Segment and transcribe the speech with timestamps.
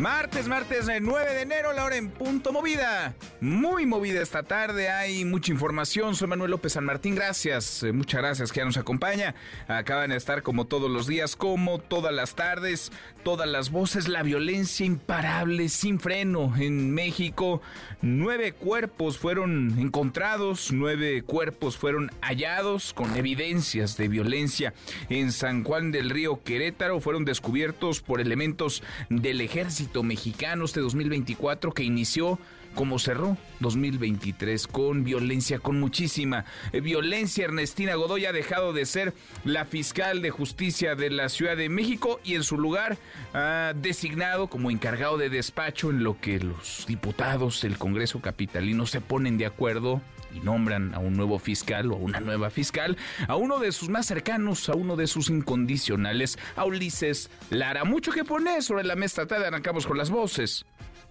[0.00, 3.14] Martes, martes 9 de enero, la hora en punto movida.
[3.42, 6.16] Muy movida esta tarde, hay mucha información.
[6.16, 9.34] Soy Manuel López San Martín, gracias, eh, muchas gracias que ya nos acompaña.
[9.68, 14.22] Acaban de estar como todos los días, como todas las tardes, todas las voces, la
[14.22, 17.60] violencia imparable, sin freno en México.
[18.02, 24.74] Nueve cuerpos fueron encontrados, nueve cuerpos fueron hallados con evidencias de violencia
[25.08, 27.00] en San Juan del Río Querétaro.
[27.00, 32.38] Fueron descubiertos por elementos del ejército mexicano este 2024 que inició
[32.74, 37.44] como cerró 2023 con violencia, con muchísima eh, violencia.
[37.44, 42.20] Ernestina Godoy ha dejado de ser la fiscal de justicia de la Ciudad de México
[42.24, 42.98] y en su lugar
[43.34, 49.00] ha designado como encargado de despacho en lo que los diputados del Congreso Capitalino se
[49.00, 50.00] ponen de acuerdo
[50.34, 52.96] y nombran a un nuevo fiscal o a una nueva fiscal,
[53.26, 57.84] a uno de sus más cercanos, a uno de sus incondicionales, a Ulises Lara.
[57.84, 60.64] Mucho que poner sobre la mesa, tarde arrancamos con las voces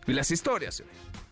[0.08, 0.84] y las historias.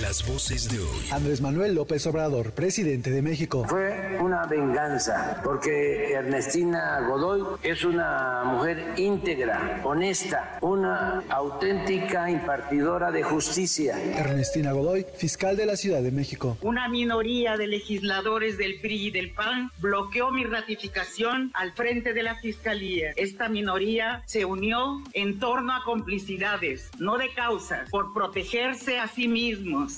[0.00, 1.08] Las voces de hoy.
[1.12, 3.64] Andrés Manuel López Obrador, presidente de México.
[3.68, 13.22] Fue una venganza, porque Ernestina Godoy es una mujer íntegra, honesta, una auténtica impartidora de
[13.22, 13.96] justicia.
[14.18, 16.58] Ernestina Godoy, fiscal de la Ciudad de México.
[16.62, 22.24] Una minoría de legisladores del PRI y del PAN bloqueó mi ratificación al frente de
[22.24, 23.12] la Fiscalía.
[23.14, 29.28] Esta minoría se unió en torno a complicidades, no de causas, por protegerse a sí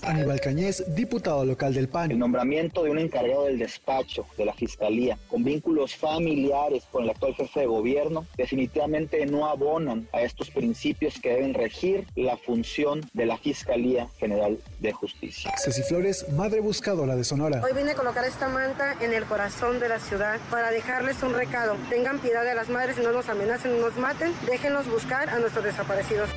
[0.03, 2.11] Aníbal Cañez, diputado local del PAN.
[2.11, 7.11] El nombramiento de un encargado del despacho de la Fiscalía con vínculos familiares con el
[7.11, 13.09] actual jefe de gobierno definitivamente no abonan a estos principios que deben regir la función
[13.13, 15.53] de la Fiscalía General de Justicia.
[15.57, 17.63] Ceci Flores, madre buscadora de Sonora.
[17.65, 21.35] Hoy vine a colocar esta manta en el corazón de la ciudad para dejarles un
[21.35, 21.77] recado.
[21.89, 25.65] Tengan piedad de las madres, no nos amenacen, no nos maten, déjenos buscar a nuestros
[25.65, 26.29] desaparecidos.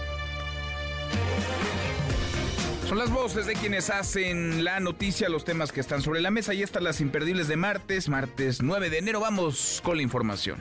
[2.90, 6.56] Son las voces de quienes hacen la noticia, los temas que están sobre la mesa.
[6.56, 9.20] Y están las imperdibles de martes, martes 9 de enero.
[9.20, 10.58] Vamos con la información.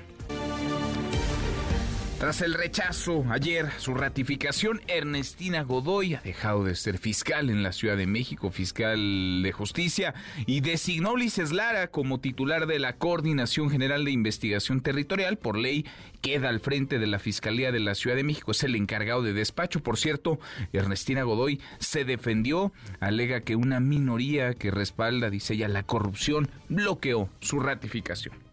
[2.18, 7.70] Tras el rechazo ayer, su ratificación, Ernestina Godoy ha dejado de ser fiscal en la
[7.70, 10.14] Ciudad de México, fiscal de justicia,
[10.44, 15.38] y designó a Ulises Lara como titular de la Coordinación General de Investigación Territorial.
[15.38, 15.86] Por ley,
[16.20, 19.32] queda al frente de la Fiscalía de la Ciudad de México, es el encargado de
[19.32, 19.78] despacho.
[19.78, 20.40] Por cierto,
[20.72, 27.28] Ernestina Godoy se defendió, alega que una minoría que respalda, dice ella, la corrupción, bloqueó
[27.38, 28.47] su ratificación.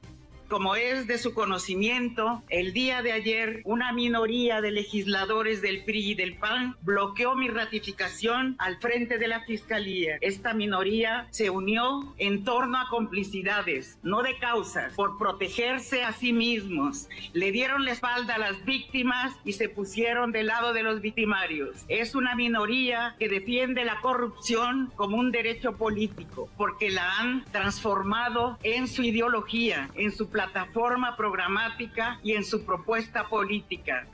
[0.47, 6.11] Como es de su conocimiento, el día de ayer una minoría de legisladores del PRI
[6.11, 10.17] y del PAN bloqueó mi ratificación al frente de la Fiscalía.
[10.21, 16.31] Esta minoría se unió en torno a complicidades, no de causas, por protegerse a sí
[16.31, 17.09] mismos.
[17.33, 21.85] Le dieron la espalda a las víctimas y se pusieron del lado de los victimarios.
[21.87, 28.59] Es una minoría que defiende la corrupción como un derecho político, porque la han transformado
[28.61, 34.05] en su ideología, en su plataforma programática y en su propuesta política.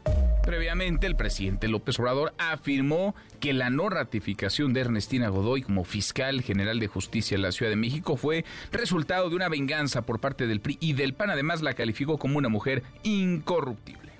[0.44, 6.44] Previamente, el presidente López Obrador afirmó que la no ratificación de Ernestina Godoy como fiscal
[6.44, 10.46] general de justicia en la Ciudad de México fue resultado de una venganza por parte
[10.46, 11.32] del PRI y del PAN.
[11.32, 14.11] Además, la calificó como una mujer incorruptible.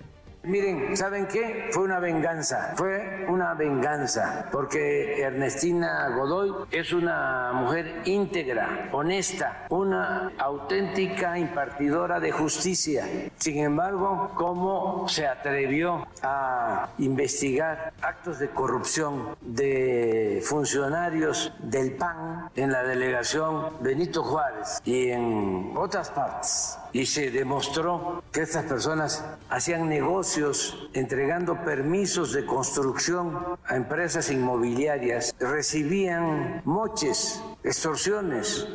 [0.44, 1.70] Miren, ¿saben qué?
[1.72, 10.32] Fue una venganza, fue una venganza, porque Ernestina Godoy es una mujer íntegra, honesta, una
[10.40, 13.08] auténtica impartidora de justicia.
[13.38, 22.72] Sin embargo, ¿cómo se atrevió a investigar actos de corrupción de funcionarios del PAN en
[22.72, 26.81] la delegación Benito Juárez y en otras partes?
[26.94, 35.36] Y se demostró que estas personas hacían negocios entregando permisos de construcción a empresas inmobiliarias,
[35.40, 38.68] recibían moches, extorsiones.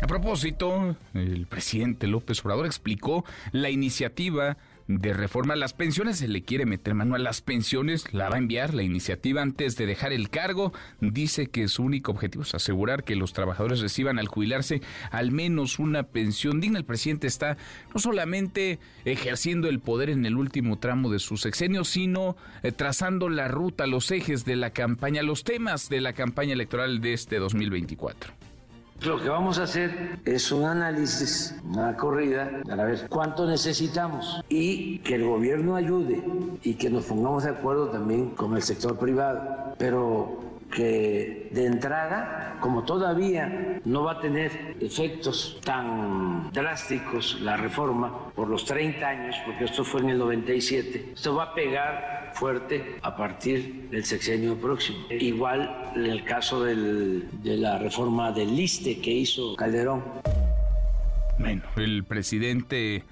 [0.00, 4.56] A propósito, el presidente López Obrador explicó la iniciativa
[4.88, 6.18] de reforma a las pensiones.
[6.18, 9.76] Se le quiere meter mano a las pensiones, la va a enviar la iniciativa antes
[9.76, 10.72] de dejar el cargo.
[11.00, 14.80] Dice que su único objetivo es asegurar que los trabajadores reciban al jubilarse
[15.10, 16.78] al menos una pensión digna.
[16.78, 17.56] El presidente está
[17.94, 23.28] no solamente ejerciendo el poder en el último tramo de su sexenio, sino eh, trazando
[23.28, 27.38] la ruta, los ejes de la campaña, los temas de la campaña electoral de este
[27.38, 28.47] 2024
[29.02, 34.98] Lo que vamos a hacer es un análisis, una corrida, para ver cuánto necesitamos y
[34.98, 36.20] que el gobierno ayude
[36.64, 39.74] y que nos pongamos de acuerdo también con el sector privado.
[39.78, 40.40] Pero
[40.70, 48.48] que de entrada, como todavía no va a tener efectos tan drásticos la reforma por
[48.48, 53.16] los 30 años, porque esto fue en el 97, esto va a pegar fuerte a
[53.16, 54.98] partir del sexenio próximo.
[55.10, 60.04] Igual en el caso del, de la reforma del liste que hizo Calderón.
[61.38, 63.04] Bueno, el presidente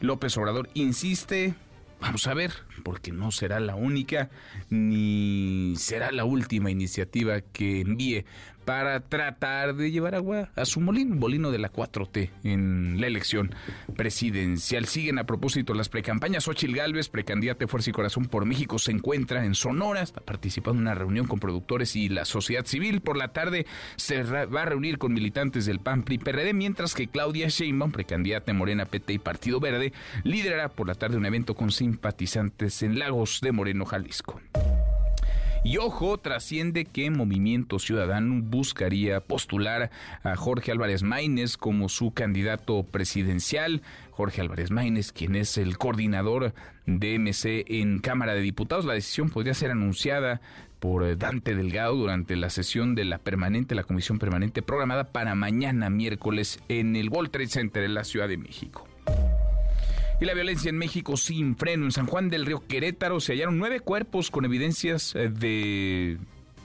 [0.00, 1.54] López Obrador insiste
[2.02, 2.50] Vamos a ver,
[2.82, 4.28] porque no será la única
[4.70, 8.24] ni será la última iniciativa que envíe
[8.64, 13.54] para tratar de llevar agua a su molino, molino de la 4T en la elección
[13.96, 14.86] presidencial.
[14.86, 16.48] Siguen a propósito las precampañas.
[16.48, 20.86] Ochil Gálvez, precandidata Fuerza y Corazón por México, se encuentra en Sonora, está participando en
[20.86, 23.00] una reunión con productores y la sociedad civil.
[23.00, 23.66] Por la tarde
[23.96, 28.52] se va a reunir con militantes del PAN PRI PRD, mientras que Claudia Sheinbaum, precandidata
[28.52, 29.92] Morena PT y Partido Verde,
[30.24, 34.40] liderará por la tarde un evento con simpatizantes en Lagos de Moreno, Jalisco.
[35.64, 39.92] Y ojo, trasciende que Movimiento Ciudadano buscaría postular
[40.24, 43.80] a Jorge Álvarez Maínez como su candidato presidencial.
[44.10, 46.52] Jorge Álvarez Maínez, quien es el coordinador
[46.86, 48.84] de MC en Cámara de Diputados.
[48.84, 50.40] La decisión podría ser anunciada
[50.80, 55.90] por Dante Delgado durante la sesión de la permanente, la comisión permanente programada para mañana
[55.90, 58.91] miércoles en el World Trade Center en la Ciudad de México.
[60.22, 61.84] Y la violencia en México sin freno.
[61.84, 66.16] En San Juan del Río Querétaro se hallaron nueve cuerpos con evidencias eh, de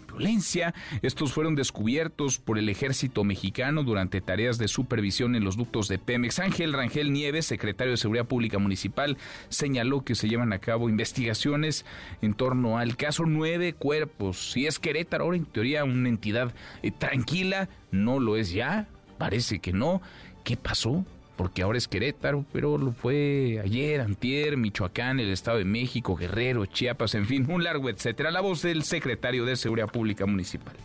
[0.07, 0.75] violencia.
[1.01, 5.97] Estos fueron descubiertos por el ejército mexicano durante tareas de supervisión en los ductos de
[5.97, 6.37] Pemex.
[6.37, 9.17] Ángel Rangel Nieves, secretario de Seguridad Pública Municipal,
[9.49, 11.83] señaló que se llevan a cabo investigaciones
[12.21, 14.51] en torno al caso nueve cuerpos.
[14.51, 18.87] Si es Querétaro, ahora en teoría una entidad eh, tranquila, no lo es ya,
[19.17, 19.99] parece que no.
[20.43, 21.03] ¿Qué pasó?
[21.37, 26.65] Porque ahora es Querétaro, pero lo fue ayer, antier, Michoacán, el Estado de México, Guerrero,
[26.65, 28.31] Chiapas, en fin, un largo etcétera.
[28.31, 30.75] La voz del secretario de Seguridad Pública Municipal.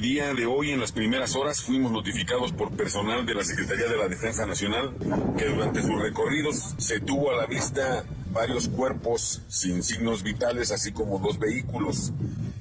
[0.00, 3.96] Día de hoy, en las primeras horas, fuimos notificados por personal de la Secretaría de
[3.96, 4.94] la Defensa Nacional
[5.36, 10.92] que durante sus recorridos se tuvo a la vista varios cuerpos sin signos vitales, así
[10.92, 12.12] como dos vehículos.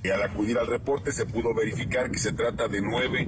[0.04, 3.28] Y al acudir al reporte se pudo verificar que se trata de nueve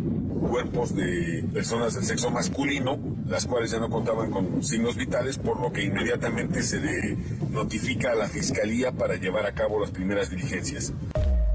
[0.50, 2.98] cuerpos de personas del sexo masculino,
[3.28, 7.16] las cuales ya no contaban con signos vitales, por lo que inmediatamente se le
[7.52, 10.94] notifica a la Fiscalía para llevar a cabo las primeras diligencias.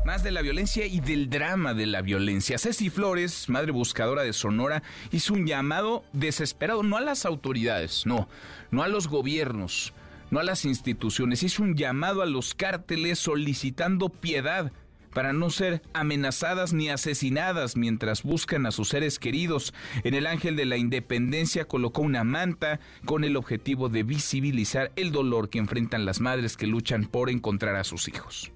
[0.05, 2.59] Más de la violencia y del drama de la violencia.
[2.59, 8.29] Ceci Flores, madre buscadora de Sonora, hizo un llamado desesperado, no a las autoridades, no,
[8.71, 9.95] no a los gobiernos,
[10.31, 14.73] no a las instituciones, hizo un llamado a los cárteles solicitando piedad
[15.15, 19.73] para no ser amenazadas ni asesinadas mientras buscan a sus seres queridos.
[20.03, 25.13] En el Ángel de la Independencia colocó una manta con el objetivo de visibilizar el
[25.13, 28.54] dolor que enfrentan las madres que luchan por encontrar a sus hijos.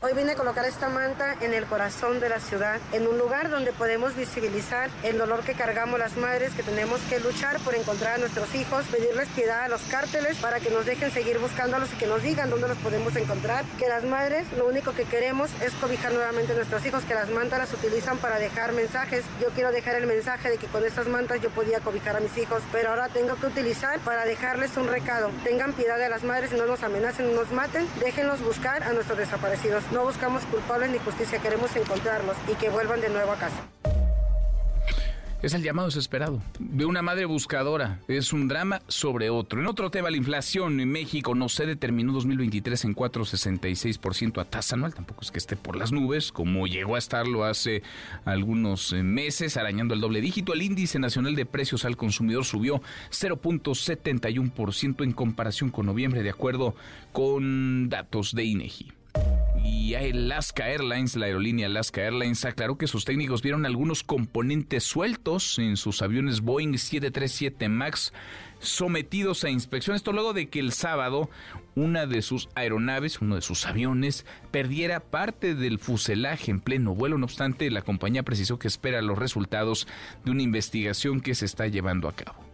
[0.00, 3.50] Hoy vine a colocar esta manta en el corazón de la ciudad, en un lugar
[3.50, 8.14] donde podemos visibilizar el dolor que cargamos las madres, que tenemos que luchar por encontrar
[8.14, 11.96] a nuestros hijos, pedirles piedad a los cárteles para que nos dejen seguir buscándolos y
[11.96, 13.64] que nos digan dónde los podemos encontrar.
[13.76, 17.30] Que las madres lo único que queremos es cobijar nuevamente a nuestros hijos, que las
[17.30, 19.24] mantas las utilizan para dejar mensajes.
[19.42, 22.38] Yo quiero dejar el mensaje de que con estas mantas yo podía cobijar a mis
[22.38, 25.32] hijos, pero ahora tengo que utilizar para dejarles un recado.
[25.42, 28.92] Tengan piedad de las madres y no nos amenacen, no nos maten, déjenlos buscar a
[28.92, 29.87] nuestros desaparecidos.
[29.92, 33.62] No buscamos culpables ni justicia, queremos encontrarlos y que vuelvan de nuevo a casa.
[35.40, 38.00] Es el llamado desesperado de una madre buscadora.
[38.08, 39.60] Es un drama sobre otro.
[39.60, 44.74] En otro tema, la inflación en México no se determinó 2023 en 4,66% a tasa
[44.74, 44.94] anual.
[44.94, 47.84] Tampoco es que esté por las nubes, como llegó a estarlo hace
[48.24, 50.54] algunos eh, meses, arañando el doble dígito.
[50.54, 56.74] El índice nacional de precios al consumidor subió 0.71% en comparación con noviembre, de acuerdo
[57.12, 58.97] con datos de INEGI.
[59.64, 65.58] Y Alaska Airlines, la aerolínea Alaska Airlines, aclaró que sus técnicos vieron algunos componentes sueltos
[65.58, 68.12] en sus aviones Boeing 737 MAX
[68.60, 69.96] sometidos a inspección.
[69.96, 71.30] Esto luego de que el sábado
[71.74, 77.18] una de sus aeronaves, uno de sus aviones, perdiera parte del fuselaje en pleno vuelo.
[77.18, 79.86] No obstante, la compañía precisó que espera los resultados
[80.24, 82.44] de una investigación que se está llevando a cabo.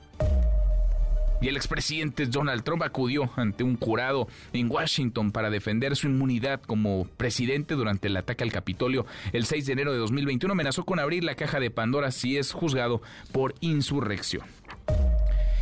[1.41, 6.63] Y el expresidente Donald Trump acudió ante un jurado en Washington para defender su inmunidad
[6.63, 10.53] como presidente durante el ataque al Capitolio el 6 de enero de 2021.
[10.53, 14.45] Amenazó con abrir la caja de Pandora si es juzgado por insurrección.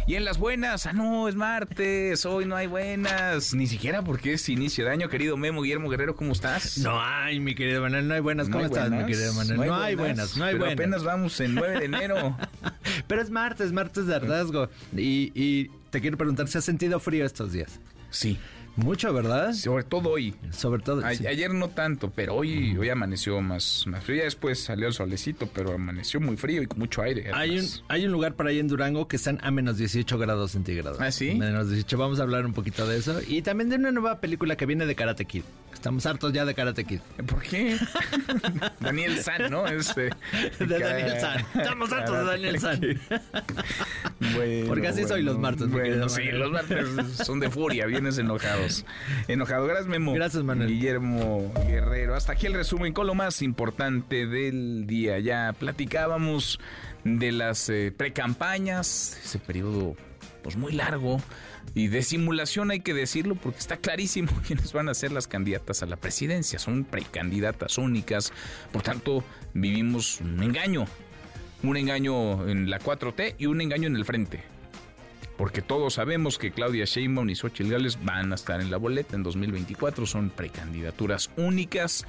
[0.05, 3.55] Y en las buenas, ah, no, es martes, hoy no hay buenas.
[3.55, 6.79] Ni siquiera porque es inicio de año, querido Memo Guillermo Guerrero, ¿cómo estás?
[6.79, 8.49] No hay, mi querido Manuel, no hay buenas.
[8.49, 9.69] ¿Cómo estás, mi querido Manuel?
[9.69, 10.81] No, hay buenas, no hay pero buenas.
[10.81, 12.37] apenas vamos en 9 de enero.
[13.07, 14.69] pero es martes, martes de hartazgo.
[14.97, 17.79] Y, y te quiero preguntar, ¿se ha sentido frío estos días?
[18.11, 18.39] Sí.
[18.77, 19.53] Mucho, ¿verdad?
[19.53, 20.35] Sobre todo hoy.
[20.51, 21.05] Sobre todo.
[21.05, 21.27] A, sí.
[21.27, 24.19] Ayer no tanto, pero hoy, hoy amaneció más, más frío.
[24.19, 27.31] Ya después salió el solecito, pero amaneció muy frío y con mucho aire.
[27.35, 30.53] Hay un, hay un lugar por ahí en Durango que están a menos 18 grados
[30.53, 30.99] centígrados.
[31.01, 31.35] ¿Ah, sí?
[31.35, 31.99] Menos 18.
[31.99, 33.21] Vamos a hablar un poquito de eso.
[33.27, 35.43] Y también de una nueva película que viene de Karate Kid.
[35.75, 37.01] Estamos hartos ya de Karate Kid.
[37.27, 37.77] ¿Por qué?
[38.81, 39.67] Daniel San, ¿no?
[39.73, 40.11] Este,
[40.61, 41.45] de Daniel San.
[41.55, 42.81] Estamos hartos de Daniel San.
[44.35, 45.69] bueno, Porque así bueno, soy los martes.
[45.69, 46.87] Bueno, sí, los martes
[47.25, 48.19] son de furia, vienes
[48.63, 48.85] enojados.
[49.29, 49.67] Enojado.
[49.67, 50.13] Gracias, Memo.
[50.15, 50.69] Gracias, Manuel.
[50.69, 52.15] Guillermo Guerrero.
[52.15, 55.19] Hasta aquí el resumen con lo más importante del día.
[55.19, 56.59] Ya platicábamos
[57.05, 59.97] de las eh, precampañas, ese periodo
[60.43, 61.21] pues muy largo
[61.75, 65.83] y de simulación hay que decirlo porque está clarísimo quiénes van a ser las candidatas
[65.83, 66.59] a la presidencia.
[66.59, 68.33] Son precandidatas únicas,
[68.73, 70.87] por tanto vivimos un engaño.
[71.63, 74.52] Un engaño en la 4T y un engaño en el frente.
[75.37, 79.17] Porque todos sabemos que Claudia Sheinbaum y Xochitl Gales van a estar en la boleta
[79.17, 80.07] en 2024.
[80.07, 82.07] Son precandidaturas únicas.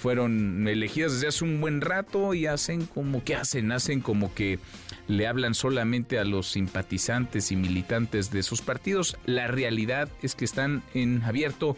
[0.00, 4.58] Fueron elegidas desde hace un buen rato y hacen como que hacen, hacen como que
[5.06, 9.16] le hablan solamente a los simpatizantes y militantes de sus partidos.
[9.24, 11.76] La realidad es que están en abierto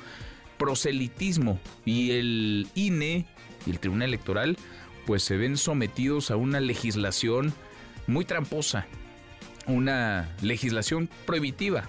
[0.59, 3.27] proselitismo y el INE
[3.67, 4.57] y el Tribunal Electoral
[5.07, 7.53] pues se ven sometidos a una legislación
[8.09, 8.87] muy tramposa,
[9.67, 11.85] una legislación prohibitiva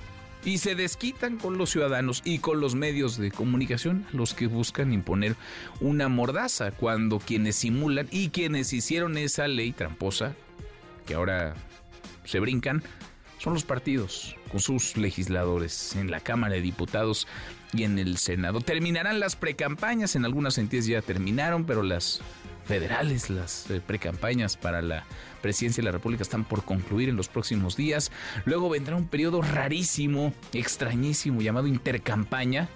[0.46, 4.94] y se desquitan con los ciudadanos y con los medios de comunicación los que buscan
[4.94, 5.36] imponer
[5.82, 10.36] una mordaza cuando quienes simulan y quienes hicieron esa ley tramposa
[11.06, 11.56] que ahora
[12.24, 12.84] se brincan
[13.40, 17.28] son los partidos con sus legisladores en la Cámara de Diputados
[17.74, 18.62] y en el Senado.
[18.62, 22.22] Terminarán las precampañas, en algunas entidades ya terminaron, pero las
[22.66, 25.06] federales, las eh, precampañas para la
[25.42, 28.12] presidencia de la República están por concluir en los próximos días.
[28.46, 32.70] Luego vendrá un periodo rarísimo, extrañísimo, llamado intercampaña,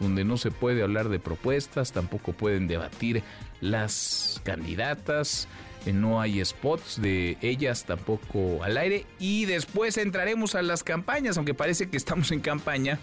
[0.00, 3.22] donde no se puede hablar de propuestas, tampoco pueden debatir
[3.60, 5.48] las candidatas,
[5.86, 11.36] eh, no hay spots de ellas tampoco al aire y después entraremos a las campañas,
[11.36, 12.98] aunque parece que estamos en campaña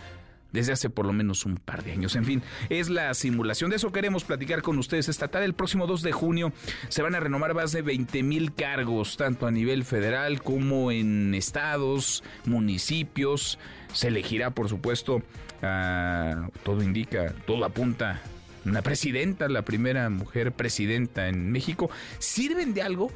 [0.54, 2.16] desde hace por lo menos un par de años.
[2.16, 3.72] En fin, es la simulación.
[3.72, 5.46] De eso queremos platicar con ustedes esta tarde.
[5.46, 6.54] El próximo 2 de junio
[6.88, 11.34] se van a renovar más de 20 mil cargos, tanto a nivel federal como en
[11.34, 13.60] estados, municipios.
[13.92, 15.22] Se elegirá, por supuesto,
[15.60, 18.22] todo indica, todo apunta
[18.66, 21.90] una presidenta, la primera mujer presidenta en México.
[22.20, 23.12] ¿Sirven de algo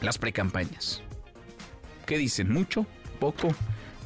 [0.00, 1.02] las precampañas?
[2.06, 2.50] ¿Qué dicen?
[2.50, 2.86] ¿Mucho?
[3.20, 3.48] ¿Poco?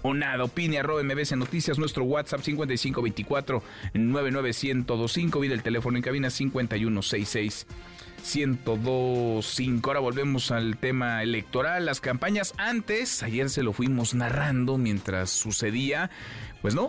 [0.06, 0.44] O nada.
[0.44, 3.62] Opine MBC Noticias, nuestro WhatsApp 5524
[3.94, 5.40] 99125.
[5.40, 7.66] Vida el teléfono en cabina 5166
[8.34, 9.90] 1025.
[9.90, 12.54] Ahora volvemos al tema electoral, las campañas.
[12.56, 16.10] Antes, ayer se lo fuimos narrando mientras sucedía.
[16.62, 16.88] Pues no,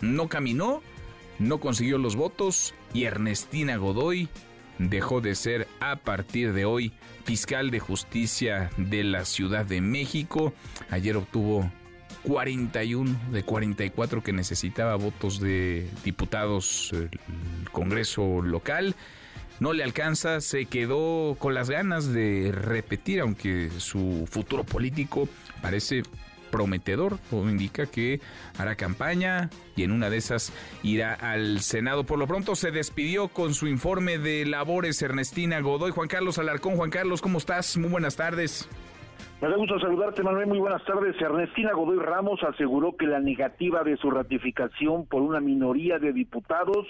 [0.00, 0.82] no caminó,
[1.38, 4.28] no consiguió los votos y Ernestina Godoy
[4.78, 6.92] dejó de ser a partir de hoy
[7.24, 10.52] fiscal de justicia de la Ciudad de México.
[10.90, 11.70] Ayer obtuvo
[12.28, 17.10] 41 de 44 que necesitaba votos de diputados el
[17.72, 18.94] Congreso local.
[19.60, 25.26] No le alcanza, se quedó con las ganas de repetir, aunque su futuro político
[25.62, 26.02] parece
[26.50, 28.20] prometedor, o indica que
[28.58, 32.04] hará campaña y en una de esas irá al Senado.
[32.04, 35.92] Por lo pronto se despidió con su informe de labores Ernestina Godoy.
[35.92, 37.78] Juan Carlos Alarcón, Juan Carlos, ¿cómo estás?
[37.78, 38.68] Muy buenas tardes.
[39.40, 40.48] Me da gusto saludarte, Manuel.
[40.48, 41.20] Muy buenas tardes.
[41.20, 46.86] Ernestina Godoy Ramos aseguró que la negativa de su ratificación por una minoría de diputados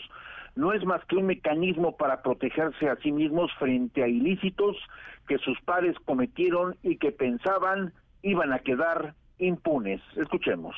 [0.57, 4.77] no es más que un mecanismo para protegerse a sí mismos frente a ilícitos
[5.29, 7.93] que sus pares cometieron y que pensaban
[8.23, 10.01] iban a quedar impunes.
[10.17, 10.75] Escuchemos.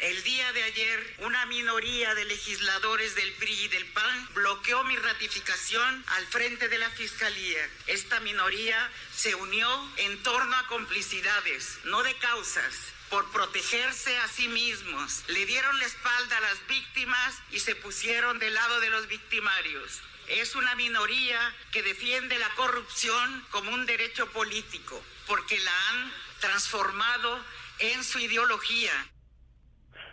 [0.00, 4.94] El día de ayer, una minoría de legisladores del PRI y del PAN bloqueó mi
[4.94, 7.68] ratificación al frente de la Fiscalía.
[7.88, 12.76] Esta minoría se unió en torno a complicidades, no de causas,
[13.10, 15.24] por protegerse a sí mismos.
[15.26, 20.00] Le dieron la espalda a las víctimas y se pusieron del lado de los victimarios.
[20.28, 27.44] Es una minoría que defiende la corrupción como un derecho político, porque la han transformado
[27.80, 28.92] en su ideología.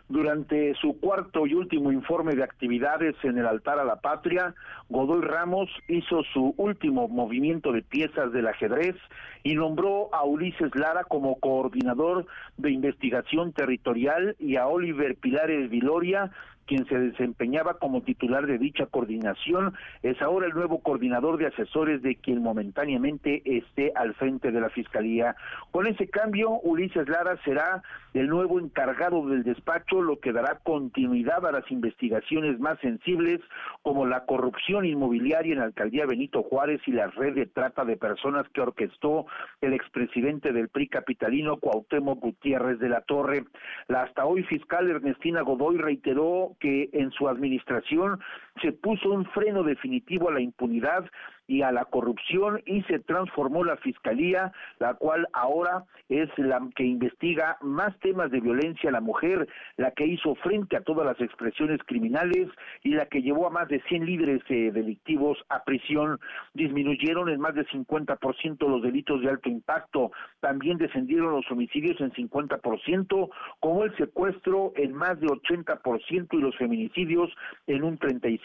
[0.07, 4.53] Durante su cuarto y último informe de actividades en el altar a la patria,
[4.87, 8.95] Godoy Ramos hizo su último movimiento de piezas del ajedrez
[9.43, 16.31] y nombró a Ulises Lara como coordinador de investigación territorial y a Oliver Pilares Viloria
[16.65, 22.01] quien se desempeñaba como titular de dicha coordinación, es ahora el nuevo coordinador de asesores
[22.01, 25.35] de quien momentáneamente esté al frente de la Fiscalía.
[25.71, 27.81] Con ese cambio, Ulises Lara será
[28.13, 33.41] el nuevo encargado del despacho, lo que dará continuidad a las investigaciones más sensibles
[33.81, 37.97] como la corrupción inmobiliaria en la alcaldía Benito Juárez y la red de trata de
[37.97, 39.25] personas que orquestó
[39.61, 43.43] el expresidente del PRI capitalino Cuauhtémoc Gutiérrez de la Torre.
[43.87, 48.19] La hasta hoy fiscal Ernestina Godoy reiteró que en su administración
[48.61, 51.05] se puso un freno definitivo a la impunidad
[51.47, 56.83] y a la corrupción y se transformó la fiscalía, la cual ahora es la que
[56.83, 59.47] investiga más temas de violencia a la mujer,
[59.77, 62.47] la que hizo frente a todas las expresiones criminales
[62.83, 66.19] y la que llevó a más de 100 líderes eh, delictivos a prisión.
[66.53, 72.11] Disminuyeron en más de 50% los delitos de alto impacto, también descendieron los homicidios en
[72.11, 77.29] 50%, como el secuestro en más de 80% y los feminicidios
[77.67, 78.44] en un 35%.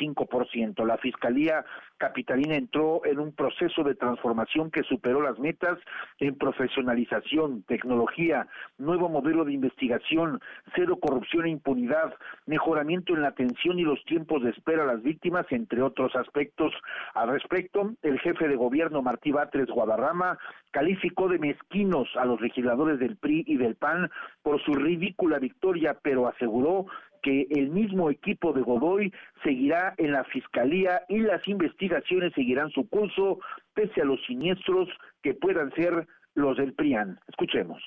[0.87, 1.65] La Fiscalía
[1.99, 5.79] Capitalina entró en un proceso de transformación que superó las metas
[6.19, 8.47] en profesionalización, tecnología,
[8.79, 10.41] nuevo modelo de investigación,
[10.75, 12.15] cero corrupción e impunidad,
[12.47, 16.73] mejoramiento en la atención y los tiempos de espera a las víctimas, entre otros aspectos.
[17.15, 20.39] Al respecto, el jefe de gobierno Martí Batres Guadarrama
[20.71, 24.11] calificó de mezquinos a los legisladores del PRI y del PAN
[24.43, 26.87] por su ridícula victoria, pero aseguró
[27.23, 29.13] que el mismo equipo de Godoy
[29.43, 33.41] seguirá en la fiscalía y las investigaciones seguirán su curso
[33.75, 34.89] pese a los siniestros
[35.23, 37.21] que puedan ser los del PRIAN.
[37.29, 37.83] Escuchemos.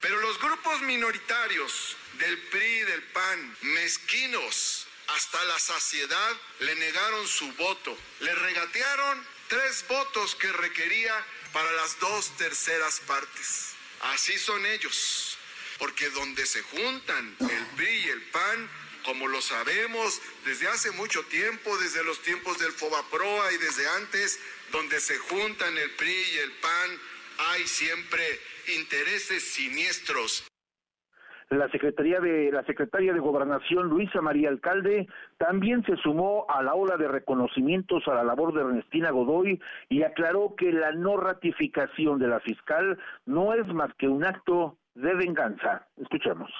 [0.00, 3.38] Pero los grupos minoritarios del PRI y del PAN,
[3.74, 7.96] mezquinos hasta la saciedad, le negaron su voto.
[8.20, 9.18] Le regatearon
[9.48, 11.14] tres votos que requería
[11.52, 13.74] para las dos terceras partes.
[14.12, 15.27] Así son ellos
[15.78, 18.68] porque donde se juntan el PRI y el PAN,
[19.04, 24.40] como lo sabemos desde hace mucho tiempo, desde los tiempos del Fobaproa y desde antes,
[24.72, 26.90] donde se juntan el PRI y el PAN,
[27.52, 28.22] hay siempre
[28.76, 30.48] intereses siniestros.
[31.50, 36.74] La Secretaría de la Secretaria de Gobernación Luisa María Alcalde también se sumó a la
[36.74, 42.18] ola de reconocimientos a la labor de Ernestina Godoy y aclaró que la no ratificación
[42.18, 45.86] de la fiscal no es más que un acto de venganza.
[45.96, 46.50] Escuchemos.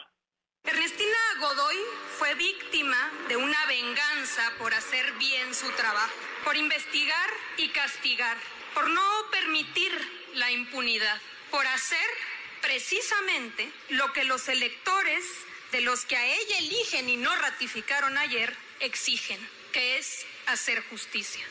[0.64, 1.76] Ernestina Godoy
[2.18, 8.36] fue víctima de una venganza por hacer bien su trabajo, por investigar y castigar,
[8.74, 9.92] por no permitir
[10.34, 11.16] la impunidad,
[11.50, 12.08] por hacer
[12.62, 15.24] precisamente lo que los electores
[15.72, 19.38] de los que a ella eligen y no ratificaron ayer exigen,
[19.72, 21.44] que es hacer justicia.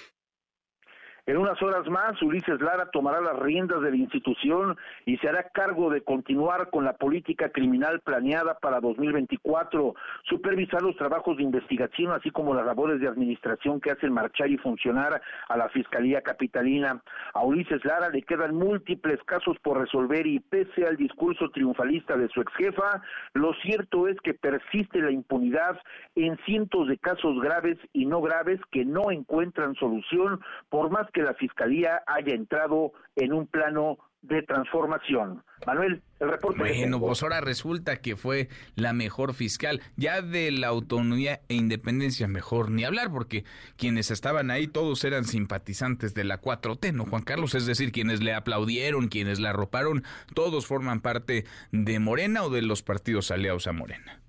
[1.28, 5.50] En unas horas más, Ulises Lara tomará las riendas de la institución y se hará
[5.50, 12.14] cargo de continuar con la política criminal planeada para 2024, supervisar los trabajos de investigación,
[12.14, 17.02] así como las labores de administración que hacen marchar y funcionar a la Fiscalía Capitalina.
[17.34, 22.30] A Ulises Lara le quedan múltiples casos por resolver y pese al discurso triunfalista de
[22.30, 23.02] su exjefa,
[23.34, 25.78] lo cierto es que persiste la impunidad
[26.16, 31.17] en cientos de casos graves y no graves que no encuentran solución por más que
[31.18, 35.42] que la Fiscalía haya entrado en un plano de transformación.
[35.66, 36.60] Manuel, el reporte.
[36.60, 39.82] Bueno, pues ahora resulta que fue la mejor fiscal.
[39.96, 43.46] Ya de la autonomía e independencia mejor ni hablar, porque
[43.78, 47.56] quienes estaban ahí todos eran simpatizantes de la 4T, ¿no, Juan Carlos?
[47.56, 50.04] Es decir, quienes le aplaudieron, quienes la arroparon,
[50.36, 54.20] todos forman parte de Morena o de los partidos aliados a Morena.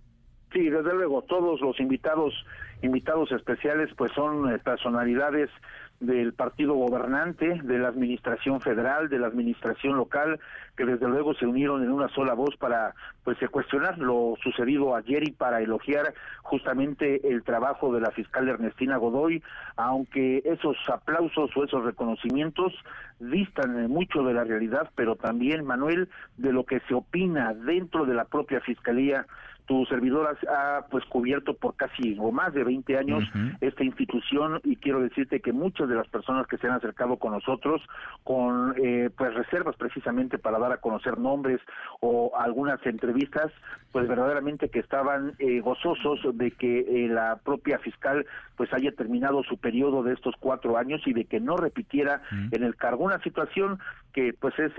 [0.54, 2.32] Sí, desde luego, todos los invitados,
[2.80, 5.50] invitados especiales, pues son eh, personalidades
[6.00, 10.38] del partido gobernante, de la administración federal, de la administración local,
[10.76, 15.26] que desde luego se unieron en una sola voz para pues cuestionar lo sucedido ayer
[15.28, 19.42] y para elogiar justamente el trabajo de la fiscal Ernestina Godoy,
[19.76, 22.72] aunque esos aplausos o esos reconocimientos
[23.18, 28.14] distan mucho de la realidad, pero también Manuel de lo que se opina dentro de
[28.14, 29.26] la propia fiscalía
[29.68, 33.22] tu servidor ha, pues cubierto por casi o más de 20 años
[33.60, 37.32] esta institución y quiero decirte que muchas de las personas que se han acercado con
[37.32, 37.82] nosotros
[38.24, 41.60] con eh, pues reservas precisamente para dar a conocer nombres
[42.00, 43.52] o algunas entrevistas
[43.92, 48.24] pues verdaderamente que estaban eh, gozosos de que eh, la propia fiscal
[48.56, 52.64] pues haya terminado su periodo de estos cuatro años y de que no repitiera en
[52.64, 53.04] el cargo.
[53.04, 53.78] Una situación
[54.12, 54.72] que pues es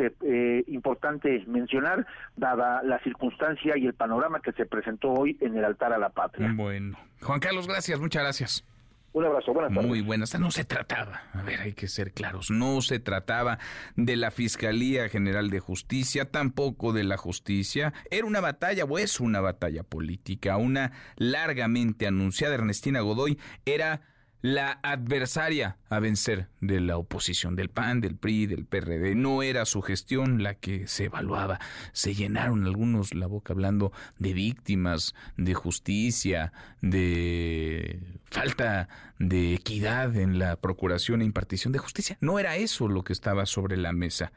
[0.68, 5.66] importante mencionar dada la circunstancia y el panorama que se presenta presentó hoy en el
[5.66, 6.54] altar a la patria.
[6.56, 8.66] Bueno, Juan Carlos, gracias, muchas gracias.
[9.12, 9.90] Un abrazo, buenas tardes.
[9.90, 10.40] Muy buenas.
[10.40, 13.58] No se trataba, a ver, hay que ser claros, no se trataba
[13.96, 17.92] de la Fiscalía General de Justicia, tampoco de la justicia.
[18.10, 22.56] Era una batalla, o es una batalla política, una largamente anunciada.
[22.56, 24.02] Ernestina Godoy era
[24.42, 29.16] la adversaria a vencer de la oposición, del PAN, del PRI, del PRD.
[29.16, 31.60] No era su gestión la que se evaluaba.
[31.92, 40.40] Se llenaron algunos la boca hablando de víctimas, de justicia, de falta de equidad en
[40.40, 42.18] la procuración e impartición de justicia.
[42.22, 44.32] No era eso lo que estaba sobre la mesa.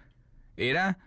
[0.57, 0.99] Era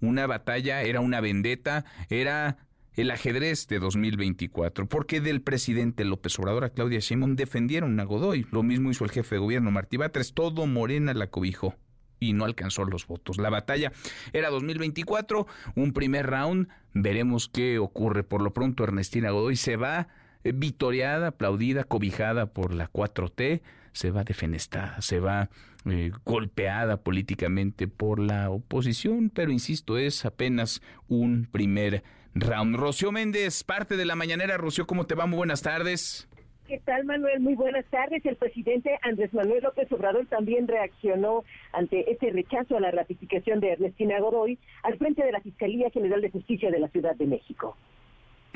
[0.00, 2.58] una batalla, era una vendetta, era
[2.96, 8.46] el ajedrez de 2024, porque del presidente López Obrador a Claudia Sheinbaum defendieron a Godoy,
[8.50, 11.74] lo mismo hizo el jefe de gobierno Martí Batres, todo Morena la cobijó
[12.18, 13.36] y no alcanzó los votos.
[13.36, 13.92] La batalla
[14.32, 18.22] era 2024, un primer round, veremos qué ocurre.
[18.22, 20.08] Por lo pronto Ernestina Godoy se va
[20.42, 23.60] eh, vitoriada, aplaudida, cobijada por la 4T,
[23.92, 25.50] se va defenestada, se va
[25.84, 32.02] eh, golpeada políticamente por la oposición, pero insisto, es apenas un primer
[32.40, 32.76] round.
[32.76, 34.56] Rocío Méndez, parte de la mañanera.
[34.56, 35.26] Rocío, ¿cómo te va?
[35.26, 36.28] Muy buenas tardes.
[36.68, 37.38] ¿Qué tal, Manuel?
[37.40, 38.26] Muy buenas tardes.
[38.26, 43.72] El presidente Andrés Manuel López Obrador también reaccionó ante este rechazo a la ratificación de
[43.72, 47.76] Ernestina Godoy al frente de la Fiscalía General de Justicia de la Ciudad de México.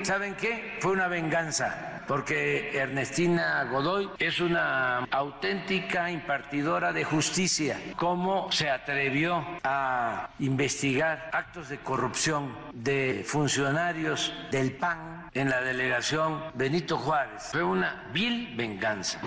[0.02, 0.78] ¿Saben qué?
[0.80, 7.78] Fue una venganza, porque Ernestina Godoy es una auténtica impartidora de justicia.
[7.96, 16.42] ¿Cómo se atrevió a investigar actos de corrupción de funcionarios del PAN en la delegación
[16.54, 17.48] Benito Juárez?
[17.52, 19.20] Fue una vil venganza.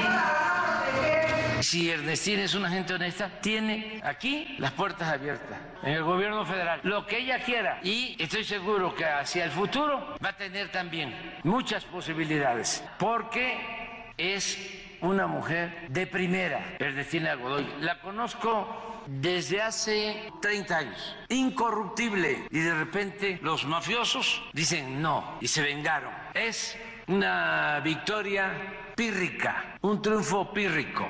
[1.61, 6.79] Si Ernestina es una gente honesta, tiene aquí las puertas abiertas en el gobierno federal,
[6.83, 7.79] lo que ella quiera.
[7.83, 14.57] Y estoy seguro que hacia el futuro va a tener también muchas posibilidades, porque es
[15.01, 17.67] una mujer de primera, Ernestina Godoy.
[17.81, 22.47] La conozco desde hace 30 años, incorruptible.
[22.49, 26.11] Y de repente los mafiosos dicen no y se vengaron.
[26.33, 31.07] Es una victoria pírrica, un triunfo pírrico.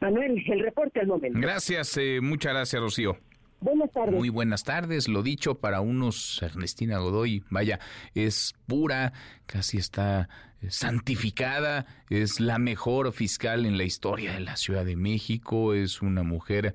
[0.00, 1.38] Manuel, el reporte al momento.
[1.40, 3.18] Gracias, eh, muchas gracias, Rocío.
[3.60, 4.14] Buenas tardes.
[4.14, 5.06] Muy buenas tardes.
[5.08, 7.78] Lo dicho para unos, Ernestina Godoy, vaya,
[8.14, 9.12] es pura,
[9.44, 10.30] casi está
[10.68, 16.22] santificada, es la mejor fiscal en la historia de la Ciudad de México, es una
[16.22, 16.74] mujer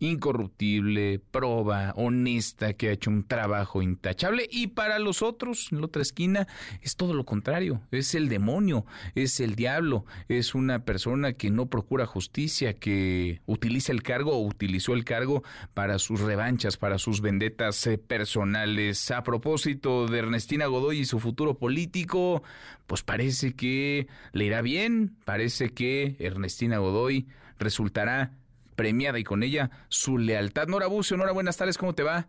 [0.00, 4.48] incorruptible, proba, honesta, que ha hecho un trabajo intachable.
[4.50, 6.46] Y para los otros, en la otra esquina,
[6.82, 7.80] es todo lo contrario.
[7.90, 13.92] Es el demonio, es el diablo, es una persona que no procura justicia, que utiliza
[13.92, 15.42] el cargo o utilizó el cargo
[15.74, 19.10] para sus revanchas, para sus vendetas eh, personales.
[19.10, 22.42] A propósito de Ernestina Godoy y su futuro político,
[22.86, 27.26] pues parece que le irá bien, parece que Ernestina Godoy
[27.58, 28.32] resultará
[28.78, 30.68] premiada y con ella su lealtad.
[30.68, 32.28] Nora Bucio, Nora, buenas tardes, ¿cómo te va?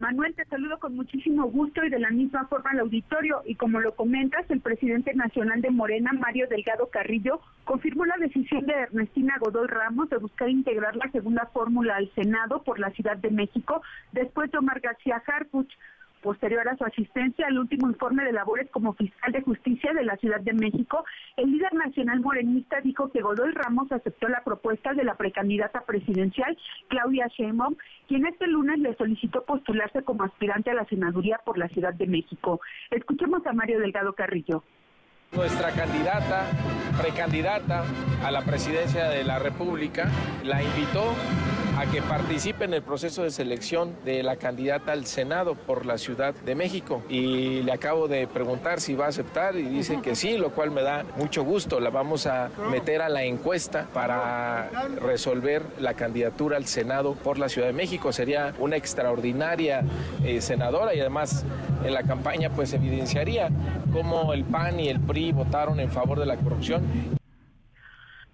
[0.00, 3.42] Manuel, te saludo con muchísimo gusto y de la misma forma al auditorio.
[3.46, 8.66] Y como lo comentas, el presidente nacional de Morena, Mario Delgado Carrillo, confirmó la decisión
[8.66, 13.16] de Ernestina Godoy Ramos de buscar integrar la segunda fórmula al Senado por la Ciudad
[13.16, 15.72] de México, después de Omar García Harfuch.
[16.22, 20.16] Posterior a su asistencia al último informe de labores como fiscal de justicia de la
[20.16, 21.04] Ciudad de México,
[21.36, 26.58] el líder nacional morenista dijo que Godoy Ramos aceptó la propuesta de la precandidata presidencial
[26.88, 27.76] Claudia Sheinbaum,
[28.08, 32.06] quien este lunes le solicitó postularse como aspirante a la senaduría por la Ciudad de
[32.06, 32.60] México.
[32.90, 34.64] Escuchemos a Mario Delgado Carrillo.
[35.32, 36.46] Nuestra candidata,
[37.00, 37.84] precandidata
[38.24, 40.10] a la presidencia de la República,
[40.42, 41.14] la invitó
[41.78, 45.96] a que participe en el proceso de selección de la candidata al Senado por la
[45.96, 47.04] Ciudad de México.
[47.08, 50.72] Y le acabo de preguntar si va a aceptar y dice que sí, lo cual
[50.72, 51.78] me da mucho gusto.
[51.78, 57.48] La vamos a meter a la encuesta para resolver la candidatura al Senado por la
[57.48, 58.12] Ciudad de México.
[58.12, 59.84] Sería una extraordinaria
[60.24, 61.44] eh, senadora y además
[61.84, 63.50] en la campaña pues evidenciaría
[63.92, 66.82] cómo el PAN y el PRI votaron en favor de la corrupción.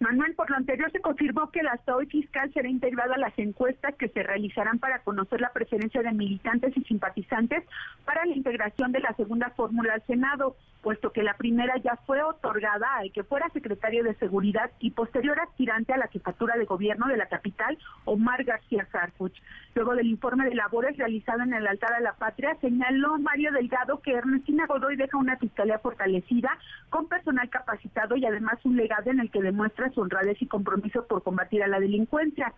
[0.00, 3.94] Manuel, por lo anterior se confirmó que la hoy fiscal será integrada a las encuestas
[3.94, 7.64] que se realizarán para conocer la preferencia de militantes y simpatizantes
[8.04, 12.22] para la integración de la segunda fórmula al Senado, puesto que la primera ya fue
[12.22, 17.08] otorgada al que fuera secretario de Seguridad y posterior aspirante a la jefatura de gobierno
[17.08, 19.32] de la capital, Omar García Harfuch.
[19.74, 24.02] Luego del informe de labores realizado en el altar a la patria, señaló Mario Delgado
[24.02, 26.50] que Ernestina Godoy deja una fiscalía fortalecida,
[26.90, 31.06] con personal capacitado y además un legado en el que demuestra su honradez y compromiso
[31.06, 32.52] por combatir a la delincuencia.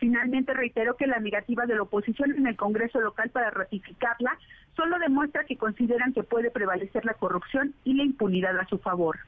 [0.00, 4.38] Finalmente reiteró que la negativa de la oposición en el Congreso local para ratificarla
[4.74, 9.18] solo demuestra que consideran que puede prevalecer la corrupción y la impunidad a su favor.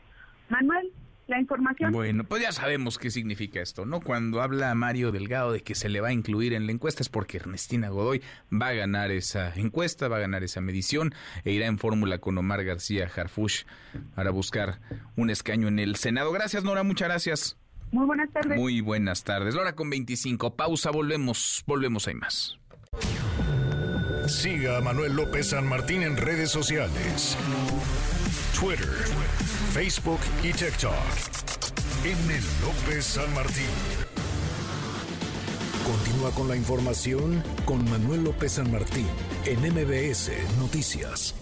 [0.49, 0.91] Manuel,
[1.27, 1.93] la información.
[1.93, 4.01] Bueno, pues ya sabemos qué significa esto, ¿no?
[4.01, 7.11] Cuando habla Mario Delgado de que se le va a incluir en la encuesta es
[7.11, 11.67] porque Ernestina Godoy va a ganar esa encuesta, va a ganar esa medición e irá
[11.67, 13.65] en fórmula con Omar García Harfush
[14.15, 14.81] para buscar
[15.17, 16.33] un escaño en el Senado.
[16.33, 17.62] Gracias, Nora, muchas gracias.
[17.93, 18.59] Muy buenas tardes.
[18.59, 19.55] Muy buenas tardes.
[19.55, 20.57] Hora con 25.
[20.57, 22.59] Pausa, volvemos, volvemos, hay más.
[24.27, 27.37] Siga a Manuel López San Martín en redes sociales.
[28.59, 28.89] Twitter,
[29.73, 30.95] Facebook y TikTok.
[32.05, 32.41] M.
[32.63, 33.67] López San Martín.
[35.87, 39.07] Continúa con la información con Manuel López San Martín
[39.45, 41.35] en MBS Noticias.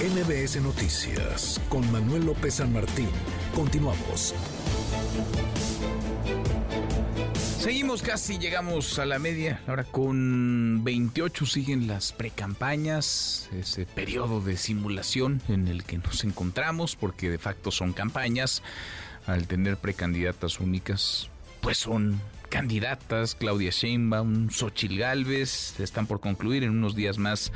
[0.00, 3.08] MBS Noticias con Manuel López San Martín.
[3.58, 4.36] Continuamos.
[7.58, 9.60] Seguimos casi, llegamos a la media.
[9.66, 16.94] Ahora con 28 siguen las precampañas, ese periodo de simulación en el que nos encontramos,
[16.94, 18.62] porque de facto son campañas.
[19.26, 21.28] Al tener precandidatas únicas,
[21.60, 23.34] pues son candidatas.
[23.34, 27.50] Claudia Sheinbaum, Xochil Gálvez, están por concluir en unos días más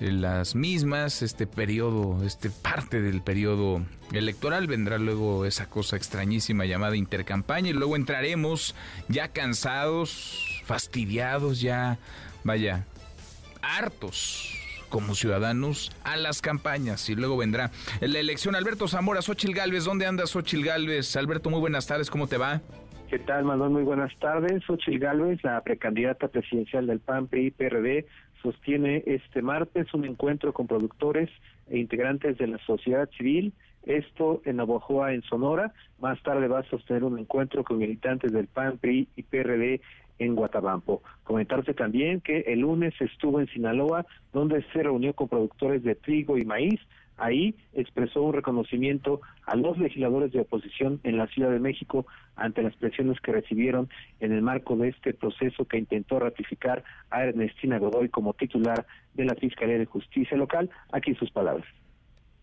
[0.00, 3.82] las mismas, este periodo, este parte del periodo
[4.12, 8.74] electoral, vendrá luego esa cosa extrañísima llamada intercampaña y luego entraremos
[9.08, 11.98] ya cansados, fastidiados, ya,
[12.44, 12.84] vaya,
[13.62, 14.54] hartos
[14.88, 18.54] como ciudadanos a las campañas y luego vendrá la elección.
[18.54, 21.16] Alberto Zamora, Xochil Galvez, ¿dónde andas Xochil Galvez?
[21.16, 22.60] Alberto, muy buenas tardes, ¿cómo te va?
[23.10, 23.70] ¿Qué tal, Manuel?
[23.70, 24.62] Muy buenas tardes.
[24.64, 28.06] Xochil Galvez, la precandidata presidencial del PAN, PRI, PRD,
[28.42, 31.30] sostiene este martes un encuentro con productores
[31.68, 33.52] e integrantes de la sociedad civil,
[33.84, 35.72] esto en Navojoa, en Sonora.
[36.00, 39.80] Más tarde va a sostener un encuentro con militantes del PAN, PRI y PRD
[40.18, 41.02] en Guatabampo.
[41.24, 46.36] Comentarse también que el lunes estuvo en Sinaloa, donde se reunió con productores de trigo
[46.38, 46.80] y maíz,
[47.18, 52.62] Ahí expresó un reconocimiento a los legisladores de oposición en la Ciudad de México ante
[52.62, 57.78] las presiones que recibieron en el marco de este proceso que intentó ratificar a Ernestina
[57.78, 60.70] Godoy como titular de la Fiscalía de Justicia Local.
[60.92, 61.66] Aquí sus palabras.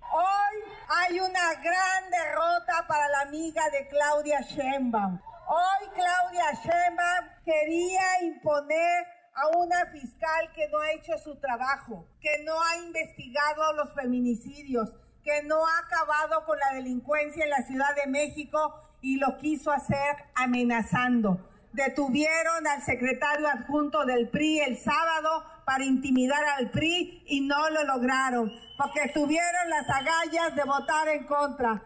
[0.01, 5.19] Hoy hay una gran derrota para la amiga de Claudia Sheinbaum.
[5.47, 12.43] Hoy Claudia Sheinbaum quería imponer a una fiscal que no ha hecho su trabajo, que
[12.45, 17.95] no ha investigado los feminicidios, que no ha acabado con la delincuencia en la Ciudad
[18.03, 21.49] de México y lo quiso hacer amenazando.
[21.73, 27.83] Detuvieron al secretario adjunto del PRI el sábado para intimidar al PRI y no lo
[27.83, 31.83] lograron, porque tuvieron las agallas de votar en contra.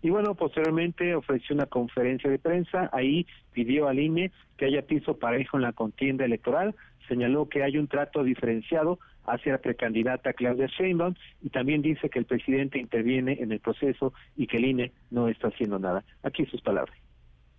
[0.00, 3.26] Y bueno, posteriormente ofreció una conferencia de prensa, ahí
[3.58, 6.76] pidió al INE que haya piso parejo en la contienda electoral,
[7.08, 12.20] señaló que hay un trato diferenciado hacia la precandidata Claudia Sheinbaum y también dice que
[12.20, 16.04] el presidente interviene en el proceso y que el INE no está haciendo nada.
[16.22, 16.96] Aquí sus palabras.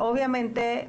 [0.02, 0.88] Obviamente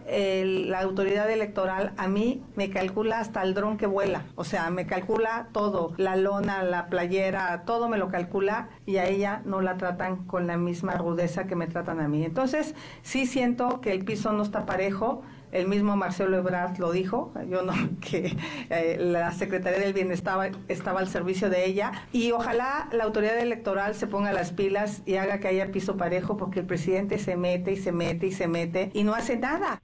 [0.68, 4.86] la autoridad electoral a mí me calcula hasta el dron que vuela, o sea, me
[4.86, 9.76] calcula todo, la lona, la playera, todo me lo calcula y a ella no la
[9.76, 12.24] tratan con la misma rudeza que me tratan a mí.
[12.24, 17.32] Entonces, sí siento que el piso no está parejo el mismo Marcelo Ebrard lo dijo,
[17.48, 18.36] yo no, que
[18.70, 23.94] eh, la Secretaría del Bienestar estaba al servicio de ella y ojalá la autoridad electoral
[23.94, 27.72] se ponga las pilas y haga que haya piso parejo porque el presidente se mete
[27.72, 29.82] y se mete y se mete y no hace nada.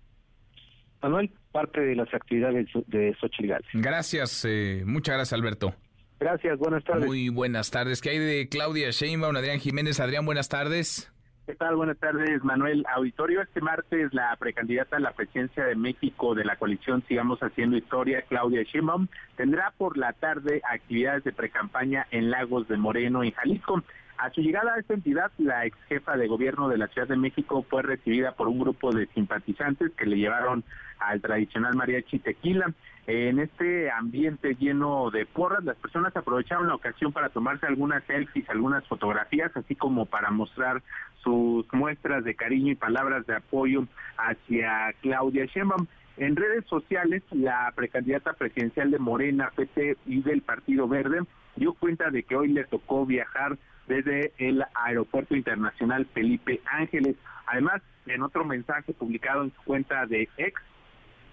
[1.02, 5.74] Manuel, parte de las actividades de Xochitl Gracias, eh, muchas gracias Alberto.
[6.18, 7.06] Gracias, buenas tardes.
[7.06, 8.00] Muy buenas tardes.
[8.00, 10.00] ¿Qué hay de Claudia Sheinbaum, Adrián Jiménez?
[10.00, 11.12] Adrián, buenas tardes.
[11.46, 11.76] ¿Qué tal?
[11.76, 12.84] Buenas tardes, Manuel.
[12.92, 17.76] Auditorio, este martes la precandidata a la presidencia de México de la coalición Sigamos Haciendo
[17.76, 19.06] Historia, Claudia Sheinbaum,
[19.36, 23.80] tendrá por la tarde actividades de precampaña en Lagos de Moreno, en Jalisco.
[24.18, 27.16] A su llegada a esta entidad, la ex jefa de gobierno de la Ciudad de
[27.16, 30.64] México fue recibida por un grupo de simpatizantes que le llevaron
[30.98, 32.72] al tradicional mariachi tequila.
[33.06, 38.48] En este ambiente lleno de porras, las personas aprovecharon la ocasión para tomarse algunas selfies,
[38.48, 40.82] algunas fotografías, así como para mostrar
[41.22, 43.84] sus muestras de cariño y palabras de apoyo
[44.16, 45.86] hacia Claudia Sheinbaum.
[46.16, 51.20] En redes sociales, la precandidata presidencial de Morena, PT y del Partido Verde
[51.56, 57.16] dio cuenta de que hoy le tocó viajar desde el Aeropuerto Internacional Felipe Ángeles.
[57.46, 60.60] Además, en otro mensaje publicado en su cuenta de ex,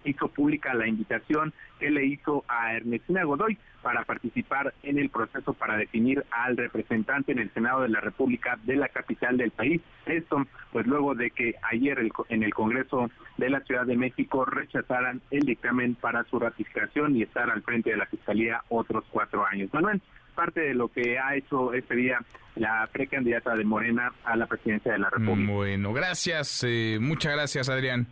[0.06, 5.54] hizo pública la invitación que le hizo a Ernestina Godoy para participar en el proceso
[5.54, 9.82] para definir al representante en el Senado de la República de la capital del país.
[10.06, 15.22] Esto, pues luego de que ayer en el Congreso de la Ciudad de México rechazaran
[15.32, 19.74] el dictamen para su ratificación y estar al frente de la Fiscalía otros cuatro años.
[19.74, 20.02] Manuel,
[20.34, 22.20] parte de lo que ha hecho este día
[22.56, 25.52] la precandidata de Morena a la presidencia de la República.
[25.52, 28.08] Bueno, gracias, eh, muchas gracias Adrián.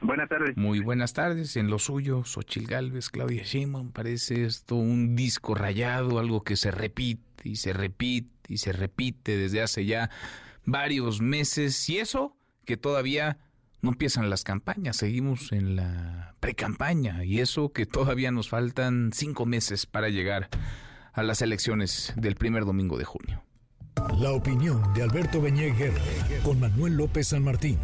[0.00, 0.56] Buenas tardes.
[0.56, 1.56] Muy buenas tardes.
[1.56, 6.70] En lo suyo, Xochil Gálvez, Claudia Sheinbaum, parece esto un disco rayado, algo que se
[6.70, 10.10] repite y se repite y se repite desde hace ya
[10.66, 11.88] varios meses.
[11.88, 13.38] Y eso que todavía
[13.80, 19.46] no empiezan las campañas, seguimos en la precampaña y eso que todavía nos faltan cinco
[19.46, 20.48] meses para llegar
[21.14, 23.42] a las elecciones del primer domingo de junio.
[24.18, 25.72] La opinión de Alberto Beñé
[26.42, 27.78] con Manuel López San Martín.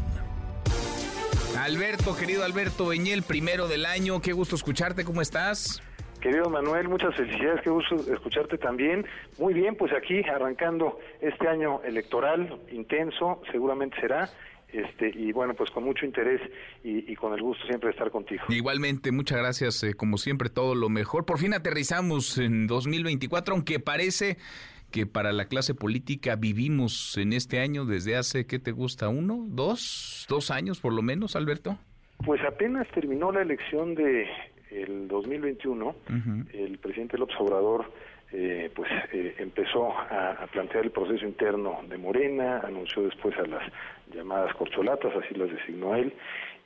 [1.59, 5.81] Alberto, querido Alberto Beñé, el primero del año, qué gusto escucharte, ¿cómo estás?
[6.21, 9.07] Querido Manuel, muchas felicidades, qué gusto escucharte también.
[9.39, 14.29] Muy bien, pues aquí arrancando este año electoral intenso, seguramente será.
[14.73, 16.41] Este, y bueno, pues con mucho interés
[16.85, 18.45] y, con el gusto siempre de estar contigo.
[18.49, 21.25] Igualmente, muchas gracias, eh, como siempre, todo lo mejor.
[21.25, 24.39] Por fin aterrizamos en 2024, aunque parece
[24.91, 29.09] que para la clase política vivimos en este año desde hace, ¿qué te gusta?
[29.09, 29.45] ¿Uno?
[29.49, 30.27] ¿Dos?
[30.29, 31.79] ¿Dos años por lo menos, Alberto?
[32.25, 34.29] Pues apenas terminó la elección de
[34.71, 35.97] el 2021,
[36.53, 37.93] el presidente López Obrador
[38.33, 43.63] eh, pues eh, empezó a, plantear el proceso interno de Morena, anunció después a las
[44.15, 46.13] llamadas corcholatas, así las designó él,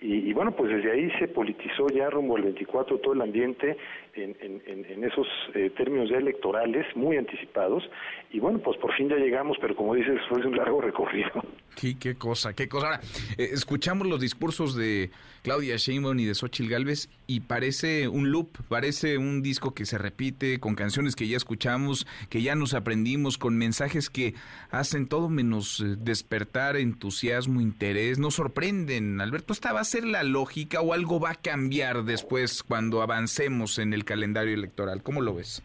[0.00, 3.78] y, bueno, pues desde ahí se politizó ya rumbo al 24 todo el ambiente
[4.16, 7.82] en, en, esos eh, términos ya electorales muy anticipados.
[8.30, 11.30] Y bueno, pues por fin ya llegamos, pero como dices, fue un largo recorrido.
[11.76, 12.86] Sí, qué cosa, qué cosa.
[12.86, 13.00] Ahora,
[13.36, 15.10] eh, escuchamos los discursos de
[15.42, 19.98] Claudia Sheinbaum y de Xochitl Galvez y parece un loop, parece un disco que se
[19.98, 24.34] repite con canciones que ya escuchamos, que ya nos aprendimos, con mensajes que
[24.70, 29.20] hacen todo menos eh, despertar entusiasmo, interés, nos sorprenden.
[29.20, 33.78] Alberto, ¿esta va a ser la lógica o algo va a cambiar después cuando avancemos
[33.78, 35.02] en el calendario electoral?
[35.02, 35.62] ¿Cómo lo ves?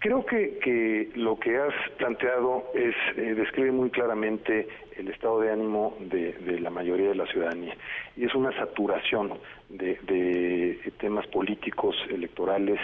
[0.00, 5.52] Creo que, que lo que has planteado es eh, describe muy claramente el estado de
[5.52, 7.76] ánimo de, la mayoría de la ciudadanía
[8.16, 9.32] y es una saturación
[9.68, 12.78] de, temas políticos electorales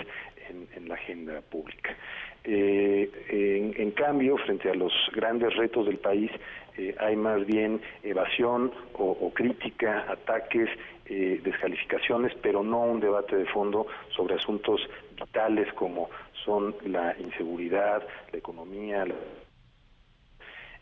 [0.49, 1.97] en, la agenda pública.
[2.45, 6.31] Eh, en, cambio, frente a los grandes retos del país,
[6.77, 10.69] eh, hay más bien evasión o, crítica, ataques,
[11.07, 13.87] descalificaciones, pero no un debate de fondo
[14.17, 14.81] sobre asuntos
[15.15, 16.09] vitales como
[16.45, 19.05] son la inseguridad, la economía,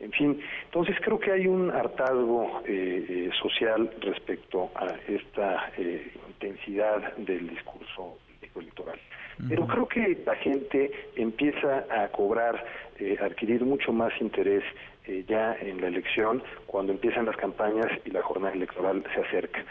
[0.02, 6.12] en fin, entonces creo que hay un hartazgo eh, eh, social respecto a esta eh,
[6.28, 8.18] intensidad del discurso
[8.56, 8.98] electoral.
[9.48, 12.64] Pero creo que la gente empieza a cobrar,
[13.20, 14.62] a adquirir mucho más interés
[15.26, 19.64] ya en la elección cuando empiezan las campañas y la jornada electoral se acerca.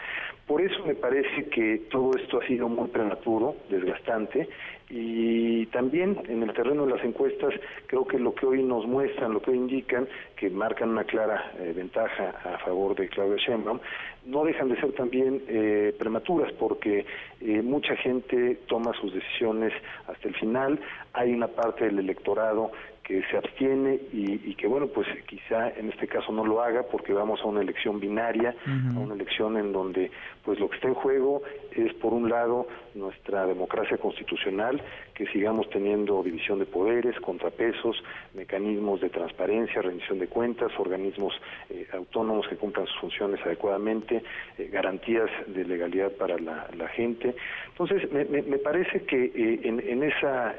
[0.52, 4.50] Por eso me parece que todo esto ha sido muy prematuro, desgastante,
[4.90, 7.54] y también en el terreno de las encuestas
[7.86, 11.52] creo que lo que hoy nos muestran, lo que hoy indican, que marcan una clara
[11.58, 13.80] eh, ventaja a favor de Claudia Sheinbaum,
[14.26, 17.06] no dejan de ser también eh, prematuras porque
[17.40, 19.72] eh, mucha gente toma sus decisiones
[20.06, 20.78] hasta el final,
[21.14, 22.72] hay una parte del electorado
[23.04, 27.12] que se abstiene y, que bueno pues quizá en este caso no lo haga porque
[27.12, 28.54] vamos a una elección binaria
[28.94, 30.10] a una elección en donde
[30.44, 31.42] pues lo que está en juego
[31.76, 34.80] es por un lado nuestra democracia constitucional
[35.14, 38.02] que sigamos teniendo división de poderes contrapesos
[38.34, 41.34] mecanismos de transparencia rendición de cuentas organismos
[41.70, 44.22] eh, autónomos que cumplan sus funciones adecuadamente
[44.58, 47.34] eh, garantías de legalidad para la, gente.
[47.68, 50.54] Entonces me, me, parece que eh, en, en, esa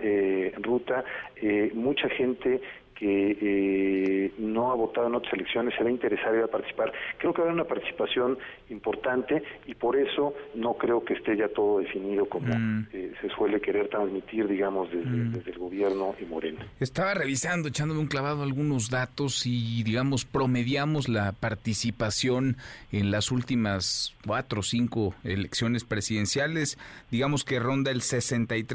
[0.62, 1.04] ruta
[1.74, 2.62] mucha gente
[2.94, 6.50] que eh, no ha votado en otras elecciones se va a interesar y va a
[6.50, 6.92] participar.
[7.18, 8.38] Creo que va a haber una participación
[8.70, 12.88] importante y por eso no creo que esté ya todo definido como mm.
[12.94, 15.32] eh, se suele querer transmitir, digamos, mm.
[15.32, 16.66] desde, el gobierno y Morena.
[16.80, 22.58] Estaba revisando, echándome un clavado algunos datos y, digamos, promediamos la participación
[22.92, 26.78] en las últimas cuatro o cinco elecciones presidenciales,
[27.12, 28.68] digamos que ronda el 63%,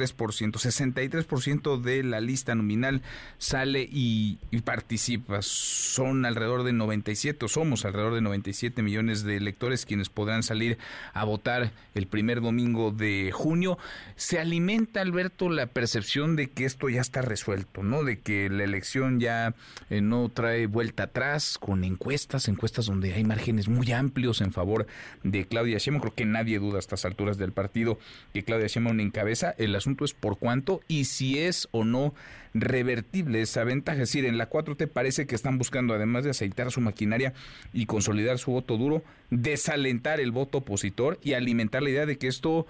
[0.52, 3.02] 63% de la lista nominal
[3.38, 5.42] sale y y, y participa.
[5.42, 10.78] Son alrededor de 97, o somos alrededor de 97 millones de electores quienes podrán salir
[11.12, 13.76] a votar el primer domingo de junio.
[14.16, 18.02] Se alimenta, Alberto, la percepción de que esto ya está resuelto, ¿no?
[18.02, 19.54] De que la elección ya
[19.90, 24.86] eh, no trae vuelta atrás con encuestas, encuestas donde hay márgenes muy amplios en favor
[25.22, 26.00] de Claudia Sheinbaum.
[26.00, 27.98] Creo que nadie duda a estas alturas del partido
[28.32, 29.54] que Claudia Sheinbaum encabeza.
[29.58, 32.14] El asunto es por cuánto y si es o no
[32.54, 34.02] revertible esa ventaja.
[34.02, 37.32] Es decir, en la 4T parece que están buscando, además de aceitar su maquinaria
[37.72, 42.26] y consolidar su voto duro, desalentar el voto opositor y alimentar la idea de que
[42.26, 42.66] esto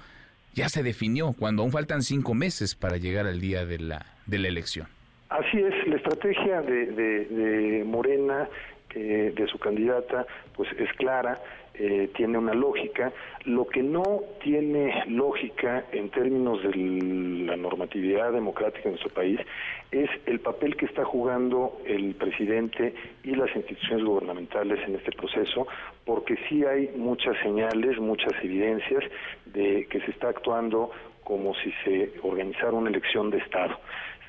[0.55, 4.39] ya se definió, cuando aún faltan cinco meses para llegar al día de la, de
[4.39, 4.89] la elección.
[5.29, 8.49] Así es, la estrategia de, de, Morena,
[8.95, 10.26] eh, de su candidata,
[10.57, 11.39] pues es clara
[11.79, 13.12] eh, tiene una lógica.
[13.45, 14.03] Lo que no
[14.43, 16.74] tiene lógica en términos de
[17.47, 19.39] la normatividad democrática en nuestro país
[19.91, 25.66] es el papel que está jugando el presidente y las instituciones gubernamentales en este proceso,
[26.05, 29.05] porque sí hay muchas señales, muchas evidencias
[29.47, 30.91] de que se está actuando
[31.22, 33.79] como si se organizara una elección de Estado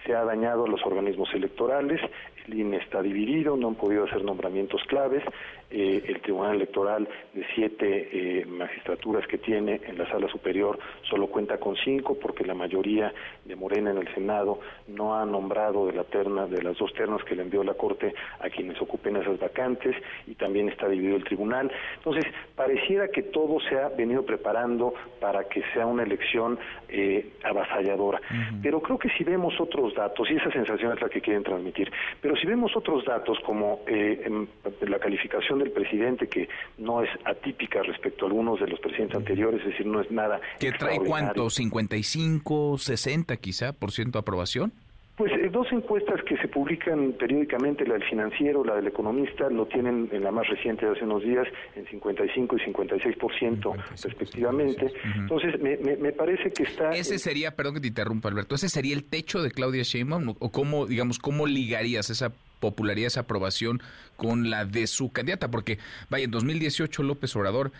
[0.05, 2.01] se ha dañado a los organismos electorales,
[2.47, 5.23] el INE está dividido, no han podido hacer nombramientos claves,
[5.71, 11.27] eh, el Tribunal Electoral de siete eh, magistraturas que tiene en la sala superior solo
[11.27, 13.13] cuenta con cinco porque la mayoría
[13.45, 17.23] de Morena en el Senado no ha nombrado de la terna de las dos ternas
[17.23, 19.95] que le envió la Corte a quienes ocupen esas vacantes
[20.25, 21.71] y también está dividido el tribunal.
[21.97, 26.57] Entonces, pareciera que todo se ha venido preparando para que sea una elección
[26.87, 28.19] eh, avasalladora.
[28.63, 31.91] Pero creo que si vemos otros datos, y esa sensación es la que quieren transmitir,
[32.21, 34.47] pero si vemos otros datos como en
[34.81, 39.61] la calificación del presidente, que no es atípica respecto a algunos de los presidentes anteriores,
[39.61, 40.39] es decir, no es nada.
[40.59, 41.47] ¿Que trae cuánto?
[41.47, 44.73] ¿55, 60 quizá por ciento aprobación?
[45.19, 49.65] Pues eh, dos encuestas que se publican periódicamente, la del financiero, la del economista, lo
[49.65, 51.45] tienen en la más reciente de hace unos días
[51.75, 54.93] en 55 y 56%, respectivamente.
[55.17, 56.91] Entonces, me, me, parece que está...
[56.91, 60.51] Ese sería, perdón que te interrumpa Alberto, ese sería el techo de Claudia Sheinbaum o
[60.53, 63.81] cómo, digamos, cómo ligarías esa popularidad, esa aprobación
[64.15, 65.79] con la de su candidata, porque
[66.09, 67.71] vaya, en 2018 López Obrador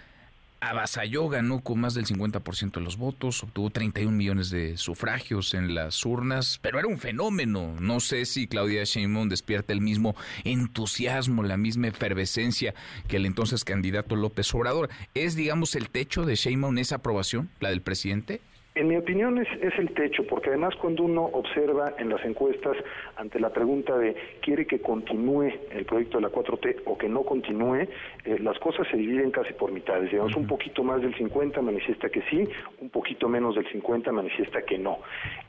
[0.62, 5.74] avasalló, ganó con más del 50% de los votos, obtuvo 31 millones de sufragios en
[5.74, 7.76] las urnas, pero era un fenómeno.
[7.80, 12.74] No sé si Claudia Sheinbaum despierta el mismo entusiasmo, la misma efervescencia
[13.08, 14.90] que el entonces candidato López Obrador.
[15.14, 18.42] ¿Es, digamos, el techo de Sheinbaum esa aprobación, la del presidente?
[18.80, 22.78] En mi opinión es, es, el techo, porque además cuando uno observa en las encuestas
[23.18, 27.24] ante la pregunta de quiere que continúe el proyecto de la 4T o que no
[27.24, 27.90] continúe,
[28.24, 30.10] eh, las cosas se dividen casi por mitades.
[30.10, 32.48] Digamos, un poquito más del 50 manifiesta que sí,
[32.80, 35.00] un poquito menos del 50 manifiesta que no.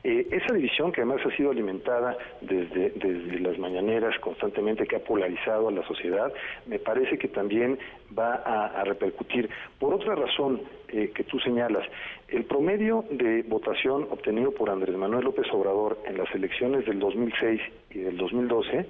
[0.03, 5.03] Eh, esa división que además ha sido alimentada desde, desde las mañaneras constantemente, que ha
[5.05, 6.33] polarizado a la sociedad,
[6.65, 7.79] me parece que también
[8.17, 9.49] va a, repercutir.
[9.79, 10.61] Por otra razón
[10.91, 11.87] eh, que tú señalas,
[12.27, 17.61] el promedio de votación obtenido por Andrés Manuel López Obrador en las elecciones del 2006
[17.91, 18.85] y del 2012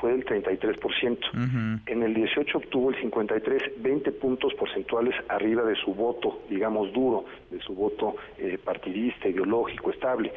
[0.00, 1.82] fue del 33%.
[1.86, 7.24] En el 18 obtuvo el 53, 20 puntos porcentuales arriba de su voto, digamos duro,
[7.50, 10.32] de su voto eh, partidista, ideológico, estable.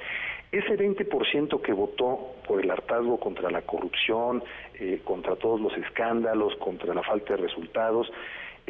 [0.52, 4.44] Ese 20% que votó por el hartazgo contra la corrupción,
[4.80, 8.12] eh, contra todos los escándalos, contra la falta de resultados,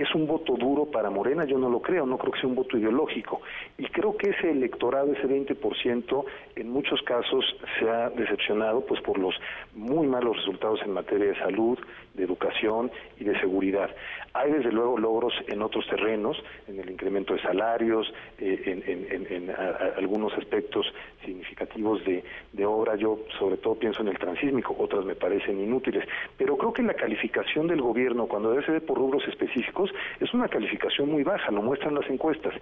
[0.02, 2.56] es un voto duro para Morena, yo no lo creo, no creo que sea un
[2.56, 3.42] voto ideológico.
[3.78, 6.26] Y creo que ese electorado, ese 20%,
[6.56, 7.46] en muchos casos
[7.80, 9.36] se ha decepcionado pues por los
[9.74, 11.78] muy malos resultados en materia de salud,
[12.14, 13.90] de educación y de seguridad.
[14.34, 18.82] Hay desde luego logros en otros terrenos, en el incremento de salarios, eh,
[19.30, 19.52] en,
[19.98, 20.86] algunos aspectos
[21.26, 26.08] significativos de, obra, yo sobre todo pienso en el transísmico, otras me parecen inútiles,
[26.38, 30.48] pero creo que la calificación del gobierno cuando debe ser por rubros específicos es una
[30.48, 32.54] calificación muy baja, lo muestran las encuestas.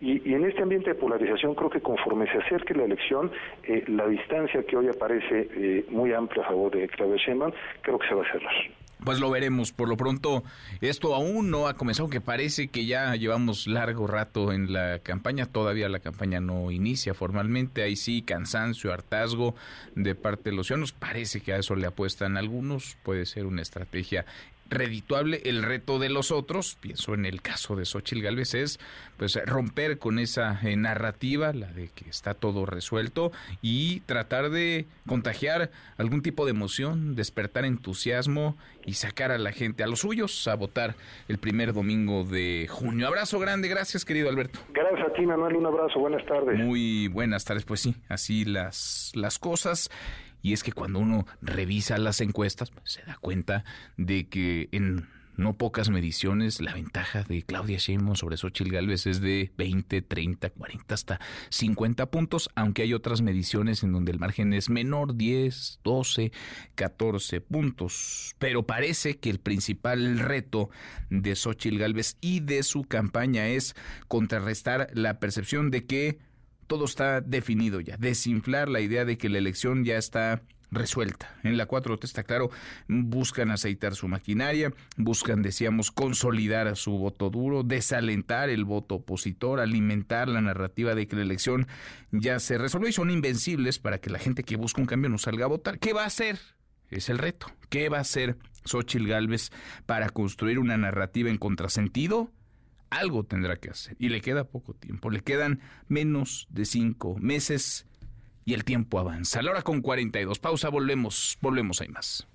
[0.00, 3.30] Y, en este ambiente de polarización creo que conforme se acerque la elección,
[3.64, 7.98] eh, la distancia que hoy aparece eh, muy amplia a favor de Claudia Sheinbaum, creo
[7.98, 8.81] que se va a cerrar.
[9.04, 9.72] Pues lo veremos.
[9.72, 10.44] Por lo pronto,
[10.80, 15.46] esto aún no ha comenzado, que parece que ya llevamos largo rato en la campaña.
[15.46, 17.82] Todavía la campaña no inicia formalmente.
[17.82, 19.54] Ahí sí, cansancio, hartazgo
[19.96, 20.92] de parte de los ciudadanos.
[20.92, 22.96] Parece que a eso le apuestan algunos.
[23.02, 24.24] Puede ser una estrategia
[24.72, 25.40] redituable.
[25.44, 28.80] El reto de los otros, pienso en el caso de Xochitl Galvez, es
[29.16, 34.86] pues romper con esa eh, narrativa, la de que está todo resuelto, y tratar de
[35.06, 40.48] contagiar algún tipo de emoción, despertar entusiasmo y sacar a la gente, a los suyos,
[40.48, 40.94] a votar
[41.28, 43.06] el primer domingo de junio.
[43.06, 44.58] Abrazo grande, gracias querido Alberto.
[44.72, 46.58] Gracias a ti Manuel, un abrazo, buenas tardes.
[46.58, 49.90] Muy buenas tardes, pues sí, así las, las cosas.
[50.42, 53.64] Y es que cuando uno revisa las encuestas, se da cuenta
[53.96, 59.20] de que en no pocas mediciones, la ventaja de Claudia Sheinbaum sobre Xochitl Gálvez es
[59.20, 64.52] de 20, 30, 40, hasta 50 puntos, aunque hay otras mediciones en donde el margen
[64.52, 66.32] es menor, 10, 12,
[66.74, 68.34] 14 puntos.
[68.38, 70.68] Pero parece que el principal reto
[71.08, 73.74] de Xochitl Gálvez y de su campaña es
[74.08, 76.18] contrarrestar la percepción de que
[76.66, 80.42] todo está definido ya, desinflar la idea de que la elección ya está
[80.72, 81.36] resuelta.
[81.44, 82.50] En la 4T está claro,
[82.88, 89.60] buscan aceitar su maquinaria, buscan, decíamos, consolidar a su voto duro, desalentar el voto opositor,
[89.60, 91.68] alimentar la narrativa de que la elección
[92.10, 95.18] ya se resolvió y son invencibles para que la gente que busca un cambio no
[95.18, 95.78] salga a votar.
[95.78, 96.38] ¿Qué va a hacer?
[96.90, 97.46] Es el reto.
[97.68, 99.50] ¿Qué va a hacer Xochitl Gálvez
[99.86, 102.30] para construir una narrativa en contrasentido?
[102.92, 103.96] Algo tendrá que hacer.
[103.98, 105.08] Y le queda poco tiempo.
[105.08, 107.86] Le quedan menos de cinco meses
[108.44, 109.40] y el tiempo avanza.
[109.40, 110.38] A la hora con 42.
[110.38, 112.28] Pausa, volvemos, volvemos, hay más.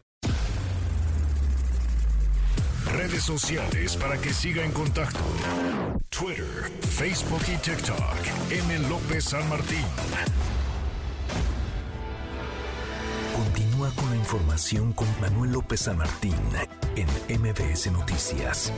[2.91, 5.19] Redes sociales para que siga en contacto:
[6.09, 8.49] Twitter, Facebook y TikTok.
[8.49, 8.89] M.
[8.89, 9.85] López San Martín.
[13.35, 16.33] Continúa con la información con Manuel López San Martín
[16.95, 17.07] en
[17.39, 18.73] MBS Noticias.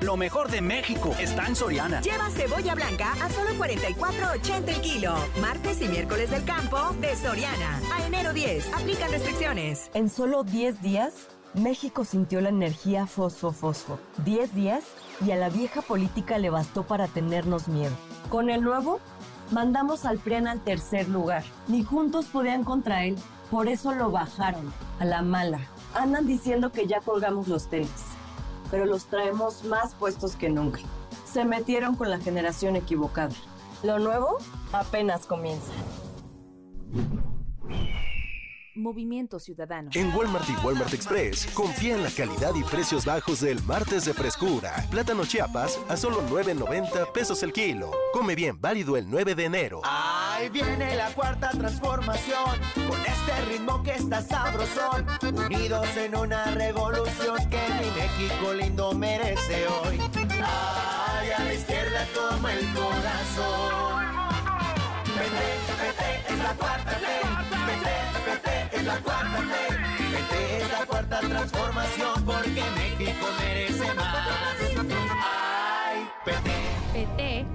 [0.00, 2.00] Lo mejor de México está en Soriana.
[2.00, 5.14] Lleva cebolla blanca a solo 44.80 el kilo.
[5.42, 7.80] Martes y miércoles del campo de Soriana.
[7.94, 8.72] A enero 10.
[8.72, 9.90] Aplica restricciones.
[9.92, 13.98] En solo 10 días, México sintió la energía fosfo-fosfo.
[14.24, 14.84] 10 días
[15.26, 17.92] y a la vieja política le bastó para tenernos miedo.
[18.30, 19.00] Con el nuevo,
[19.50, 21.44] mandamos al PREN al tercer lugar.
[21.68, 23.16] Ni juntos podían contra él.
[23.50, 24.72] Por eso lo bajaron.
[24.98, 25.60] A la mala.
[25.92, 28.09] Andan diciendo que ya colgamos los tenis
[28.70, 30.80] pero los traemos más puestos que nunca.
[31.24, 33.34] Se metieron con la generación equivocada.
[33.82, 34.38] Lo nuevo
[34.72, 35.72] apenas comienza.
[38.74, 39.90] Movimiento Ciudadano.
[39.94, 44.14] En Walmart y Walmart Express, confía en la calidad y precios bajos del martes de
[44.14, 44.86] frescura.
[44.90, 47.90] Plátano Chiapas a solo 9.90 pesos el kilo.
[48.12, 49.80] Come bien, válido el 9 de enero.
[49.84, 52.58] Ahí viene la cuarta transformación,
[52.88, 55.06] con este ritmo que está sabrosón.
[55.34, 59.98] Unidos en una revolución que mi México lindo merece hoy.
[60.42, 64.04] Ay, a la izquierda toma el corazón.
[65.16, 65.48] Vete,
[65.82, 67.20] vete, es la cuarta ley.
[67.66, 67.99] Vete,
[68.80, 69.78] es la cuarta ley.
[70.12, 74.16] Vete, es la cuarta transformación porque México merece más.
[75.22, 76.50] Ay, PT.
[76.92, 77.46] PT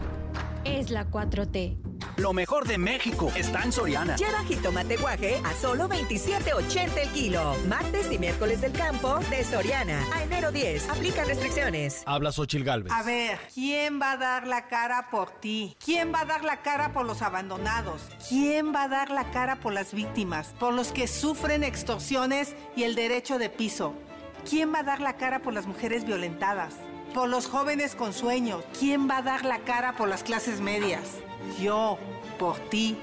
[0.66, 1.95] es la 4T.
[2.26, 4.16] Lo mejor de México está en Soriana.
[4.16, 7.56] Lleva jitomate guaje a solo 27.80 el kilo.
[7.68, 10.04] Martes y miércoles del campo de Soriana.
[10.12, 10.90] A enero 10.
[10.90, 12.02] Aplica restricciones.
[12.08, 12.92] Habla Xochil Galvez.
[12.92, 15.78] A ver, ¿quién va a dar la cara por ti?
[15.86, 18.02] ¿Quién va a dar la cara por los abandonados?
[18.28, 20.48] ¿Quién va a dar la cara por las víctimas?
[20.60, 23.94] Por los que sufren extorsiones y el derecho de piso.
[24.50, 26.74] ¿Quién va a dar la cara por las mujeres violentadas?
[27.14, 28.64] Por los jóvenes con sueños.
[28.80, 31.20] ¿Quién va a dar la cara por las clases medias?
[31.62, 31.98] Yo,
[32.38, 32.98] por ti,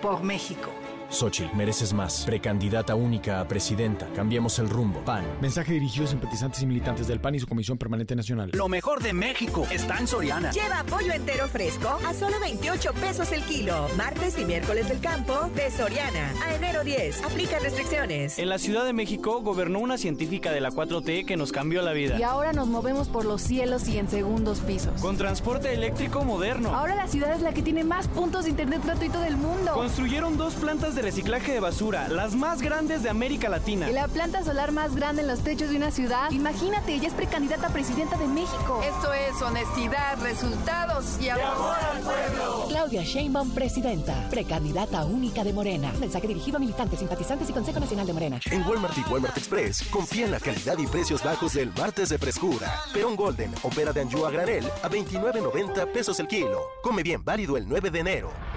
[0.00, 0.70] por México.
[1.10, 2.24] Xochitl, mereces más.
[2.24, 4.06] Precandidata única a presidenta.
[4.14, 5.00] Cambiemos el rumbo.
[5.04, 5.24] PAN.
[5.40, 8.50] Mensaje dirigido a simpatizantes y militantes del PAN y su Comisión Permanente Nacional.
[8.52, 10.50] Lo mejor de México está en Soriana.
[10.50, 13.88] Lleva pollo entero fresco a solo 28 pesos el kilo.
[13.96, 16.32] Martes y miércoles del campo de Soriana.
[16.44, 17.24] A enero 10.
[17.24, 18.38] Aplica restricciones.
[18.38, 21.92] En la Ciudad de México gobernó una científica de la 4T que nos cambió la
[21.92, 22.18] vida.
[22.18, 25.00] Y ahora nos movemos por los cielos y en segundos pisos.
[25.00, 26.74] Con transporte eléctrico moderno.
[26.74, 29.72] Ahora la ciudad es la que tiene más puntos de internet gratuito del mundo.
[29.74, 33.88] Construyeron dos plantas de reciclaje de basura, las más grandes de América Latina.
[33.88, 36.30] Y la planta solar más grande en los techos de una ciudad.
[36.30, 38.80] Imagínate, ella es precandidata a presidenta de México.
[38.82, 42.66] Esto es honestidad, resultados y amor, al pueblo.
[42.68, 45.92] Claudia Sheinbaum, presidenta, precandidata única de Morena.
[46.00, 48.40] Mensaje dirigido a militantes, simpatizantes y Consejo Nacional de Morena.
[48.50, 52.18] En Walmart y Walmart Express, confía en la calidad y precios bajos del martes de
[52.18, 52.80] frescura.
[52.92, 56.62] Perón Golden, opera de anchoa a granel a 29.90 pesos el kilo.
[56.82, 58.47] Come bien, válido el 9 de enero.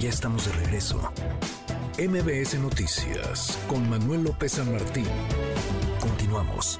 [0.00, 1.12] Ya estamos de regreso.
[1.98, 5.06] MBS Noticias con Manuel López San Martín.
[5.98, 6.78] Continuamos.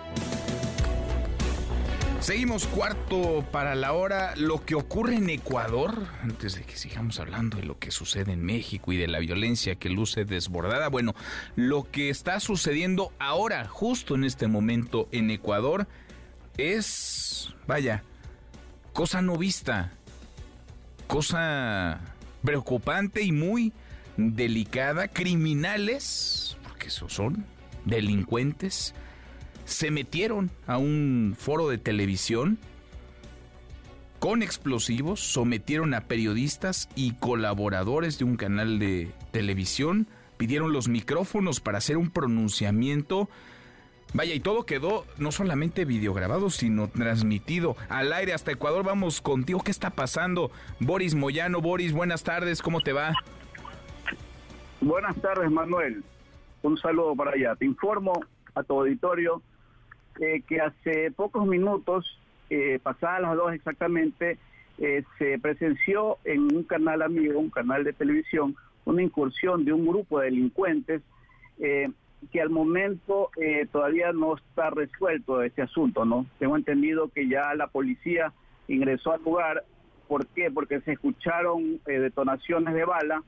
[2.21, 4.37] Seguimos cuarto para la hora.
[4.37, 8.45] Lo que ocurre en Ecuador, antes de que sigamos hablando de lo que sucede en
[8.45, 11.17] México y de la violencia que luce desbordada, bueno,
[11.57, 15.89] lo que está sucediendo ahora, justo en este momento en Ecuador,
[16.57, 18.05] es, vaya,
[18.93, 19.91] cosa no vista,
[21.09, 22.15] cosa
[22.49, 23.75] preocupante y muy
[24.17, 25.09] delicada.
[25.09, 27.45] Criminales, porque esos son,
[27.85, 28.95] delincuentes,
[29.67, 32.59] se metieron a un foro de televisión
[34.19, 41.61] con explosivos sometieron a periodistas y colaboradores de un canal de televisión, pidieron los micrófonos
[41.61, 43.29] para hacer un pronunciamiento.
[44.15, 48.85] Vaya, y todo quedó no solamente videograbado, sino transmitido al aire hasta Ecuador.
[48.85, 50.51] Vamos contigo, ¿qué está pasando?
[50.81, 53.13] Boris Moyano, Boris, buenas tardes, ¿cómo te va?
[54.81, 56.03] Buenas tardes, Manuel.
[56.63, 57.55] Un saludo para allá.
[57.57, 58.13] Te informo
[58.55, 59.43] a tu auditorio
[60.21, 62.19] eh, que hace pocos minutos
[62.51, 64.39] eh, pasadas las dos exactamente,
[64.79, 69.87] eh, se presenció en un canal amigo, un canal de televisión, una incursión de un
[69.87, 71.03] grupo de delincuentes
[71.59, 71.91] eh,
[72.33, 76.27] que al momento eh, todavía no está resuelto este asunto, ¿no?
[76.39, 78.33] Tengo entendido que ya la policía
[78.67, 79.65] ingresó al lugar.
[80.07, 80.51] ¿Por qué?
[80.51, 83.23] Porque se escucharon detonaciones de bala,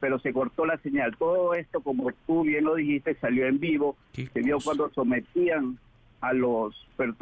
[0.00, 1.14] pero se cortó la señal.
[1.18, 3.96] Todo esto, como tú bien lo dijiste, salió en vivo.
[4.12, 5.78] Se vio cuando sometían
[6.22, 6.74] a los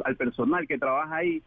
[0.05, 1.43] al personal que trabaja ahí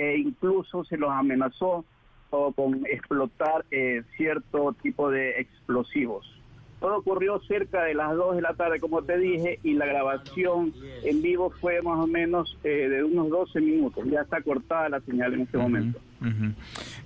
[0.00, 1.84] e incluso se los amenazó
[2.30, 6.39] con explotar eh, cierto tipo de explosivos.
[6.80, 10.72] Todo ocurrió cerca de las 2 de la tarde, como te dije, y la grabación
[11.04, 14.04] en vivo fue más o menos eh, de unos 12 minutos.
[14.10, 16.00] Ya está cortada la señal en este momento.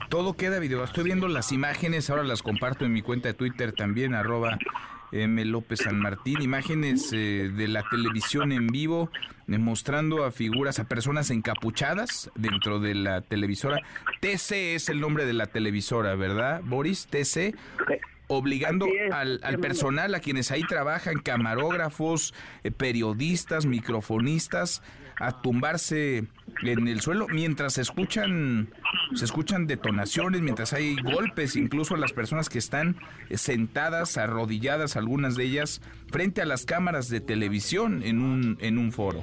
[0.08, 0.82] Todo queda video.
[0.84, 4.58] Estoy viendo las imágenes, ahora las comparto en mi cuenta de Twitter también, arroba
[5.12, 5.44] M.
[5.44, 9.10] López San Martín, imágenes eh, de la televisión en vivo
[9.46, 13.80] eh, mostrando a figuras, a personas encapuchadas dentro de la televisora.
[14.20, 17.06] TC es el nombre de la televisora, ¿verdad, Boris?
[17.06, 17.54] TC
[18.34, 24.82] obligando al, personal, a quienes ahí trabajan, camarógrafos, eh, periodistas, microfonistas,
[25.20, 26.24] a tumbarse
[26.62, 28.68] en el suelo mientras se escuchan
[29.14, 32.96] se escuchan detonaciones, mientras hay golpes, incluso a las personas que están
[33.28, 35.80] eh, sentadas, arrodilladas, algunas de ellas,
[36.10, 39.22] frente a las cámaras de televisión en un, en un foro.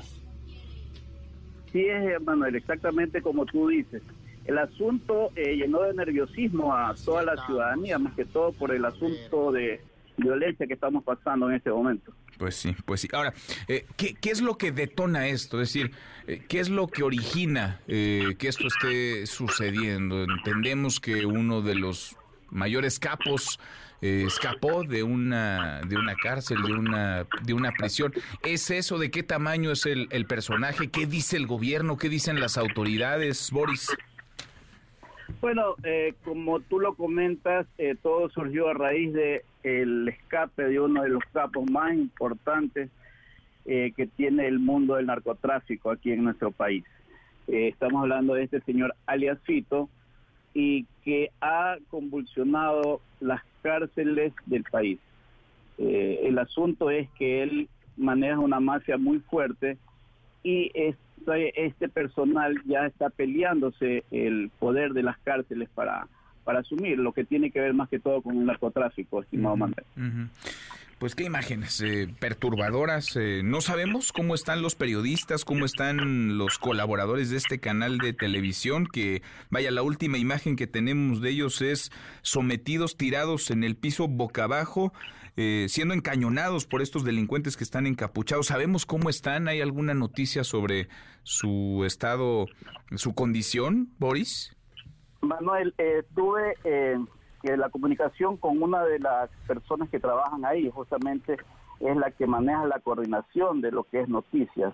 [1.71, 4.01] Sí es, Manuel, exactamente como tú dices.
[4.45, 8.83] El asunto eh, llenó de nerviosismo a toda la ciudadanía, más que todo por el
[8.85, 9.81] asunto de
[10.17, 12.11] violencia que estamos pasando en este momento.
[12.37, 13.07] Pues sí, pues sí.
[13.13, 13.33] Ahora,
[13.67, 15.61] eh, ¿qué, es lo que detona esto?
[15.61, 15.91] Es decir,
[16.27, 20.23] eh, ¿qué es lo que origina que esto esté sucediendo?
[20.23, 22.17] Entendemos que uno de los
[22.49, 23.59] mayores capos
[24.01, 28.11] escapó de una de una cárcel, de una de una prisión.
[28.41, 28.97] ¿Es eso?
[28.97, 30.89] ¿De qué tamaño es el, el personaje?
[30.89, 31.97] ¿Qué dice el gobierno?
[31.97, 33.91] ¿Qué dicen las autoridades, Boris?
[35.41, 40.79] Bueno, eh, como tú lo comentas, eh, todo surgió a raíz de el escape de
[40.79, 42.91] uno de los capos más importantes
[43.65, 46.83] eh, que tiene el mundo del narcotráfico aquí en nuestro país.
[47.47, 49.39] estamos hablando de este señor alias
[50.53, 54.99] y que ha convulsionado las cárceles del país.
[55.79, 57.67] el asunto es que él
[57.97, 59.77] maneja una mafia muy fuerte
[60.43, 60.95] y es
[61.55, 66.07] este personal ya está peleándose el poder de las cárceles para,
[66.43, 69.85] para asumir, lo que tiene que ver más que todo con el narcotráfico, estimado Manuel.
[71.01, 73.15] Pues qué imágenes eh, perturbadoras.
[73.15, 78.13] Eh, no sabemos cómo están los periodistas, cómo están los colaboradores de este canal de
[78.13, 81.91] televisión, que vaya, la última imagen que tenemos de ellos es
[82.21, 84.93] sometidos, tirados en el piso boca abajo,
[85.37, 88.47] eh, siendo encañonados por estos delincuentes que están encapuchados.
[88.47, 89.47] ¿Sabemos cómo están?
[89.47, 90.89] ¿Hay alguna noticia sobre
[91.23, 92.47] su estado,
[92.95, 94.55] su condición, Boris?
[95.21, 96.97] Manuel, eh, tuve eh,
[97.43, 101.37] que la comunicación con una de las personas que trabajan ahí, justamente
[101.79, 104.73] es la que maneja la coordinación de lo que es noticias,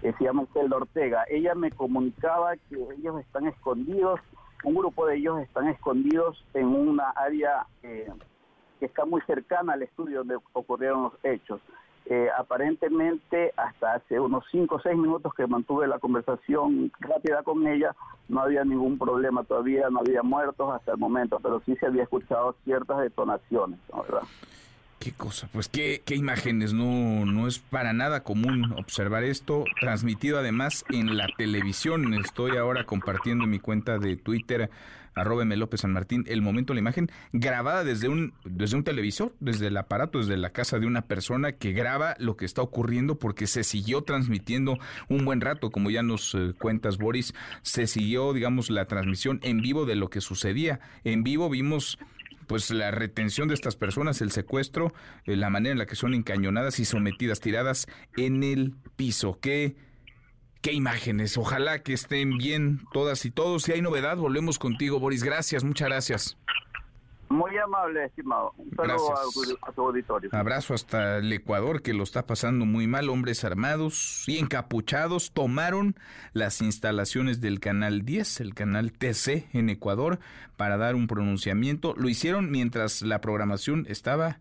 [0.00, 1.24] se llama Zelda Ortega.
[1.30, 4.18] Ella me comunicaba que ellos están escondidos,
[4.64, 8.10] un grupo de ellos están escondidos en una área eh,
[8.80, 11.60] que está muy cercana al estudio donde ocurrieron los hechos.
[12.06, 17.64] Eh, aparentemente, hasta hace unos 5 o 6 minutos que mantuve la conversación rápida con
[17.68, 17.94] ella,
[18.28, 22.04] no había ningún problema todavía, no había muertos hasta el momento, pero sí se había
[22.04, 23.78] escuchado ciertas detonaciones.
[24.98, 30.38] Qué cosa, pues qué, qué imágenes, no, no es para nada común observar esto, transmitido
[30.38, 32.12] además en la televisión.
[32.14, 34.68] Estoy ahora compartiendo en mi cuenta de Twitter
[35.20, 39.68] arroba López San Martín, el momento, la imagen grabada desde un, desde un televisor, desde
[39.68, 43.46] el aparato, desde la casa de una persona que graba lo que está ocurriendo porque
[43.46, 48.70] se siguió transmitiendo un buen rato, como ya nos eh, cuentas Boris, se siguió, digamos,
[48.70, 50.80] la transmisión en vivo de lo que sucedía.
[51.04, 51.98] En vivo vimos
[52.46, 54.92] pues la retención de estas personas, el secuestro,
[55.24, 59.38] eh, la manera en la que son encañonadas y sometidas, tiradas en el piso.
[59.40, 59.76] ¿Qué
[60.60, 61.38] Qué imágenes.
[61.38, 63.62] Ojalá que estén bien todas y todos.
[63.62, 65.24] Si hay novedad, volvemos contigo, Boris.
[65.24, 66.36] Gracias, muchas gracias.
[67.30, 68.52] Muy amable, estimado.
[68.58, 69.14] Un saludo
[69.62, 70.30] a, tu auditorio.
[70.32, 73.08] Abrazo hasta el Ecuador, que lo está pasando muy mal.
[73.08, 75.94] Hombres armados y encapuchados tomaron
[76.32, 80.18] las instalaciones del Canal 10, el Canal TC en Ecuador,
[80.56, 81.94] para dar un pronunciamiento.
[81.96, 84.40] Lo hicieron mientras la programación estaba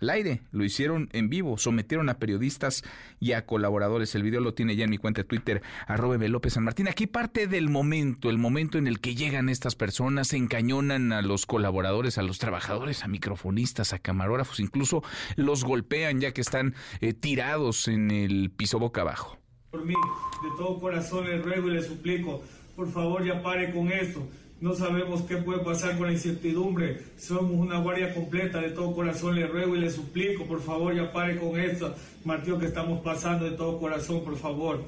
[0.00, 2.84] al aire, lo hicieron en vivo, sometieron a periodistas
[3.20, 4.14] y a colaboradores.
[4.14, 6.88] El video lo tiene ya en mi cuenta de Twitter, arroba López San Martín.
[6.88, 11.46] Aquí parte del momento, el momento en el que llegan estas personas, encañonan a los
[11.46, 15.02] colaboradores, a los trabajadores, a microfonistas, a camarógrafos, incluso
[15.36, 19.38] los golpean ya que están eh, tirados en el piso boca abajo.
[19.70, 22.42] Por mí, de todo corazón le ruego y le suplico,
[22.74, 24.26] por favor ya pare con esto
[24.60, 27.02] no sabemos qué puede pasar con la incertidumbre.
[27.16, 28.60] Somos una guardia completa.
[28.60, 31.94] De todo corazón le ruego y le suplico, por favor, ya pare con esto.
[32.24, 34.82] Martío, que estamos pasando de todo corazón, por favor.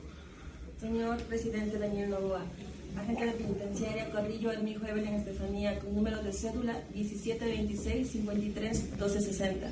[0.81, 2.43] Señor presidente Daniel Novoa,
[2.99, 9.71] agente de penitenciaria Carrillo Hermijo Evelyn Estefanía, con número de cédula 1726 53 1260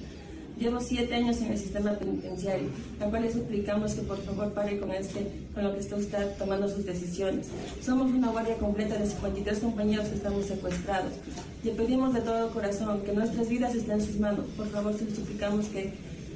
[0.59, 2.69] Llevo siete años en el sistema penitenciario,
[3.01, 6.37] a cual le suplicamos que por favor pare con este, con lo que está usted
[6.37, 7.47] tomando sus decisiones.
[7.81, 11.13] Somos una guardia completa de 53 compañeros que estamos secuestrados.
[11.63, 14.47] Le pedimos de todo corazón que nuestras vidas estén en sus manos.
[14.57, 15.93] Por favor, le suplicamos que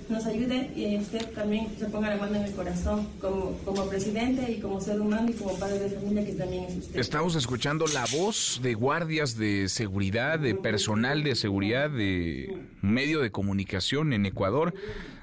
[0.09, 4.61] nos ayude y usted también se ponga la mano en el corazón como, presidente y
[4.61, 7.01] como ser humano y como padre de familia que también es usted.
[7.01, 13.31] Estamos escuchando la voz de guardias de seguridad, de personal de seguridad, de medio de
[13.31, 14.75] comunicación en Ecuador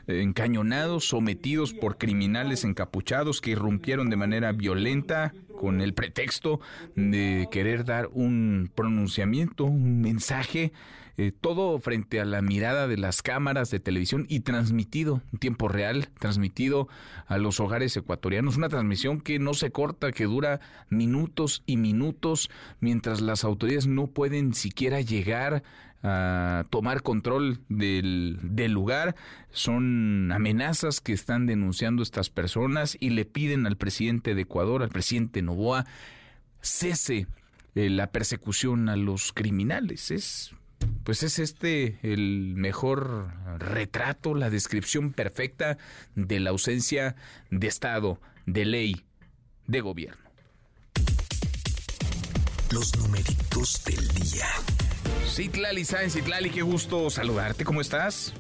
[0.07, 6.59] encañonados, sometidos por criminales encapuchados que irrumpieron de manera violenta con el pretexto
[6.95, 10.71] de querer dar un pronunciamiento, un mensaje
[11.21, 15.67] eh, todo frente a la mirada de las cámaras de televisión y transmitido en tiempo
[15.67, 16.87] real, transmitido
[17.27, 18.55] a los hogares ecuatorianos.
[18.55, 22.49] Una transmisión que no se corta, que dura minutos y minutos,
[22.79, 25.61] mientras las autoridades no pueden siquiera llegar
[26.03, 28.39] a tomar control del,
[28.71, 29.17] lugar.
[29.51, 34.89] Son amenazas que están denunciando estas personas y le piden al presidente de Ecuador, al
[34.89, 35.85] presidente Novoa,
[36.61, 37.27] cese
[37.75, 40.11] eh, la persecución a los criminales.
[40.11, 40.55] Es
[41.03, 45.77] pues es este el mejor retrato, la descripción perfecta
[46.15, 47.15] de la ausencia
[47.49, 49.05] de Estado, de ley,
[49.67, 50.29] de gobierno.
[52.71, 54.45] Los numeritos del día.
[55.25, 58.33] Citlali Sáenz, Citlali, qué gusto saludarte, ¿cómo estás?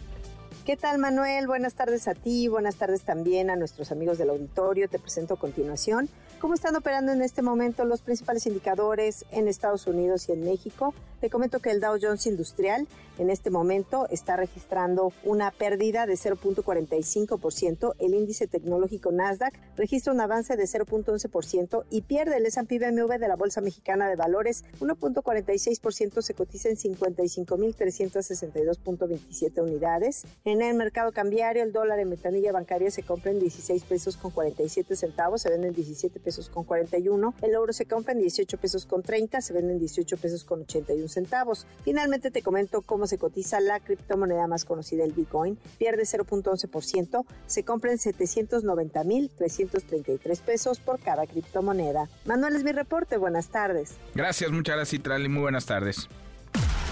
[0.65, 1.47] ¿Qué tal Manuel?
[1.47, 4.87] Buenas tardes a ti, buenas tardes también a nuestros amigos del auditorio.
[4.87, 6.09] Te presento a continuación
[6.39, 10.93] cómo están operando en este momento los principales indicadores en Estados Unidos y en México.
[11.19, 12.87] Te comento que el Dow Jones Industrial
[13.17, 17.95] en este momento está registrando una pérdida de 0.45%.
[17.99, 23.27] El índice tecnológico Nasdaq registra un avance de 0.11% y pierde el S&P BMW de
[23.27, 26.21] la Bolsa Mexicana de Valores 1.46%.
[26.21, 30.23] Se cotiza en 55.362.27 unidades.
[30.45, 34.31] En el mercado cambiario, el dólar en metanilla bancaria se compra en 16 pesos con
[34.31, 37.33] 47 centavos, se vende en 17 pesos con 41.
[37.41, 40.61] El euro se compra en 18 pesos con 30, se vende en 18 pesos con
[40.61, 41.65] 81 centavos.
[41.83, 45.57] Finalmente te comento cómo se cotiza la criptomoneda más conocida, el Bitcoin.
[45.79, 52.07] Pierde 0.11%, se compra en 790.333 pesos por cada criptomoneda.
[52.25, 53.95] Manuel es mi reporte, buenas tardes.
[54.13, 56.07] Gracias, muchas gracias, Trali, muy buenas tardes.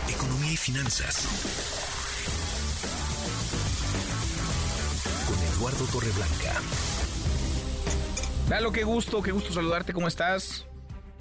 [0.09, 1.27] Economía y finanzas.
[5.27, 6.61] Con Eduardo Torreblanca.
[8.49, 10.65] Lalo, qué gusto, qué gusto saludarte, ¿cómo estás?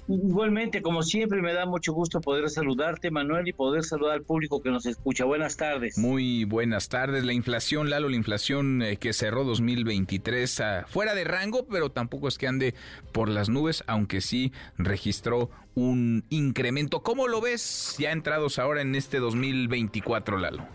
[0.07, 4.61] Igualmente, como siempre, me da mucho gusto poder saludarte, Manuel, y poder saludar al público
[4.61, 5.25] que nos escucha.
[5.25, 5.97] Buenas tardes.
[5.97, 7.25] Muy buenas tardes.
[7.25, 12.29] La inflación, Lalo, la inflación eh, que cerró 2023 ah, fuera de rango, pero tampoco
[12.29, 12.73] es que ande
[13.11, 17.03] por las nubes, aunque sí registró un incremento.
[17.03, 20.65] ¿Cómo lo ves ya entrados ahora en este 2024, Lalo?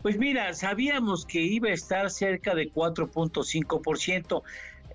[0.00, 4.42] Pues mira, sabíamos que iba a estar cerca de 4.5%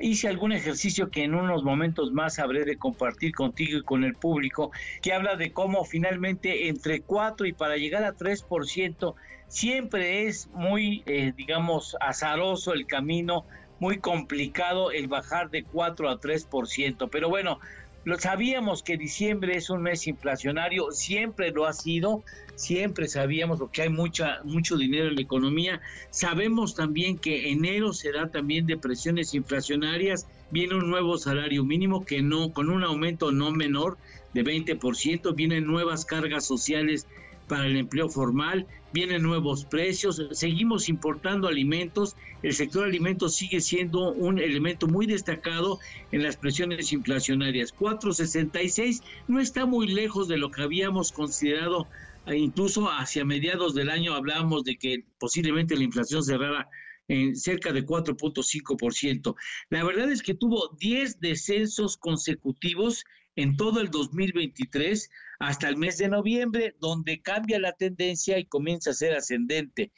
[0.01, 4.15] hice algún ejercicio que en unos momentos más habré de compartir contigo y con el
[4.15, 4.71] público,
[5.01, 9.15] que habla de cómo finalmente entre 4 y para llegar a 3%
[9.47, 13.45] siempre es muy, eh, digamos, azaroso el camino,
[13.79, 17.09] muy complicado el bajar de 4 a 3%.
[17.09, 17.59] Pero bueno,
[18.03, 22.23] lo sabíamos que diciembre es un mes inflacionario, siempre lo ha sido,
[22.55, 25.81] siempre sabíamos porque hay mucha mucho dinero en la economía.
[26.09, 32.21] Sabemos también que enero será también de presiones inflacionarias, viene un nuevo salario mínimo que
[32.23, 33.97] no con un aumento no menor
[34.33, 37.05] de 20%, vienen nuevas cargas sociales
[37.51, 44.13] para el empleo formal, vienen nuevos precios, seguimos importando alimentos, el sector alimentos sigue siendo
[44.13, 45.77] un elemento muy destacado
[46.13, 47.75] en las presiones inflacionarias.
[47.75, 51.89] 4.66 no está muy lejos de lo que habíamos considerado
[52.25, 56.69] e incluso hacia mediados del año hablábamos de que posiblemente la inflación cerrara
[57.09, 59.35] en cerca de 4.5%.
[59.69, 63.03] La verdad es que tuvo 10 descensos consecutivos
[63.35, 65.09] en todo el 2023
[65.41, 69.91] hasta el mes de noviembre, donde cambia la tendencia y comienza a ser ascendente.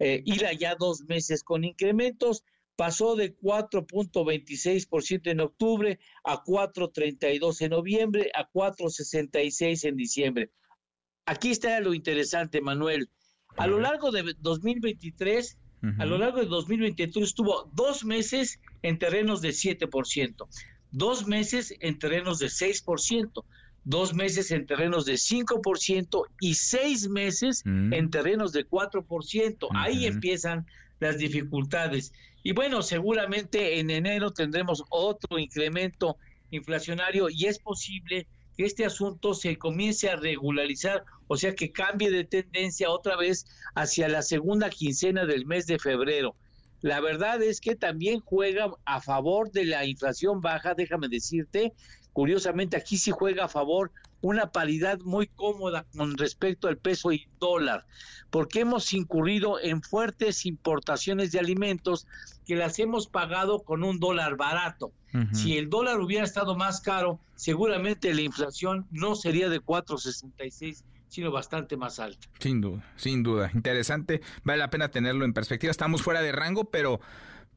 [0.00, 2.42] Eh, ir allá dos meses con incrementos,
[2.74, 10.50] pasó de 4.26% en octubre a 4.32 en noviembre, a 4.66 en diciembre.
[11.24, 13.10] Aquí está lo interesante, Manuel.
[13.56, 15.56] A lo largo de 2023,
[15.98, 20.48] a lo largo de 2023 estuvo dos meses en terrenos de 7%,
[20.90, 23.44] dos meses en terrenos de 6%,
[23.84, 27.92] dos meses en terrenos de 5% y seis meses Mm.
[27.92, 29.68] en terrenos de 4%.
[29.74, 30.66] Ahí empiezan
[31.00, 32.12] las dificultades.
[32.42, 36.16] Y bueno, seguramente en enero tendremos otro incremento
[36.50, 38.26] inflacionario y es posible
[38.56, 43.46] que este asunto se comience a regularizar, o sea, que cambie de tendencia otra vez
[43.74, 46.34] hacia la segunda quincena del mes de febrero.
[46.82, 51.72] La verdad es que también juega a favor de la inflación baja, déjame decirte,
[52.12, 53.92] curiosamente aquí sí juega a favor
[54.22, 57.86] una paridad muy cómoda con respecto al peso y dólar,
[58.30, 62.06] porque hemos incurrido en fuertes importaciones de alimentos
[62.46, 64.92] que las hemos pagado con un dólar barato.
[65.32, 71.32] Si el dólar hubiera estado más caro, seguramente la inflación no sería de 4.66, sino
[71.32, 72.28] bastante más alta.
[72.38, 73.50] Sin duda, sin duda.
[73.52, 74.20] Interesante.
[74.44, 75.72] Vale la pena tenerlo en perspectiva.
[75.72, 77.00] Estamos fuera de rango, pero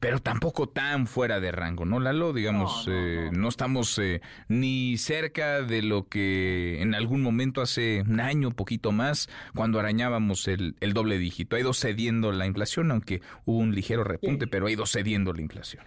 [0.04, 2.34] pero tampoco tan fuera de rango, ¿no, Lalo?
[2.34, 8.02] Digamos, no, eh, no estamos eh, ni cerca de lo que en algún momento hace
[8.02, 11.56] un año, poquito más, cuando arañábamos el, el doble dígito.
[11.56, 14.50] Ha ido cediendo la inflación, aunque hubo un ligero repunte, Sí.
[14.52, 15.86] pero ha ido cediendo la inflación.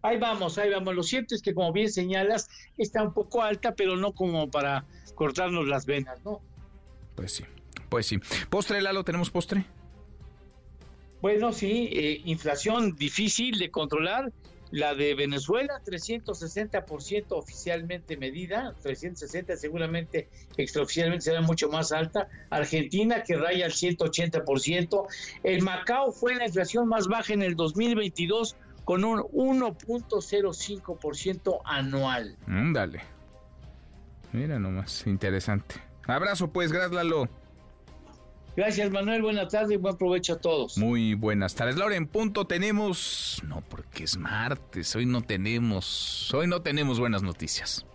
[0.00, 0.94] Ahí vamos, ahí vamos.
[0.94, 2.48] Lo cierto es que, como bien señalas,
[2.78, 6.40] está un poco alta, pero no como para cortarnos las venas, ¿no?
[7.14, 7.44] Pues sí,
[7.90, 8.18] pues sí.
[8.48, 9.66] Postre, Lalo, ¿tenemos postre?
[11.22, 14.32] Bueno, sí, eh, inflación difícil de controlar.
[14.72, 22.26] La de Venezuela, 360% oficialmente medida, 360 seguramente extraoficialmente será mucho más alta.
[22.48, 25.06] Argentina, que raya al 180%.
[25.42, 32.38] El Macao fue la inflación más baja en el 2022 con un 1.05% anual.
[32.46, 33.02] Mm, dale.
[34.32, 35.74] Mira nomás, interesante.
[36.06, 37.28] Abrazo pues, gracias Lalo.
[38.54, 40.76] Gracias Manuel, buenas tardes y buen provecho a todos.
[40.76, 41.76] Muy buenas tardes.
[41.76, 43.40] Laura, en punto tenemos...
[43.46, 44.94] No, porque es martes.
[44.94, 46.32] Hoy no tenemos...
[46.34, 47.86] Hoy no tenemos buenas noticias.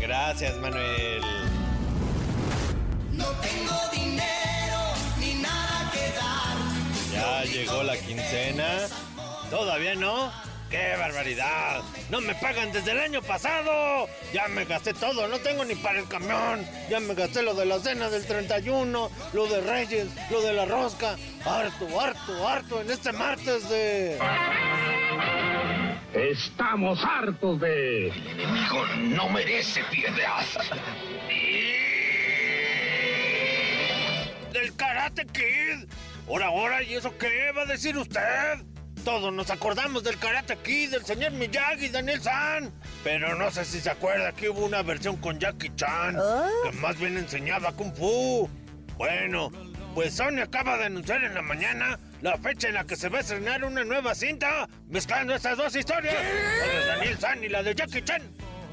[0.00, 1.20] Gracias, Manuel.
[3.12, 4.78] No tengo dinero
[5.20, 7.44] ni nada que dar.
[7.44, 8.66] Ya llegó la quincena.
[9.48, 10.32] ¿Todavía no?
[10.70, 11.82] ¡Qué barbaridad!
[12.10, 14.08] ¡No me pagan desde el año pasado!
[14.32, 16.66] Ya me gasté todo, no tengo ni para el camión.
[16.90, 20.64] Ya me gasté lo de la cena del 31, lo de Reyes, lo de la
[20.64, 21.16] rosca.
[21.44, 24.18] Harto, harto, harto en este martes de...
[26.12, 28.08] Estamos hartos de...
[28.08, 30.44] El enemigo no merece piedad.
[34.52, 35.88] ¡Del Karate Kid!
[36.26, 36.82] ¡Ahora, ahora!
[36.82, 38.64] ¿Y eso qué va a decir usted?
[39.04, 42.72] Todos nos acordamos del Karate Kid, del señor Miyagi, Daniel San.
[43.04, 46.16] Pero no sé si se acuerda que hubo una versión con Jackie Chan,
[46.64, 48.48] que más bien enseñaba Kung Fu.
[48.96, 49.50] Bueno,
[49.94, 53.18] pues Sony acaba de anunciar en la mañana la fecha en la que se va
[53.18, 57.62] a estrenar una nueva cinta, mezclando estas dos historias, la de Daniel San y la
[57.62, 58.22] de Jackie Chan.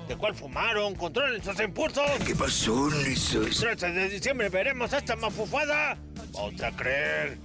[0.07, 0.95] ¿De cuál fumaron?
[0.95, 2.09] Controlen sus impulsos.
[2.26, 3.57] ¿Qué pasó, Lisos?
[3.57, 5.97] 13 de diciembre veremos esta mafufada.
[6.34, 7.38] Otra creer.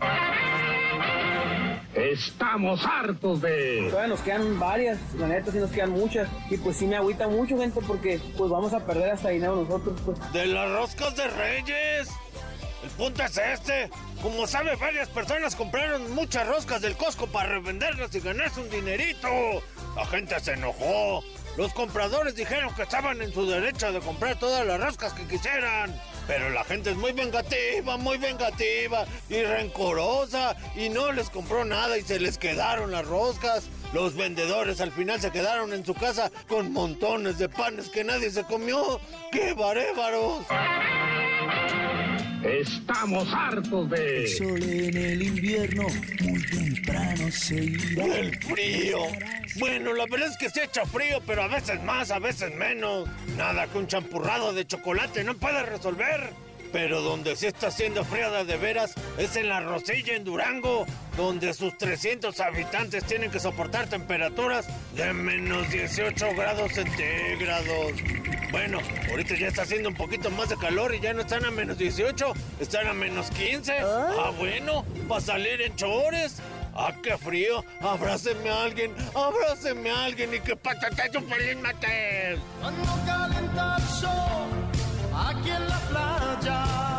[1.95, 3.87] Estamos hartos de...
[3.89, 6.29] Todavía nos quedan varias, la neta sí nos quedan muchas.
[6.51, 9.99] Y pues sí me agüita mucho, gente, porque pues vamos a perder hasta dinero nosotros,
[10.05, 10.33] pues.
[10.33, 12.09] De las roscas de Reyes.
[12.83, 13.91] El punto es este.
[14.23, 19.29] Como sabe, varias personas compraron muchas roscas del Costco para revenderlas y ganarse un dinerito.
[19.97, 21.25] La gente se enojó.
[21.57, 25.93] Los compradores dijeron que estaban en su derecho de comprar todas las roscas que quisieran.
[26.29, 31.97] Pero la gente es muy vengativa, muy vengativa y rencorosa y no les compró nada
[31.97, 33.65] y se les quedaron las roscas.
[33.95, 38.31] Los vendedores al final se quedaron en su casa con montones de panes que nadie
[38.31, 39.01] se comió.
[39.33, 40.45] ¡Qué barévaros!
[42.43, 44.25] Estamos hartos de...
[44.25, 45.87] El sol en el invierno
[46.23, 48.05] muy temprano se irá.
[48.05, 48.99] El frío.
[49.59, 53.09] Bueno, la verdad es que se echa frío, pero a veces más, a veces menos.
[53.37, 56.48] Nada que un champurrado de chocolate no puede resolver.
[56.73, 61.55] Pero donde sí está haciendo friada de veras es en la Rosilla, en Durango, donde
[61.55, 67.93] sus 300 habitantes tienen que soportar temperaturas de menos 18 grados centígrados.
[68.51, 68.79] Bueno,
[69.11, 71.79] ahorita ya está haciendo un poquito más de calor y ya no están a menos
[71.79, 73.79] 18, están a menos 15.
[73.81, 76.41] Ah, bueno, va a salir en chores.
[76.75, 77.65] ¡Ah, qué frío!
[77.81, 78.95] ¡Abrácenme a alguien!
[79.13, 80.33] ¡Abrácenme a alguien!
[80.33, 82.39] ¡Y que patate su feliz mate!
[82.61, 84.58] Cuando calienta el sol
[85.27, 86.98] aquí en la playa.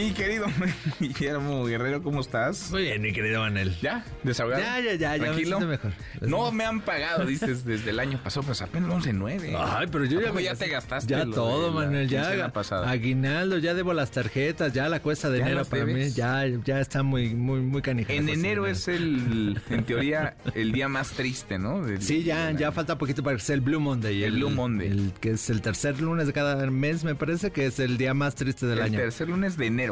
[0.00, 0.46] Mi querido
[1.00, 2.70] Guillermo Guerrero, ¿cómo estás?
[2.70, 3.76] Muy bien, mi querido Manel.
[3.82, 4.02] ¿Ya?
[4.22, 4.62] ¿Desahogado?
[4.62, 5.60] Ya, ya, ya, ya ¿Tranquilo?
[5.60, 5.92] mejor.
[6.22, 9.54] No me han pagado, dices, desde el año pasado, pues apenas 11.9.
[9.58, 11.10] Ay, pero yo ¿A ya, me ya te gastaste.
[11.10, 12.08] Ya todo, Manuel.
[12.08, 12.90] Ya pasada.
[12.90, 15.92] aguinaldo, ya debo las tarjetas, ya la cuesta de ¿Ya enero para mí.
[15.92, 16.16] debes?
[16.16, 18.10] Ya, ya está muy, muy, muy canija.
[18.10, 21.82] En enero es el, en teoría, el día más triste, ¿no?
[21.84, 24.24] Del- Sí, ya, ya falta poquito para que sea el Blue Monday.
[24.24, 24.88] El Blue Monday.
[24.88, 28.14] el que es el tercer lunes de cada mes, me parece que es el día
[28.14, 28.98] más triste del el año.
[28.98, 29.89] tercer lunes de enero.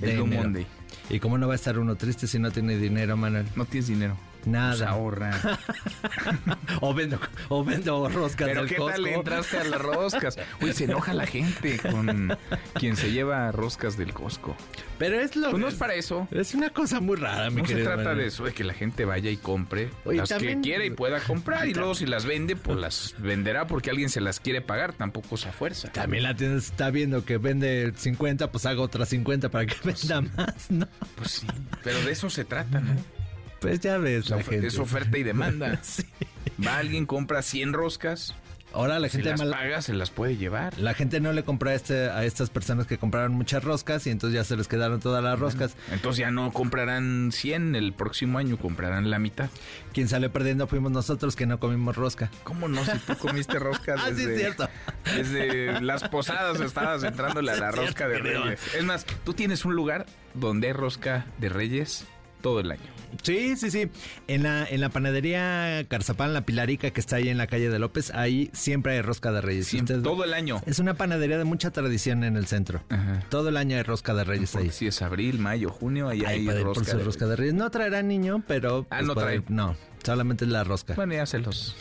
[0.00, 0.42] El De Blue enero.
[0.42, 0.66] Monday.
[1.10, 3.46] ¿Y cómo no va a estar uno triste si no tiene dinero, Manuel?
[3.56, 4.16] No tienes dinero.
[4.50, 4.70] Nada.
[4.70, 5.58] Pues ahorra.
[6.80, 7.18] o vendo,
[7.48, 9.02] o vendo roscas Pero del ¿qué tal Costco.
[9.02, 10.36] le entraste a las roscas?
[10.60, 12.36] Uy, se enoja la gente con
[12.74, 14.56] quien se lleva roscas del Costco.
[14.98, 16.26] Pero es lo Pues no es para eso.
[16.30, 18.18] Es una cosa muy rara, mi No se querido trata Manuel.
[18.18, 20.90] de eso, de que la gente vaya y compre Oye, las también- que quiera y
[20.90, 21.68] pueda comprar.
[21.68, 24.92] Y luego si las vende, pues las venderá porque alguien se las quiere pagar.
[24.94, 25.90] Tampoco es a fuerza.
[25.92, 30.20] También la tienda está viendo que vende 50, pues hago otras 50 para que venda
[30.20, 30.88] más, ¿no?
[31.16, 31.46] Pues sí,
[31.84, 32.94] pero de eso se trata, ¿no?
[33.60, 34.66] Pues ya ves, la Es of- gente.
[34.68, 35.80] Es oferta y demanda.
[35.82, 36.04] Sí.
[36.66, 38.34] Va alguien, compra 100 roscas.
[38.72, 40.76] Ahora la gente las mal- paga, se las puede llevar.
[40.78, 44.10] La gente no le compró a, este, a estas personas que compraron muchas roscas y
[44.10, 45.74] entonces ya se les quedaron todas las roscas.
[45.90, 49.48] Entonces ya no comprarán 100, el próximo año comprarán la mitad.
[49.94, 52.30] Quien salió perdiendo fuimos nosotros que no comimos rosca.
[52.44, 52.84] ¿Cómo no?
[52.84, 54.68] Si tú comiste rosca Ah, sí, desde, es cierto.
[55.16, 58.44] desde las posadas estabas entrándole a la Sí, rosca de creo.
[58.44, 58.60] Reyes.
[58.74, 60.04] Es más, tú tienes un lugar
[60.34, 62.04] donde hay rosca de Reyes
[62.40, 62.82] todo el año.
[63.22, 63.88] Sí, sí, sí.
[64.26, 67.78] En la, en la panadería Carzapán, la Pilarica, que está ahí en la calle de
[67.78, 69.66] López, ahí siempre hay rosca de reyes.
[69.66, 70.60] Siempre, todo el año.
[70.66, 72.82] Es una panadería de mucha tradición en el centro.
[73.30, 74.70] Todo el año hay rosca de reyes ahí.
[74.70, 76.96] Si es abril, mayo, junio, ahí Ahí hay rosca.
[76.96, 77.54] de rosca de reyes.
[77.54, 78.86] No traerá niño, pero...
[78.90, 79.42] Ah, pues, no trae.
[79.48, 80.94] No, solamente es la rosca.
[80.94, 81.76] Bueno, ya se los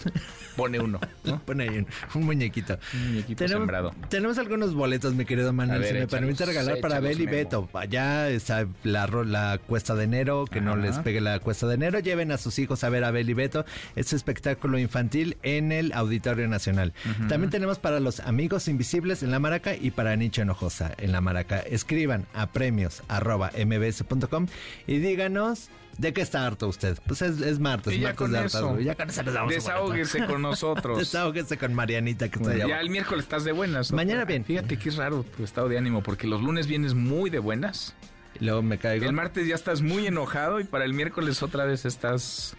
[0.55, 1.39] pone uno, ¿no?
[1.45, 2.77] Pone ahí un, un muñequito.
[2.93, 3.93] Un muñequito Tenemos, sembrado.
[4.09, 7.37] tenemos algunos boletos, mi querido Manuel, ver, si me permite regalar para Bel y Memo.
[7.37, 7.69] Beto.
[7.73, 11.99] Allá está la, cuesta de enero, que no les pegue la cuesta de enero.
[11.99, 13.65] Lleven a sus hijos a ver a Bel y Beto,
[13.95, 16.93] este espectáculo infantil en el Auditorio Nacional.
[17.29, 21.21] También tenemos para los amigos invisibles en la Maraca y para Nicho Enojosa en la
[21.21, 21.59] Maraca.
[21.59, 24.47] Escriban a premios arroba mbs.com
[24.87, 26.97] y díganos de qué está harto usted.
[27.05, 28.79] Pues es, es martes, Y martes de hartazgo.
[28.79, 29.53] Ya con eso les damos.
[29.53, 30.97] Desahóguese con nosotros.
[30.99, 33.91] Desahóguese con Marianita que está allá Ya el miércoles estás de buenas.
[33.91, 33.95] ¿no?
[33.95, 34.45] Mañana bien.
[34.45, 37.95] Fíjate que es raro tu estado de ánimo porque los lunes vienes muy de buenas.
[38.39, 39.05] Y luego me caigo.
[39.05, 42.55] El martes ya estás muy enojado y para el miércoles otra vez estás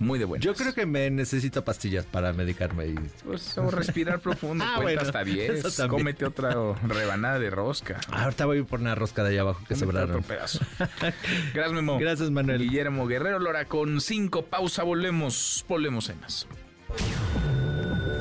[0.00, 0.44] muy de buenas.
[0.44, 2.86] Yo creo que me necesito pastillas para medicarme.
[2.88, 2.94] Y...
[3.24, 5.50] Pues, o respirar profundo, Ah, cuenta bueno, hasta 10.
[5.50, 6.00] eso también.
[6.00, 6.56] Cómete otra
[6.88, 8.00] rebanada de rosca.
[8.10, 10.10] Ah, Ahorita voy por una rosca de allá abajo que sobraron.
[10.16, 10.58] otro pedazo.
[11.54, 11.98] Gracias, Memo.
[11.98, 12.58] Gracias, Manuel.
[12.62, 14.46] Guillermo Guerrero Lora con cinco.
[14.46, 15.64] Pausa, volvemos.
[15.68, 16.46] Volvemos en más.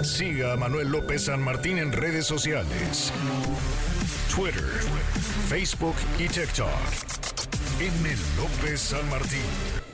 [0.04, 3.12] Siga a Manuel López San Martín en redes sociales.
[4.34, 4.64] Twitter,
[5.50, 6.70] Facebook y TikTok.
[7.80, 8.16] M.
[8.38, 9.89] López San Martín.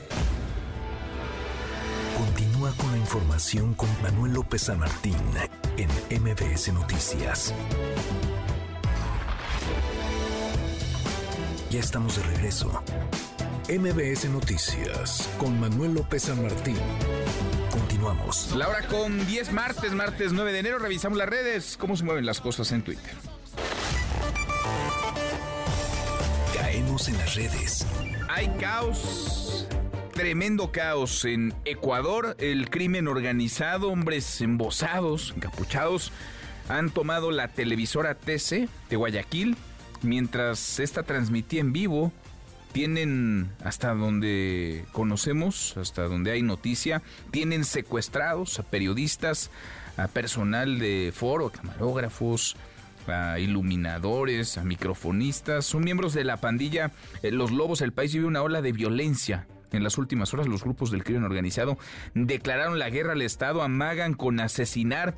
[2.16, 5.16] Continúa con la información con Manuel López San Martín
[5.76, 5.88] en
[6.22, 7.52] MBS Noticias.
[11.70, 12.82] Ya estamos de regreso.
[13.68, 16.78] MBS Noticias con Manuel López San Martín.
[17.70, 18.54] Continuamos.
[18.56, 20.78] La hora con 10 martes, martes 9 de enero.
[20.78, 21.76] Revisamos las redes.
[21.76, 23.12] ¿Cómo se mueven las cosas en Twitter?
[26.54, 27.86] Caemos en las redes.
[28.28, 29.66] Hay caos,
[30.16, 32.36] tremendo caos en Ecuador.
[32.40, 36.10] El crimen organizado, hombres embosados, encapuchados,
[36.70, 39.56] han tomado la televisora TC de Guayaquil.
[40.00, 42.12] Mientras esta transmitía en vivo,
[42.72, 49.50] tienen, hasta donde conocemos, hasta donde hay noticia, tienen secuestrados a periodistas,
[49.98, 52.56] a personal de foro, camarógrafos,
[53.06, 56.92] a iluminadores, a microfonistas, son miembros de la pandilla
[57.22, 57.82] eh, Los Lobos.
[57.82, 59.46] El país vive una ola de violencia.
[59.72, 61.78] En las últimas horas los grupos del crimen organizado
[62.14, 65.14] declararon la guerra al Estado, amagan con asesinar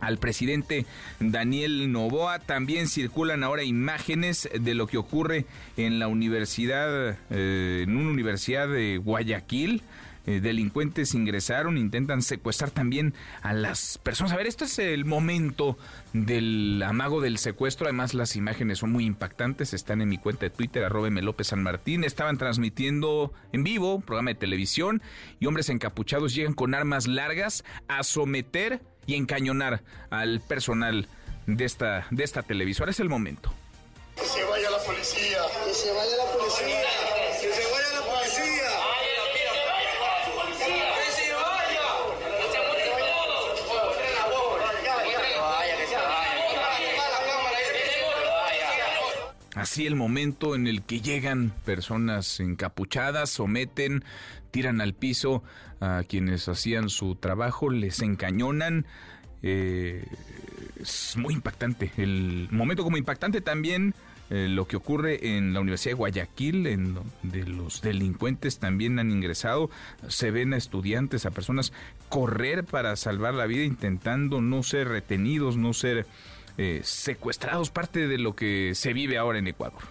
[0.00, 0.86] al presidente
[1.20, 2.38] Daniel Novoa.
[2.38, 8.68] También circulan ahora imágenes de lo que ocurre en la universidad, eh, en una universidad
[8.68, 9.82] de Guayaquil.
[10.26, 14.32] Eh, delincuentes ingresaron, intentan secuestrar también a las personas.
[14.32, 15.76] A ver, esto es el momento
[16.12, 17.86] del amago del secuestro.
[17.86, 19.74] Además, las imágenes son muy impactantes.
[19.74, 22.04] Están en mi cuenta de Twitter, arroba López San Martín.
[22.04, 25.02] Estaban transmitiendo en vivo, programa de televisión,
[25.40, 31.08] y hombres encapuchados llegan con armas largas a someter y encañonar al personal
[31.46, 32.90] de esta, de esta televisora.
[32.90, 33.52] Es el momento.
[34.16, 35.38] Que se vaya la policía.
[35.66, 36.33] Que se vaya la policía.
[49.54, 54.04] Así el momento en el que llegan personas encapuchadas, someten,
[54.50, 55.42] tiran al piso
[55.80, 58.86] a quienes hacían su trabajo, les encañonan.
[59.42, 60.04] Eh,
[60.80, 61.92] es muy impactante.
[61.96, 63.94] El momento como impactante también
[64.30, 69.10] eh, lo que ocurre en la Universidad de Guayaquil, en donde los delincuentes también han
[69.10, 69.70] ingresado,
[70.08, 71.72] se ven a estudiantes, a personas
[72.08, 76.06] correr para salvar la vida, intentando no ser retenidos, no ser
[76.58, 79.82] eh, secuestrados, parte de lo que se vive ahora en Ecuador.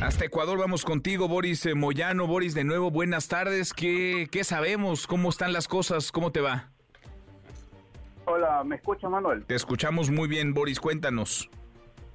[0.00, 2.28] Hasta Ecuador vamos contigo, Boris eh, Moyano.
[2.28, 3.74] Boris, de nuevo, buenas tardes.
[3.74, 5.08] ¿Qué, ¿Qué, sabemos?
[5.08, 6.12] ¿Cómo están las cosas?
[6.12, 6.68] ¿Cómo te va?
[8.24, 9.44] Hola, ¿me escucha Manuel?
[9.44, 10.78] Te escuchamos muy bien, Boris.
[10.78, 11.50] Cuéntanos.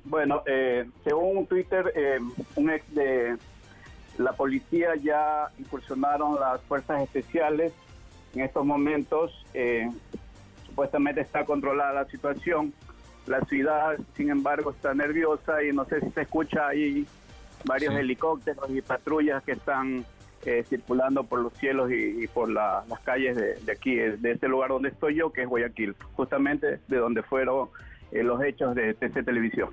[0.05, 2.19] Bueno, eh, según Twitter, eh,
[2.55, 3.37] un ex de
[4.17, 7.73] la policía ya incursionaron las fuerzas especiales
[8.33, 9.89] en estos momentos eh,
[10.65, 12.73] supuestamente está controlada la situación.
[13.27, 17.05] La ciudad, sin embargo, está nerviosa y no sé si se escucha ahí
[17.65, 17.99] varios Sí.
[18.01, 20.05] helicópteros y patrullas que están
[20.45, 24.17] eh, circulando por los cielos y, y por la- las calles de, de aquí, eh,
[24.17, 27.69] de este lugar donde estoy yo, que es Guayaquil, justamente de donde fueron
[28.11, 29.69] eh, los hechos de TC Televisión.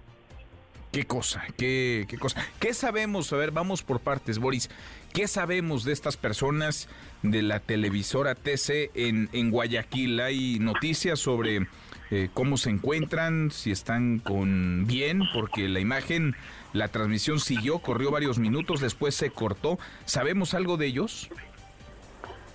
[0.93, 1.45] ¿Qué cosa?
[1.57, 2.45] ¿Qué, ¿Qué cosa?
[2.59, 3.33] ¿Qué sabemos?
[3.33, 4.71] A ver, vamos por partes, Boris.
[5.13, 6.89] ¿Qué sabemos de estas personas
[7.23, 10.21] de la televisora TC en, en Guayaquil?
[10.21, 11.69] ¿Hay noticias sobre
[12.11, 15.23] eh, cómo se encuentran, si están con bien?
[15.33, 16.35] Porque la imagen,
[16.73, 19.79] la transmisión siguió, corrió varios minutos, después se cortó.
[20.07, 21.31] ¿Sabemos algo de ellos?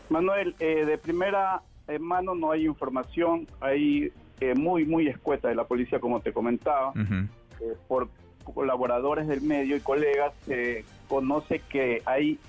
[0.09, 1.61] Manuel, eh, de primera
[1.99, 4.11] mano no hay información, hay
[4.41, 8.09] eh, muy, muy escueta de la policía, como te comentaba, eh, por
[8.53, 12.39] colaboradores del medio y colegas, se conoce que hay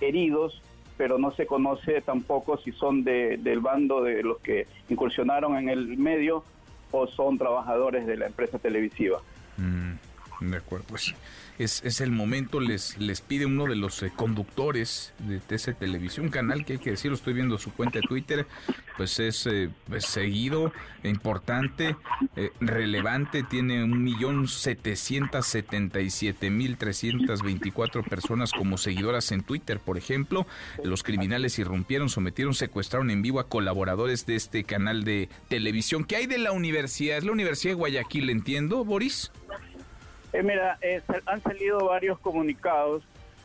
[0.00, 0.62] heridos,
[0.96, 5.68] pero no se conoce tampoco si son de, del bando de los que incursionaron en
[5.68, 6.44] el medio
[6.90, 9.20] o son trabajadores de la empresa televisiva.
[9.56, 11.14] Mm, de acuerdo, pues
[11.62, 16.28] es, es el momento, les, les pide uno de los eh, conductores de TC Televisión,
[16.28, 18.46] canal que hay que decirlo, estoy viendo su cuenta de Twitter,
[18.96, 21.96] pues es eh, seguido, importante,
[22.36, 29.32] eh, relevante, tiene un millón setecientos setenta y siete mil trescientas veinticuatro personas como seguidoras
[29.32, 30.46] en Twitter, por ejemplo.
[30.84, 36.04] Los criminales irrumpieron, sometieron, secuestraron en vivo a colaboradores de este canal de televisión.
[36.04, 37.18] ¿Qué hay de la universidad?
[37.18, 39.32] ¿Es la Universidad de Guayaquil, entiendo, Boris?
[40.32, 43.02] Eh, mira, eh, han salido varios comunicados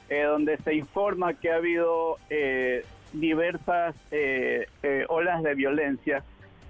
[0.10, 4.68] eh, donde se informa que ha habido eh, diversas eh,
[5.10, 6.24] olas de violencia,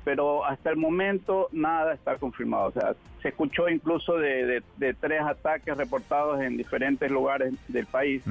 [0.03, 2.67] pero hasta el momento nada está confirmado.
[2.67, 7.85] O sea, se escuchó incluso de, de- de tres ataques reportados en diferentes lugares del
[7.85, 8.23] país,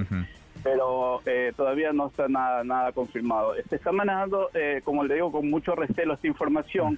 [0.64, 3.54] pero eh, todavía no está nada, nada confirmado.
[3.68, 6.96] Se está manejando, eh, como le digo, con mucho recelo esta información.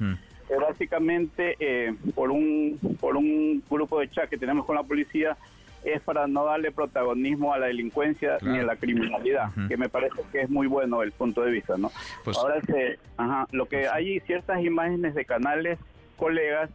[0.57, 5.37] Básicamente eh, por un por un grupo de chat que tenemos con la policía
[5.85, 10.23] es para no darle protagonismo a la delincuencia ni a la criminalidad, que me parece
[10.33, 11.93] que es muy bueno el punto de vista, ¿no?
[12.25, 15.79] Pues Ahora se, ajá, lo que hay ciertas imágenes de canales
[16.17, 16.69] colegas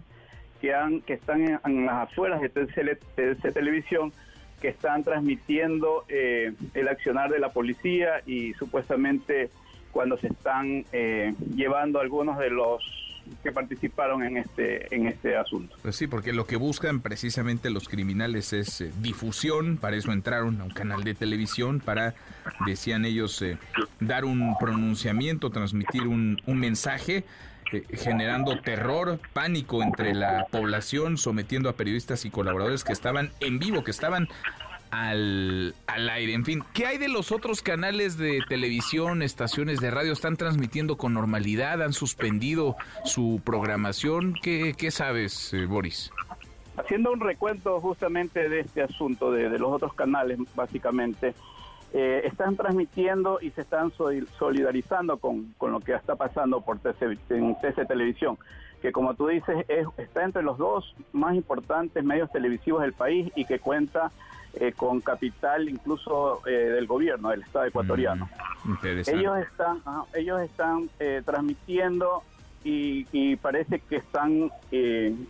[0.61, 4.13] que han que están en, en las afueras de TC Televisión
[4.63, 9.49] que están transmitiendo eh, el accionar de la policía y supuestamente
[9.91, 12.81] cuando se están eh, llevando algunos de los
[13.41, 15.75] que participaron en este en este asunto.
[15.81, 20.59] Pues sí, porque lo que buscan precisamente los criminales es eh, difusión, para eso entraron
[20.61, 22.15] a un canal de televisión, para,
[22.65, 23.57] decían ellos, eh,
[23.99, 27.23] dar un pronunciamiento, transmitir un, un mensaje,
[27.71, 33.59] eh, generando terror, pánico entre la población, sometiendo a periodistas y colaboradores que estaban en
[33.59, 34.27] vivo, que estaban
[34.93, 36.33] al, al aire.
[36.33, 40.13] En fin, ¿qué hay de los otros canales de televisión, estaciones de radio?
[40.13, 41.81] ¿Están transmitiendo con normalidad?
[41.81, 44.35] ¿Han suspendido su programación?
[44.41, 46.11] ¿Qué, qué sabes, eh, Boris?
[46.77, 51.33] Haciendo un recuento justamente de este asunto, de, los otros canales, básicamente,
[51.93, 56.77] eh, están transmitiendo y se están sol- solidarizando con, con lo que está pasando por
[56.79, 58.37] TC, en TC Televisión,
[58.81, 63.31] que como tú dices, es- está entre los dos más importantes medios televisivos del país
[63.35, 64.11] y que cuenta
[64.55, 68.29] eh, con capital incluso eh, del gobierno, del Estado ecuatoriano.
[68.63, 68.73] Mm,
[69.07, 69.81] ellos están,
[70.13, 72.21] ellos están eh, transmitiendo
[72.63, 74.51] y, y, parece que están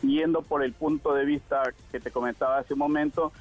[0.01, 3.31] yendo por el punto de vista que te comentaba hace un momento,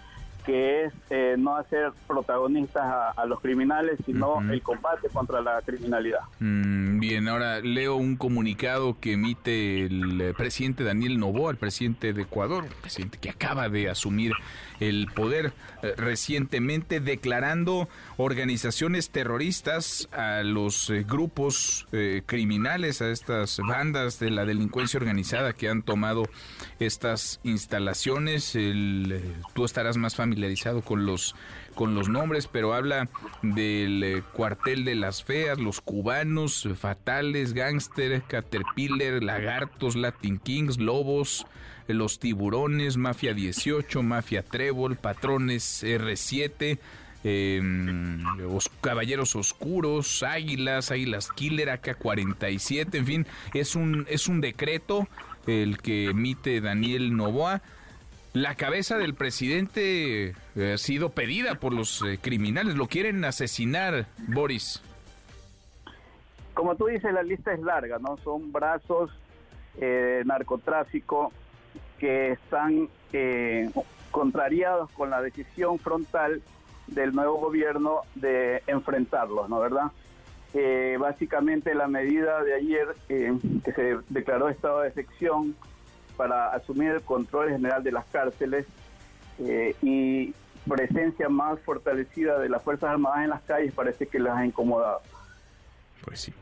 [0.44, 2.82] que es eh, no hacer protagonistas
[3.16, 6.20] a, los criminales, sino el combate contra la criminalidad.
[6.40, 12.12] Mm, bien, ahora leo un comunicado que emite el eh, presidente Daniel Novoa, el presidente
[12.12, 14.32] de Ecuador, el presidente que acaba de asumir
[14.80, 15.52] el poder
[15.82, 21.86] eh, recientemente, declarando organizaciones terroristas a los grupos
[22.26, 26.24] criminales, a estas bandas de la delincuencia organizada que han tomado
[26.80, 28.56] estas instalaciones.
[28.56, 29.22] El,
[29.54, 31.34] tú estarás más familiarizado familiarizado con los
[31.74, 33.08] con los nombres, pero habla
[33.42, 41.46] del eh, cuartel de las feas, los cubanos, fatales, gángster, caterpillar, lagartos, Latin Kings, lobos,
[41.88, 46.78] los tiburones, Mafia 18, Mafia Trébol, patrones R7,
[47.24, 48.22] em,
[48.82, 55.08] caballeros oscuros, águilas, águilas killer, AK-47, en fin, es un, es un decreto
[55.46, 57.62] el que emite Daniel Novoa
[58.32, 62.76] la cabeza del presidente eh, ha sido pedida por los eh, criminales.
[62.76, 64.82] Lo quieren asesinar, Boris.
[66.54, 68.16] Como tú dices, la lista es larga, ¿no?
[68.18, 69.10] Son brazos
[69.78, 71.32] eh, de narcotráfico
[71.98, 72.88] que están
[74.10, 76.42] contrariados con la decisión frontal
[76.86, 79.60] del nuevo gobierno de enfrentarlos, ¿no?
[79.60, 79.92] ¿Verdad?
[80.98, 83.32] básicamente la medida de ayer que
[83.74, 85.56] se declaró estado de sección
[86.16, 88.66] para asumir el control general de las cárceles
[89.38, 90.34] eh, y
[90.68, 95.00] presencia más fortalecida de las Fuerzas Armadas en las calles parece que las ha incomodado.
[96.04, 96.32] Pues sí.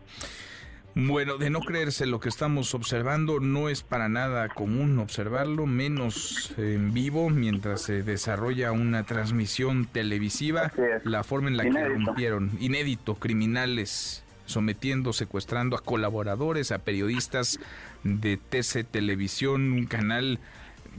[0.94, 6.52] Bueno, de no creerse lo que estamos observando, no es para nada común observarlo, menos
[6.58, 10.72] en vivo mientras se desarrolla una transmisión televisiva,
[11.04, 17.58] la forma en la que rompieron, inédito, criminales sometiendo, secuestrando a colaboradores, a periodistas
[18.04, 20.38] de TC Televisión, un canal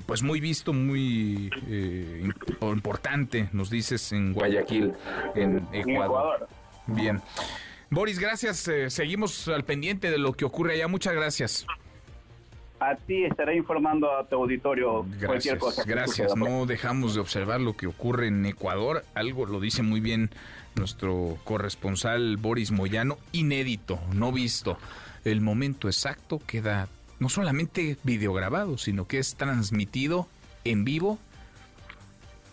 [0.05, 2.29] pues muy visto, muy eh,
[2.61, 4.93] importante, nos dices, en Guayaquil,
[5.35, 6.47] en Ecuador.
[6.87, 7.21] Bien.
[7.89, 8.67] Boris, gracias.
[8.67, 10.87] Eh, seguimos al pendiente de lo que ocurre allá.
[10.87, 11.65] Muchas gracias.
[12.79, 15.83] A ti estaré informando a tu auditorio gracias, cualquier cosa.
[15.85, 16.35] Gracias.
[16.35, 19.03] No dejamos de observar lo que ocurre en Ecuador.
[19.13, 20.31] Algo lo dice muy bien
[20.75, 24.77] nuestro corresponsal Boris Moyano, inédito, no visto.
[25.23, 26.87] El momento exacto queda
[27.19, 30.27] no solamente videograbado, sino que es transmitido
[30.63, 31.19] en vivo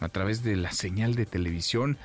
[0.01, 1.97] a través de la señal de televisión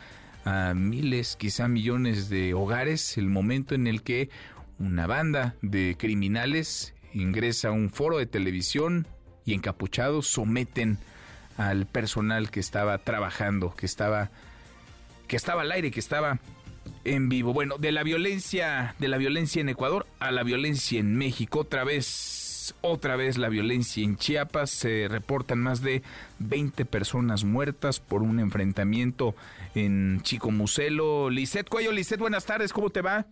[0.45, 4.29] a miles, quizá millones de hogares, el momento en el que
[4.79, 9.07] una banda de criminales ingresa a un foro de televisión
[9.45, 10.97] y encapuchados someten
[11.57, 14.31] al personal que estaba trabajando, que estaba
[15.33, 16.37] que estaba al aire, que estaba
[17.05, 17.53] en vivo.
[17.53, 21.83] Bueno, de la violencia, de la violencia en Ecuador a la violencia en México, otra
[21.83, 24.69] vez, otra vez la violencia en Chiapas.
[24.69, 26.03] Se reportan más de
[26.37, 29.33] 20 personas muertas por un enfrentamiento
[29.73, 31.31] en Chicomucelo.
[31.31, 33.25] Lisset Cuello, Lisset, buenas tardes, ¿cómo te va?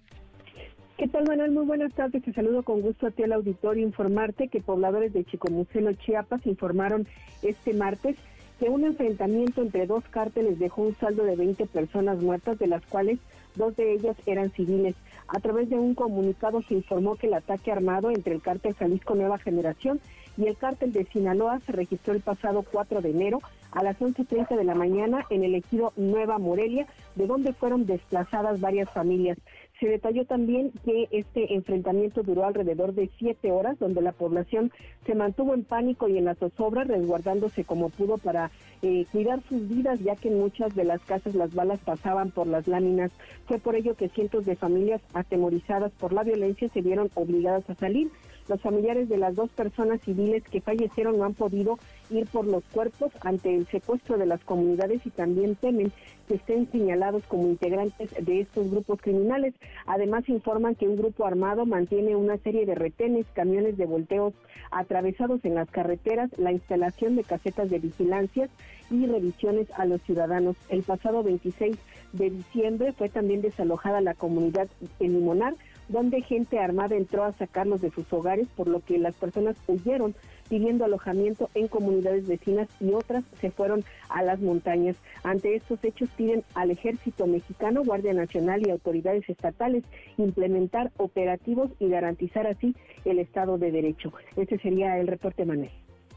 [0.98, 1.52] ¿Qué tal, Manuel?
[1.52, 2.24] Muy buenas tardes.
[2.24, 3.86] Te saludo con gusto a ti al auditorio.
[3.86, 7.08] Informarte que pobladores de Chicomucelo, Chiapas, informaron
[7.44, 8.18] este martes
[8.62, 12.86] que un enfrentamiento entre dos cárteles dejó un saldo de 20 personas muertas, de las
[12.86, 13.18] cuales
[13.56, 14.94] dos de ellas eran civiles.
[15.28, 19.16] A través de un comunicado se informó que el ataque armado entre el cártel Jalisco
[19.16, 20.00] Nueva Generación
[20.38, 23.40] y el cártel de Sinaloa se registró el pasado 4 de enero
[23.72, 26.86] a las 11.30 de la mañana en el ejido Nueva Morelia,
[27.16, 29.40] de donde fueron desplazadas varias familias.
[29.82, 34.72] Se detalló también que este enfrentamiento duró alrededor de siete horas, donde la población
[35.08, 38.52] se mantuvo en pánico y en la zozobra, resguardándose como pudo para
[38.84, 42.46] eh, cuidar sus vidas, ya que en muchas de las casas las balas pasaban por
[42.46, 43.12] las láminas.
[43.48, 47.74] Fue por ello que cientos de familias atemorizadas por la violencia se vieron obligadas a
[47.74, 48.12] salir.
[48.48, 51.80] Los familiares de las dos personas civiles que fallecieron no han podido
[52.10, 55.92] ir por los cuerpos ante el secuestro de las comunidades y también temen
[56.32, 59.54] estén señalados como integrantes de estos grupos criminales.
[59.86, 64.34] Además informan que un grupo armado mantiene una serie de retenes, camiones de volteos
[64.72, 68.50] atravesados en las carreteras, la instalación de casetas de vigilancia
[68.90, 70.56] y revisiones a los ciudadanos.
[70.70, 71.78] El pasado 26
[72.14, 74.68] de diciembre fue también desalojada la comunidad
[75.00, 75.56] en Limonar
[75.92, 80.16] donde gente armada entró a sacarlos de sus hogares, por lo que las personas huyeron
[80.52, 84.98] pidiendo alojamiento en comunidades vecinas y otras se fueron a las montañas.
[85.24, 89.86] Ante estos hechos piden al ejército mexicano, Guardia Nacional y autoridades estatales
[90.18, 92.76] implementar operativos y garantizar así
[93.06, 94.12] el Estado de Derecho.
[94.36, 95.72] Ese sería el reporte, Manuel.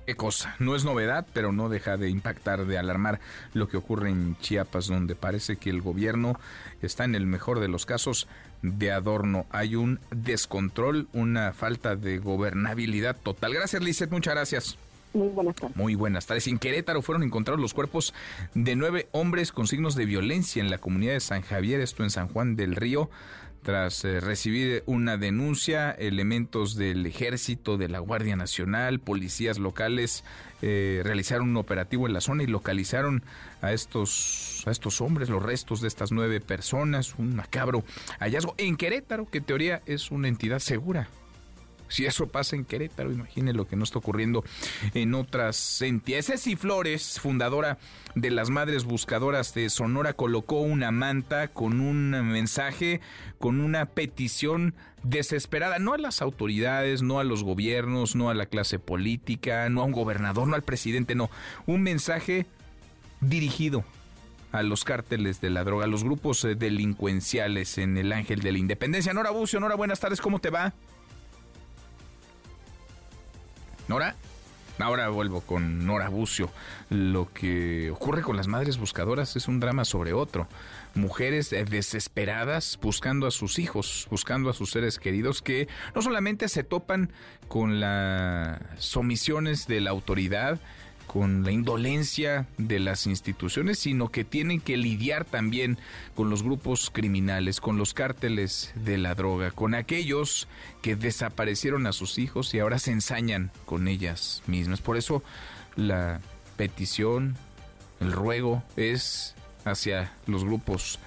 [0.06, 3.20] Qué cosa, no es novedad, pero no deja de impactar, de alarmar
[3.54, 6.38] lo que ocurre en Chiapas, donde parece que el gobierno
[6.82, 8.28] está en el mejor de los casos
[8.60, 9.46] de adorno.
[9.50, 13.54] Hay un descontrol, una falta de gobernabilidad total.
[13.54, 14.78] Gracias, Lizeth, muchas gracias.
[15.14, 15.76] Muy buenas tardes.
[15.76, 16.48] Muy buenas tardes.
[16.48, 18.12] En Querétaro fueron encontrados los cuerpos
[18.54, 22.10] de nueve hombres con signos de violencia en la comunidad de San Javier, esto en
[22.10, 23.08] San Juan del Río.
[23.64, 30.22] Tras eh, recibir una denuncia, elementos del ejército, de la Guardia Nacional, policías locales
[30.60, 33.22] eh, realizaron un operativo en la zona y localizaron
[33.62, 37.84] a estos, a estos hombres, los restos de estas nueve personas, un macabro
[38.20, 41.08] hallazgo en Querétaro, que en teoría es una entidad segura.
[41.94, 44.42] Si eso pasa en Querétaro, imagine lo que no está ocurriendo
[44.94, 46.26] en otras entidades.
[46.26, 47.78] Ceci Flores, fundadora
[48.16, 53.00] de las Madres Buscadoras de Sonora, colocó una manta con un mensaje,
[53.38, 58.46] con una petición desesperada, no a las autoridades, no a los gobiernos, no a la
[58.46, 61.30] clase política, no a un gobernador, no al presidente, no.
[61.66, 62.46] Un mensaje
[63.20, 63.84] dirigido
[64.50, 68.50] a los cárteles de la droga, a los grupos eh, delincuenciales en el Ángel de
[68.50, 69.14] la Independencia.
[69.14, 70.74] Nora Bucio, Nora, buenas tardes, ¿cómo te va?
[73.88, 74.16] Nora.
[74.78, 76.50] Ahora vuelvo con Nora Bucio.
[76.90, 80.48] Lo que ocurre con las madres buscadoras es un drama sobre otro.
[80.94, 86.64] Mujeres desesperadas buscando a sus hijos, buscando a sus seres queridos que no solamente se
[86.64, 87.12] topan
[87.46, 90.58] con las omisiones de la autoridad,
[91.14, 95.78] con la indolencia de las instituciones, sino que tienen que lidiar también
[96.16, 100.48] con los grupos criminales, con los cárteles de la droga, con aquellos
[100.82, 104.80] que desaparecieron a sus hijos y ahora se ensañan con ellas mismas.
[104.80, 105.22] Por eso
[105.76, 106.20] la
[106.56, 107.36] petición,
[108.00, 110.98] el ruego es hacia los grupos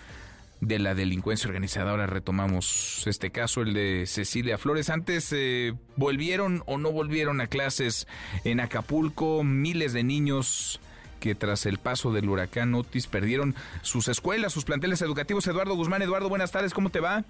[0.61, 1.91] de la delincuencia organizada.
[1.91, 4.89] Ahora retomamos este caso, el de Cecilia Flores.
[4.89, 8.07] Antes eh, volvieron o no volvieron a clases
[8.43, 10.79] en Acapulco, miles de niños
[11.19, 15.47] que tras el paso del huracán Otis perdieron sus escuelas, sus planteles educativos.
[15.47, 17.23] Eduardo Guzmán, Eduardo, buenas tardes, ¿cómo te va?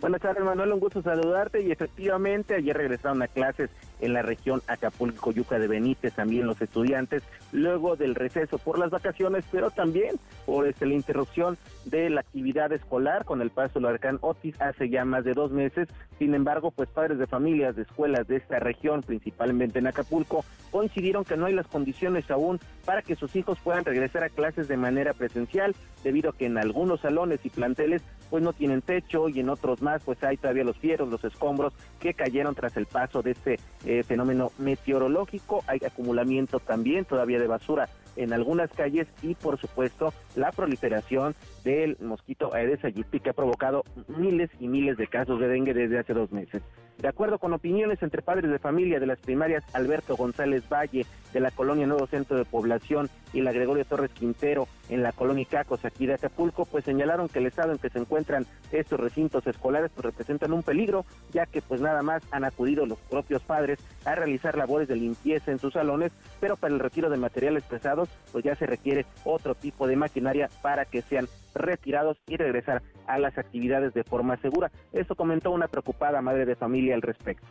[0.00, 3.70] Buenas tardes, Manuel, un gusto saludarte y efectivamente ayer regresaron a clases
[4.00, 7.22] en la región Acapulco, Yuca de Benítez, también los estudiantes,
[7.52, 10.16] luego del receso por las vacaciones, pero también
[10.46, 14.88] por este, la interrupción de la actividad escolar con el paso del huracán Otis hace
[14.88, 15.88] ya más de dos meses.
[16.18, 21.24] Sin embargo, pues padres de familias de escuelas de esta región, principalmente en Acapulco, coincidieron
[21.24, 24.76] que no hay las condiciones aún para que sus hijos puedan regresar a clases de
[24.76, 29.40] manera presencial, debido a que en algunos salones y planteles pues no tienen techo y
[29.40, 33.22] en otros más pues hay todavía los fieros, los escombros que cayeron tras el paso
[33.22, 33.58] de este
[33.88, 35.64] eh, fenómeno meteorológico.
[35.66, 41.34] Hay acumulamiento también todavía de basura en algunas calles y por supuesto la proliferación
[41.64, 45.98] del mosquito Aedes aegypti que ha provocado miles y miles de casos de dengue desde
[45.98, 46.62] hace dos meses.
[46.98, 51.38] De acuerdo con opiniones entre padres de familia de las primarias Alberto González Valle de
[51.40, 55.84] la colonia Nuevo Centro de Población y la Gregorio Torres Quintero en la colonia Cacos
[55.84, 59.92] aquí de Acapulco, pues señalaron que el estado en que se encuentran estos recintos escolares
[59.94, 64.16] pues representan un peligro, ya que pues nada más han acudido los propios padres a
[64.16, 66.10] realizar labores de limpieza en sus salones,
[66.40, 70.48] pero para el retiro de materiales pesados pues ya se requiere otro tipo de maquinaria
[70.62, 74.70] para que sean retirados y regresar a las actividades de forma segura.
[74.92, 77.46] Esto comentó una preocupada madre de familia al respecto.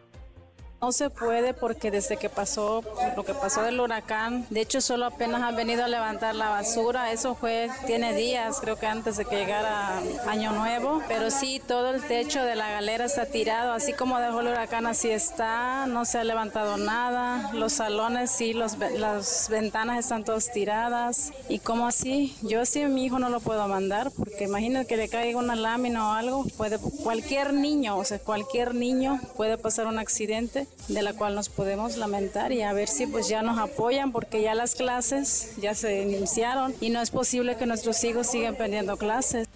[0.79, 2.83] No se puede porque desde que pasó
[3.15, 7.11] lo que pasó del huracán, de hecho solo apenas han venido a levantar la basura,
[7.11, 11.89] eso fue, tiene días, creo que antes de que llegara Año Nuevo, pero sí, todo
[11.89, 16.05] el techo de la galera está tirado, así como dejó el huracán, así está, no
[16.05, 21.87] se ha levantado nada, los salones sí, los, las ventanas están todas tiradas, y como
[21.87, 25.55] así, yo sí mi hijo no lo puedo mandar, porque imagínate que le caiga una
[25.55, 31.02] lámina o algo, puede, cualquier niño, o sea, cualquier niño puede pasar un accidente de
[31.02, 34.56] la cual nos podemos lamentar y a ver si pues ya nos apoyan porque ya
[34.56, 39.48] las clases ya se iniciaron y no es posible que nuestros hijos sigan perdiendo clases.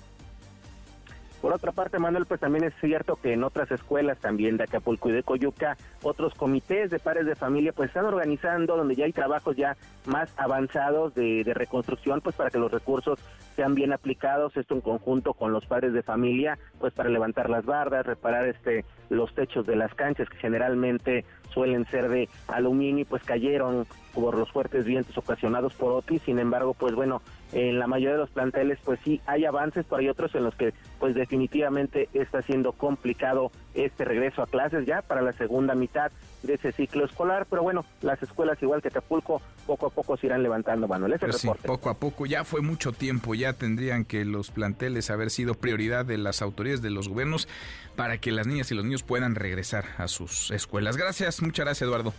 [1.41, 5.09] Por otra parte, Manuel, pues también es cierto que en otras escuelas también de Acapulco
[5.09, 9.11] y de Coyuca, otros comités de padres de familia pues están organizando donde ya hay
[9.11, 13.19] trabajos ya más avanzados de, de reconstrucción pues para que los recursos
[13.55, 17.65] sean bien aplicados, esto en conjunto con los padres de familia, pues para levantar las
[17.65, 23.23] bardas, reparar este los techos de las canchas que generalmente suelen ser de aluminio, pues
[23.23, 26.21] cayeron por los fuertes vientos ocasionados por Otis.
[26.23, 29.99] Sin embargo, pues bueno, en la mayoría de los planteles, pues sí hay avances, pero
[29.99, 35.01] hay otros en los que, pues definitivamente está siendo complicado este regreso a clases ya
[35.01, 36.11] para la segunda mitad
[36.43, 37.45] de ese ciclo escolar.
[37.49, 41.13] Pero bueno, las escuelas, igual que Acapulco, poco a poco se irán levantando, Manuel.
[41.13, 41.67] Ese pues reporte.
[41.67, 46.05] poco a poco, ya fue mucho tiempo, ya tendrían que los planteles haber sido prioridad
[46.05, 47.47] de las autoridades de los gobiernos
[47.95, 50.97] para que las niñas y los niños puedan regresar a sus escuelas.
[50.97, 52.13] Gracias, muchas gracias, Eduardo.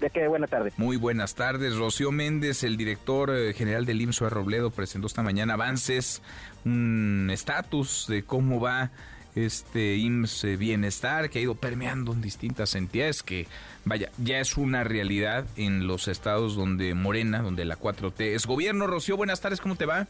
[0.00, 0.72] De que buena tarde.
[0.76, 1.76] Muy buenas tardes.
[1.76, 6.20] Rocío Méndez, el director eh, general del IMSS Robledo, presentó esta mañana avances,
[6.64, 8.90] un estatus de cómo va
[9.34, 13.46] este IMSS Bienestar que ha ido permeando en distintas entidades que,
[13.84, 18.86] vaya, ya es una realidad en los estados donde Morena, donde la 4T es gobierno.
[18.86, 20.06] Rocío, buenas tardes, ¿cómo te va?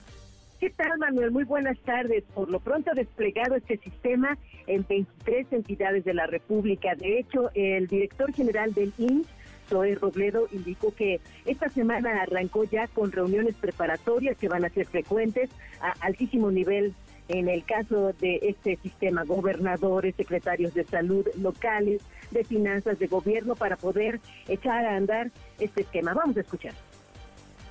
[0.61, 1.31] ¿Qué tal, Manuel?
[1.31, 2.25] Muy buenas tardes.
[2.35, 6.95] Por lo pronto ha desplegado este sistema en 23 entidades de la República.
[6.95, 9.29] De hecho, el director general del IMSS,
[9.69, 14.87] Zoe Robledo, indicó que esta semana arrancó ya con reuniones preparatorias que van a ser
[14.87, 15.51] frecuentes
[15.81, 16.95] a altísimo nivel
[17.29, 23.55] en el caso de este sistema, gobernadores, secretarios de salud locales, de finanzas, de gobierno,
[23.55, 26.13] para poder echar a andar este esquema.
[26.13, 26.75] Vamos a escuchar.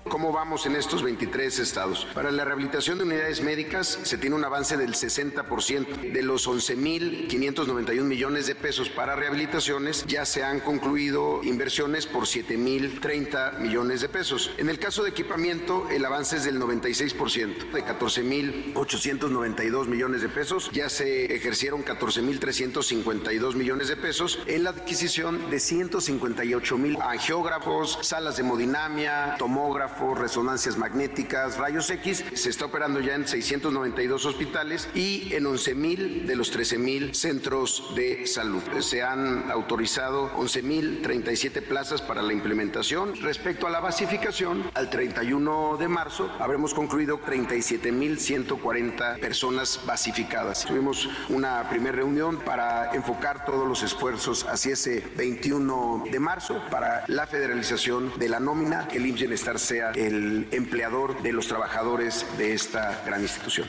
[0.10, 2.06] ¿Cómo vamos en estos 23 estados?
[2.14, 6.12] Para la rehabilitación de unidades médicas se tiene un avance del 60%.
[6.12, 13.60] De los 11.591 millones de pesos para rehabilitaciones, ya se han concluido inversiones por 7.030
[13.60, 14.52] millones de pesos.
[14.58, 17.72] En el caso de equipamiento, el avance es del 96%.
[17.72, 25.50] De 14.892 millones de pesos, ya se ejercieron 14.352 millones de pesos en la adquisición
[25.50, 32.24] de 158.000 angiógrafos, salas de hemodinamia, tomógrafos, resonancias magnéticas, rayos X.
[32.34, 38.28] Se está operando ya en 692 hospitales y en 11.000 de los 13.000 centros de
[38.28, 38.62] salud.
[38.80, 43.14] Se han autorizado 11.037 plazas para la implementación.
[43.22, 50.66] Respecto a la basificación, al 31 de marzo habremos concluido 37.140 personas basificadas.
[50.66, 57.04] Tuvimos una primera reunión para enfocar todos los esfuerzos hacia ese 21 de marzo para
[57.08, 62.26] la federalización de la nómina, que el IMSS Bienestar sea el empleador de los trabajadores
[62.38, 63.68] de esta gran institución.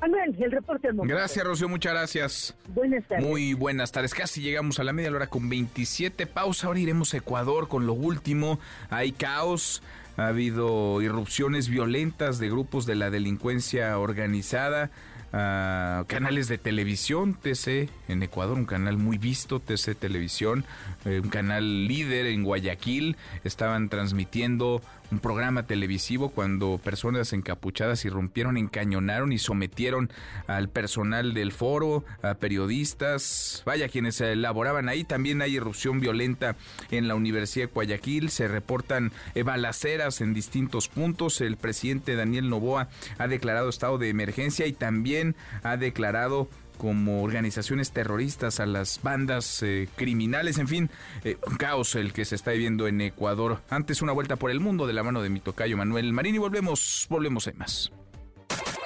[0.00, 1.16] Manuel, el reporte del momento.
[1.16, 2.56] Gracias, Rocío, muchas gracias.
[2.68, 3.26] Buenas tardes.
[3.26, 4.14] Muy buenas tardes.
[4.14, 6.66] Casi llegamos a la media hora con 27 pausa.
[6.66, 8.58] Ahora iremos a Ecuador con lo último.
[8.90, 9.82] Hay caos.
[10.18, 14.90] Ha habido irrupciones violentas de grupos de la delincuencia organizada.
[15.32, 20.64] Uh, canales de televisión, TC en Ecuador, un canal muy visto, TC Televisión,
[21.04, 24.80] eh, un canal líder en Guayaquil, estaban transmitiendo
[25.10, 30.10] un programa televisivo cuando personas encapuchadas irrumpieron, encañonaron y sometieron
[30.46, 35.04] al personal del foro, a periodistas, vaya quienes elaboraban ahí.
[35.04, 36.56] También hay irrupción violenta
[36.90, 39.12] en la Universidad de Guayaquil, se reportan
[39.44, 41.40] balaceras en distintos puntos.
[41.40, 42.88] El presidente Daniel Novoa
[43.18, 49.62] ha declarado estado de emergencia y también ha declarado como organizaciones terroristas, a las bandas
[49.62, 50.90] eh, criminales, en fin,
[51.24, 53.60] eh, un caos el que se está viviendo en Ecuador.
[53.70, 56.38] Antes una vuelta por el mundo de la mano de mi tocayo Manuel Marín y
[56.38, 57.92] volvemos, volvemos en más.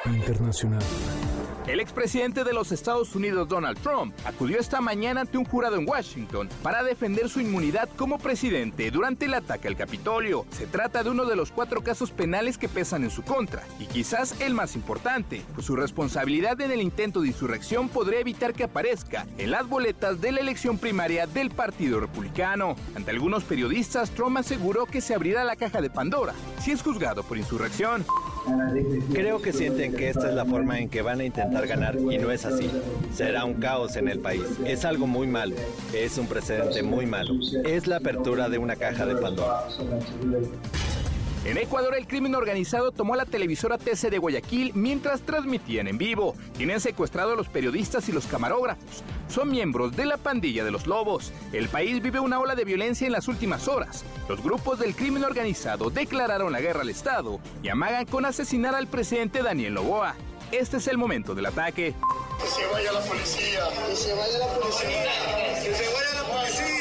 [0.06, 0.82] Internacional.
[1.66, 5.88] El expresidente de los Estados Unidos, Donald Trump, acudió esta mañana ante un jurado en
[5.88, 10.46] Washington para defender su inmunidad como presidente durante el ataque al Capitolio.
[10.50, 13.86] Se trata de uno de los cuatro casos penales que pesan en su contra, y
[13.86, 18.64] quizás el más importante, pues su responsabilidad en el intento de insurrección podría evitar que
[18.64, 22.74] aparezca en las boletas de la elección primaria del Partido Republicano.
[22.96, 27.22] Ante algunos periodistas, Trump aseguró que se abrirá la caja de Pandora si es juzgado
[27.22, 28.04] por insurrección.
[29.12, 32.18] Creo que sienten que esta es la forma en que van a intentar ganar y
[32.18, 32.70] no es así.
[33.12, 34.42] Será un caos en el país.
[34.64, 35.56] Es algo muy malo.
[35.92, 37.34] Es un precedente muy malo.
[37.64, 39.66] Es la apertura de una caja de Pandora.
[41.42, 46.34] En Ecuador, el crimen organizado tomó la televisora TC de Guayaquil mientras transmitían en vivo.
[46.58, 49.02] Tienen secuestrado a los periodistas y los camarógrafos.
[49.28, 51.32] Son miembros de la pandilla de los lobos.
[51.54, 54.04] El país vive una ola de violencia en las últimas horas.
[54.28, 58.86] Los grupos del crimen organizado declararon la guerra al Estado y amagan con asesinar al
[58.86, 60.16] presidente Daniel Novoa.
[60.52, 61.94] Este es el momento del ataque.
[62.38, 66.80] Que se vaya la policía, que se vaya la policía, que se vaya la policía.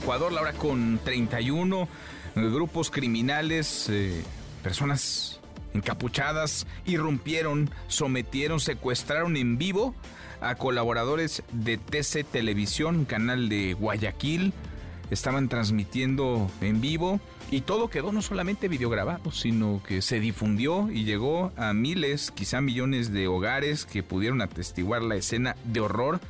[0.00, 0.32] Ecuador?
[0.32, 1.86] La hora con 31 eh,
[2.34, 4.22] grupos criminales, eh,
[4.62, 5.40] personas
[5.74, 9.94] encapuchadas irrumpieron, sometieron, secuestraron en vivo
[10.40, 14.54] a colaboradores de TC Televisión, canal de Guayaquil.
[15.10, 17.20] Estaban transmitiendo en vivo
[17.50, 22.60] y todo quedó no solamente videograbado, sino que se difundió y llegó a miles, quizá
[22.60, 26.20] millones de hogares que pudieron atestiguar la escena de horror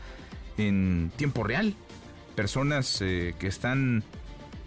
[0.59, 1.76] en tiempo real.
[2.35, 4.05] Personas eh, que están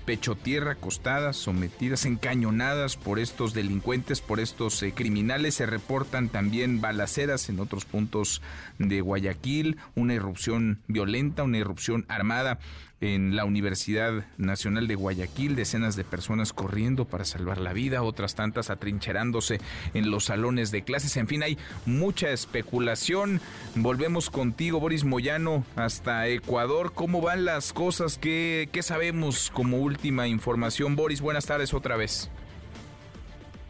[0.05, 5.55] pecho tierra, acostadas, sometidas, encañonadas por estos delincuentes, por estos eh, criminales.
[5.55, 8.41] Se reportan también balaceras en otros puntos
[8.79, 12.59] de Guayaquil, una irrupción violenta, una irrupción armada
[13.03, 18.33] en la Universidad Nacional de Guayaquil, decenas de personas corriendo para salvar la vida, otras
[18.33, 19.59] tantas atrincherándose
[19.93, 21.17] en los salones de clases.
[21.17, 23.41] En fin, hay mucha especulación.
[23.75, 26.93] Volvemos contigo, Boris Moyano, hasta Ecuador.
[26.93, 28.17] ¿Cómo van las cosas?
[28.17, 30.95] ¿Qué, qué sabemos como última información?
[30.95, 32.31] Boris, buenas tardes otra vez.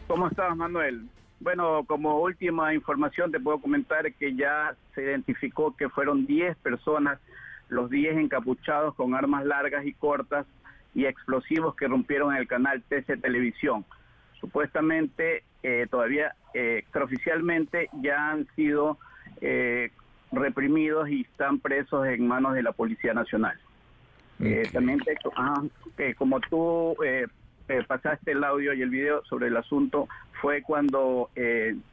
[0.06, 1.08] ¿Cómo estás, Manuel?
[1.40, 7.18] Bueno, como última información te puedo comentar que ya se identificó que fueron 10 personas
[7.74, 10.46] los 10 encapuchados con armas largas y cortas
[10.94, 13.84] y explosivos que rompieron el canal TC Televisión.
[14.40, 18.98] Supuestamente, eh, todavía eh, extraoficialmente ya han sido
[19.40, 19.90] eh,
[20.30, 23.58] reprimidos y están presos en manos de la Policía Nacional.
[24.72, 25.00] también,
[25.36, 25.62] ah,
[26.16, 26.96] como tú
[27.88, 30.08] pasaste el audio y el video sobre el asunto,
[30.40, 31.30] fue cuando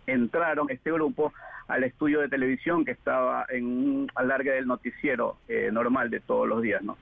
[0.06, 1.32] entraron este grupo
[1.68, 6.48] al estudio de televisión que estaba en un alargue del noticiero eh, normal de todos
[6.48, 6.98] los días, ¿no?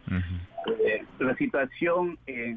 [0.85, 2.55] Eh, la situación eh,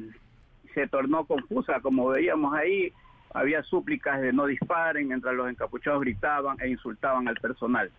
[0.73, 2.91] se tornó confusa, como veíamos ahí,
[3.33, 7.89] había súplicas de no disparen mientras los encapuchados gritaban e insultaban al personal.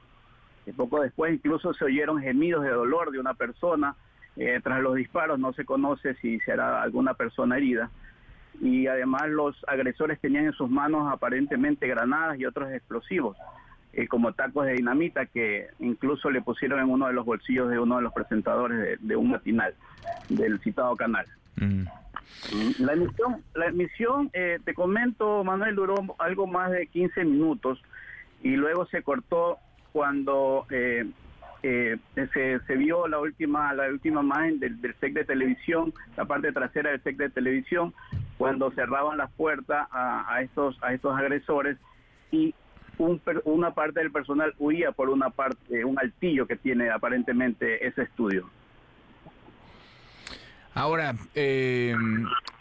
[0.67, 3.97] Y poco después incluso se oyeron gemidos de dolor de una persona.
[4.63, 7.91] tras los disparos no se conoce si será alguna persona herida.
[8.61, 13.37] Y además los agresores tenían en sus manos aparentemente granadas y otros explosivos.
[13.97, 17.79] Eh, como tacos de dinamita que incluso le pusieron en uno de los bolsillos de
[17.79, 19.73] uno de los presentadores de, un matinal
[20.29, 21.25] del citado canal.
[21.57, 21.85] Mm.
[22.81, 27.81] La emisión, la emisión eh, te comento, Manuel, duró algo más de 15 minutos
[28.43, 29.59] y luego se cortó
[29.93, 31.07] cuando eh,
[31.63, 36.91] se, vio la última la última imagen del, del set de televisión, la parte trasera
[36.91, 37.95] del set de televisión,
[38.39, 41.79] cuando cerraban las puertas a, a estos a estos agresores
[42.33, 42.55] y
[43.45, 48.49] una parte del personal huía por una parte, un altillo que tiene aparentemente ese estudio.
[50.75, 51.95] Ahora, eh,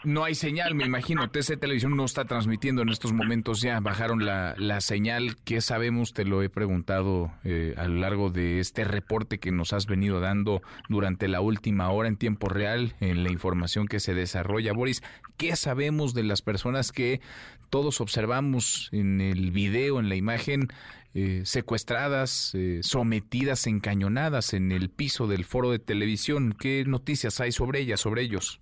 [0.04, 1.28] no hay señal, me imagino.
[1.28, 3.80] TC Televisión no está transmitiendo en estos momentos ya.
[3.80, 5.36] Bajaron la, la señal.
[5.44, 6.12] ¿Qué sabemos?
[6.12, 10.20] Te lo he preguntado eh, a lo largo de este reporte que nos has venido
[10.20, 14.72] dando durante la última hora en tiempo real, en la información que se desarrolla.
[14.72, 15.02] Boris,
[15.36, 17.20] ¿qué sabemos de las personas que
[17.68, 20.68] todos observamos en el video, en la imagen?
[21.16, 26.56] Eh, secuestradas, eh, sometidas, encañonadas en el piso del foro de televisión.
[26.58, 28.60] ¿Qué noticias hay sobre ellas, sobre ellos?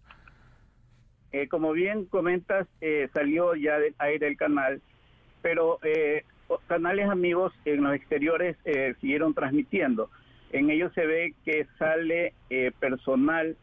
[1.32, 2.68] Eh, como bien comentas,
[3.14, 4.82] salió ya del aire el canal,
[5.40, 5.78] pero
[6.66, 8.58] canales amigos en los exteriores
[9.00, 10.10] siguieron transmitiendo.
[10.52, 12.34] En ellos se ve que sale
[12.80, 13.56] personal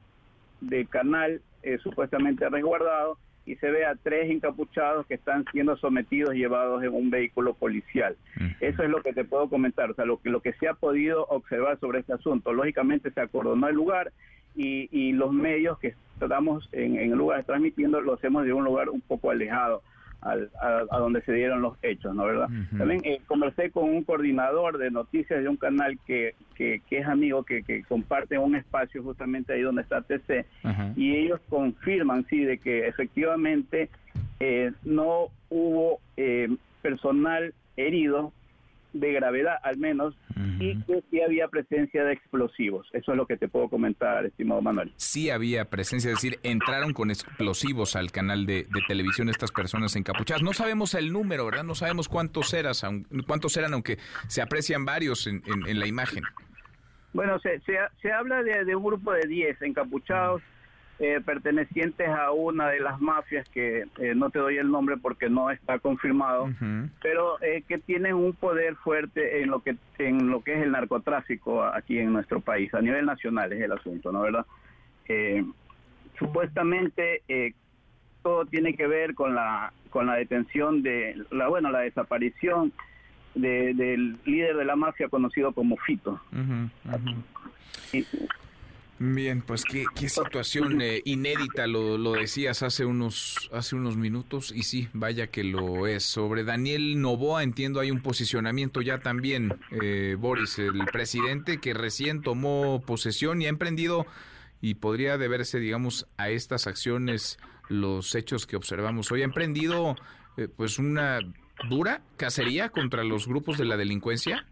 [0.62, 1.44] del canal
[1.84, 6.94] supuestamente resguardado y se ve a tres encapuchados que están siendo sometidos y llevados en
[6.94, 8.16] un vehículo policial.
[8.60, 10.76] Eso es lo que te puedo comentar, o sea, lo que, lo que se ha
[10.76, 12.54] podido observar sobre este asunto.
[12.54, 14.12] Lógicamente se acordonó el lugar
[14.56, 18.66] y, y los medios que estamos en, en el lugar transmitiendo lo hacemos de un
[18.66, 19.82] lugar un poco alejado
[20.22, 22.50] a, donde se dieron los hechos, ¿no verdad?
[22.78, 27.44] También eh, conversé con un coordinador de noticias de un canal que, que, es amigo,
[27.44, 30.46] que, que, comparte un espacio justamente ahí donde está TC,
[30.96, 33.90] y ellos confirman, sí, de que efectivamente
[34.40, 36.50] eh, no hubo eh,
[36.82, 38.34] personal herido
[38.94, 40.16] de gravedad al menos
[40.60, 42.88] y que sí había presencia de explosivos.
[42.94, 44.92] Eso es lo que te puedo comentar, estimado Manuel.
[44.96, 50.42] Sí había presencia, es decir, entraron con explosivos al canal de, televisión estas personas encapuchadas.
[50.42, 51.64] No sabemos el número, ¿verdad?
[51.64, 52.84] No sabemos cuántos, eras,
[53.28, 53.98] cuántos eran, aunque
[54.28, 55.42] se aprecian varios en,
[55.80, 56.24] la imagen.
[57.14, 60.42] Bueno, se, se, habla de, un grupo de 10 encapuchados.
[61.02, 65.30] Eh, pertenecientes a una de las mafias que eh, no te doy el nombre porque
[65.30, 66.50] no está confirmado,
[67.02, 70.74] pero eh, que tienen un poder fuerte en lo que en lo que es el
[70.74, 74.46] narcotráfico aquí en nuestro país a nivel nacional es el asunto, ¿no verdad?
[76.20, 77.24] supuestamente
[78.22, 82.74] todo tiene que ver con la con la detención de la bueno la desaparición
[83.36, 86.20] del líder de la mafia conocido como Fito.
[89.02, 94.52] Bien, pues qué, qué situación eh, inédita, lo, lo, decías hace unos, hace unos minutos,
[94.54, 96.04] y sí, vaya que lo es.
[96.04, 102.22] Sobre Daniel Novoa, entiendo, hay un posicionamiento ya también, eh, Boris, el presidente que recién
[102.22, 104.06] tomó posesión y ha emprendido,
[104.60, 107.40] y podría deberse, digamos, a estas acciones
[107.70, 109.96] los hechos que observamos hoy, ha emprendido
[110.36, 111.20] eh, pues una
[111.70, 114.46] dura cacería contra los grupos de la delincuencia.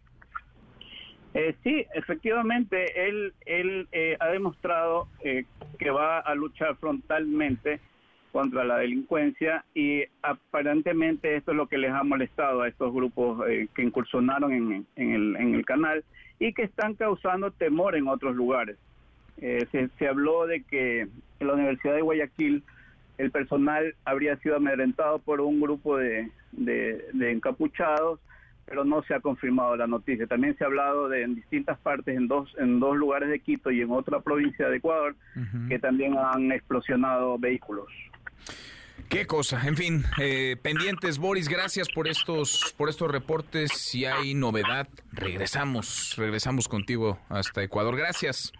[1.39, 5.45] Eh, sí, efectivamente, él, él eh, ha demostrado eh,
[5.77, 7.79] que va a luchar frontalmente
[8.31, 13.45] contra la delincuencia y aparentemente esto es lo que les ha molestado a estos grupos
[13.75, 16.03] que incursionaron en, el, canal
[16.39, 18.77] y que están causando temor en otros lugares.
[19.39, 22.63] Se, se, habló de que en la Universidad de Guayaquil
[23.19, 28.19] el personal habría sido amedrentado por un grupo de, de encapuchados
[28.67, 30.27] pero no se ha confirmado la noticia.
[30.27, 33.71] También se ha hablado de en distintas partes, en dos, en dos lugares de Quito
[33.71, 35.15] y en otra provincia de Ecuador,
[35.69, 37.87] que también han explosionado vehículos.
[39.09, 43.71] Qué cosa, en fin, eh, pendientes, Boris, gracias por estos, por estos reportes.
[43.71, 47.95] Si hay novedad, regresamos, regresamos contigo hasta Ecuador.
[47.95, 48.51] Gracias.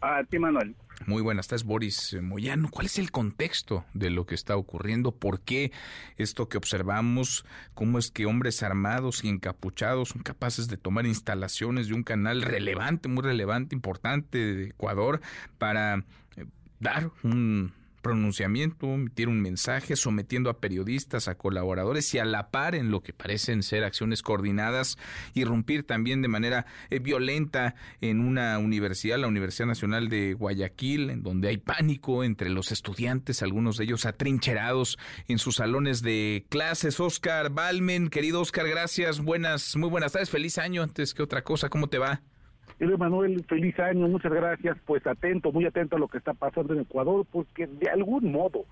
[0.00, 0.74] A ti, Manuel.
[1.06, 2.68] Muy buenas tardes, Boris Moyano.
[2.70, 5.12] ¿Cuál es el contexto de lo que está ocurriendo?
[5.12, 5.72] ¿Por qué
[6.18, 7.46] esto que observamos?
[7.74, 12.42] ¿Cómo es que hombres armados y encapuchados son capaces de tomar instalaciones de un canal
[12.42, 15.22] relevante, muy relevante, importante de Ecuador
[15.58, 16.04] para
[16.36, 16.44] eh,
[16.80, 22.74] dar un pronunciamiento, emitir un mensaje, sometiendo a periodistas, a colaboradores y a la par
[22.74, 24.98] en lo que parecen ser acciones coordinadas,
[25.34, 31.22] irrumpir también de manera eh, violenta en una universidad, la Universidad Nacional de Guayaquil, en
[31.22, 34.98] donde hay pánico entre los estudiantes, algunos de ellos atrincherados
[35.28, 37.00] en sus salones de clases.
[37.00, 41.68] Oscar Balmen, querido Oscar, gracias, buenas, muy buenas tardes, feliz año antes que otra cosa,
[41.68, 42.22] ¿cómo te va?
[42.78, 44.76] Manuel, feliz año, muchas gracias.
[44.86, 48.64] Pues atento, muy atento a lo que está pasando en Ecuador, porque de algún modo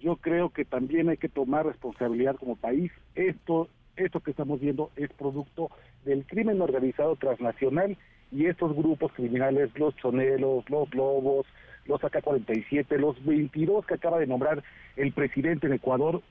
[0.00, 2.90] yo creo que también hay que tomar responsabilidad como país.
[3.14, 5.70] Esto, esto que estamos viendo es producto
[6.04, 7.96] del crimen organizado transnacional
[8.32, 11.46] y estos grupos criminales, los chonelos, los lobos,
[11.86, 14.62] los AK-47, los 22 que acaba de nombrar
[14.96, 16.22] el presidente en Ecuador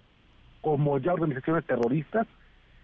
[0.62, 2.28] como ya organizaciones terroristas,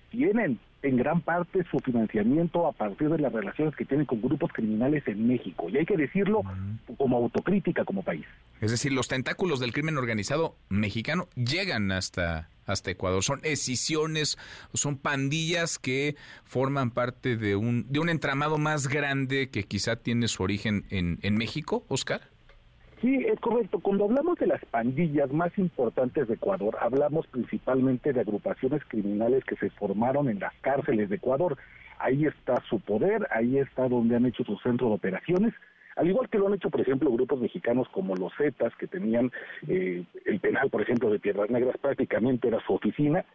[0.09, 4.51] tienen en gran parte su financiamiento a partir de las relaciones que tienen con grupos
[4.53, 5.69] criminales en México.
[5.69, 6.41] Y hay que decirlo
[6.97, 8.25] como autocrítica como país.
[8.61, 13.23] Es decir, los tentáculos del crimen organizado mexicano llegan hasta, hasta Ecuador.
[13.23, 14.37] Son escisiones,
[14.73, 20.27] son pandillas que forman parte de un, de un entramado más grande que quizá tiene
[20.27, 22.29] su origen en, en México, Oscar.
[23.01, 23.79] Sí, es correcto.
[23.79, 29.55] Cuando hablamos de las pandillas más importantes de Ecuador, hablamos principalmente de agrupaciones criminales que
[29.57, 31.57] se formaron en las cárceles de Ecuador.
[31.99, 35.53] Ahí está su poder, ahí está donde han hecho su centro de operaciones,
[35.97, 39.31] al igual que lo han hecho, por ejemplo, grupos mexicanos como los Zetas, que tenían
[39.67, 43.25] eh, el penal, por ejemplo, de Tierras Negras, prácticamente era su oficina.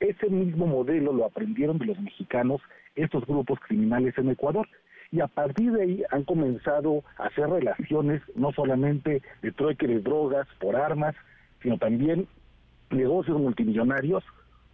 [0.00, 2.60] Ese mismo modelo lo aprendieron de los mexicanos
[2.96, 4.68] estos grupos criminales en Ecuador
[5.10, 10.00] y a partir de ahí han comenzado a hacer relaciones no solamente de trueque de
[10.00, 11.14] drogas por armas,
[11.62, 12.28] sino también
[12.90, 14.22] negocios multimillonarios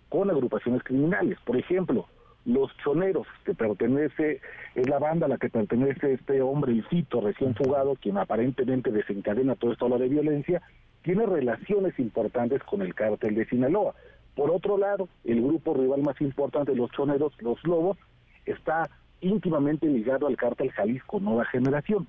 [0.09, 1.39] con agrupaciones criminales.
[1.45, 2.09] Por ejemplo,
[2.45, 4.41] los choneros, que pertenece,
[4.75, 8.91] es la banda a la que pertenece este hombre, el Cito, recién fugado, quien aparentemente
[8.91, 10.63] desencadena todo esto de violencia,
[11.03, 13.95] tiene relaciones importantes con el cártel de Sinaloa.
[14.35, 17.97] Por otro lado, el grupo rival más importante, los choneros, los lobos,
[18.45, 18.91] está
[19.21, 22.07] íntimamente ligado al cártel Jalisco Nueva Generación.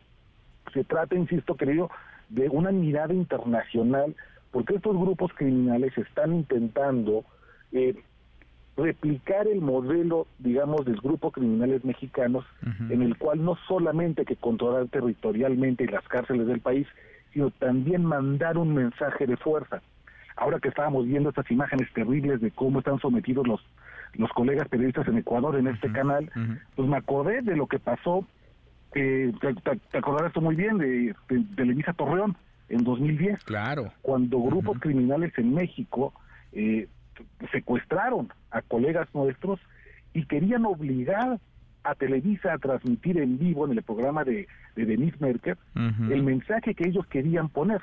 [0.73, 1.89] Se trata, insisto, querido,
[2.29, 4.15] de una mirada internacional,
[4.51, 7.23] porque estos grupos criminales están intentando
[7.71, 7.95] eh,
[8.77, 12.45] replicar el modelo, digamos, del grupo criminales mexicanos,
[12.89, 16.87] en el cual no solamente hay que controlar territorialmente las cárceles del país,
[17.33, 19.81] sino también mandar un mensaje de fuerza.
[20.35, 23.61] Ahora que estábamos viendo estas imágenes terribles de cómo están sometidos los
[24.17, 26.31] los colegas periodistas en Ecuador en este canal,
[26.75, 28.25] pues me acordé de lo que pasó,
[28.93, 32.35] eh, te, acordarás tú muy bien, de, de, Torreón
[32.69, 33.43] en 2010.
[33.43, 33.91] Claro.
[34.01, 36.13] Cuando grupos criminales en México
[36.53, 36.87] eh,
[37.51, 39.59] secuestraron a colegas nuestros
[40.13, 41.39] y querían obligar
[41.83, 46.73] a Televisa a transmitir en vivo en el programa de, de Denise Merker el mensaje
[46.73, 47.81] que ellos querían poner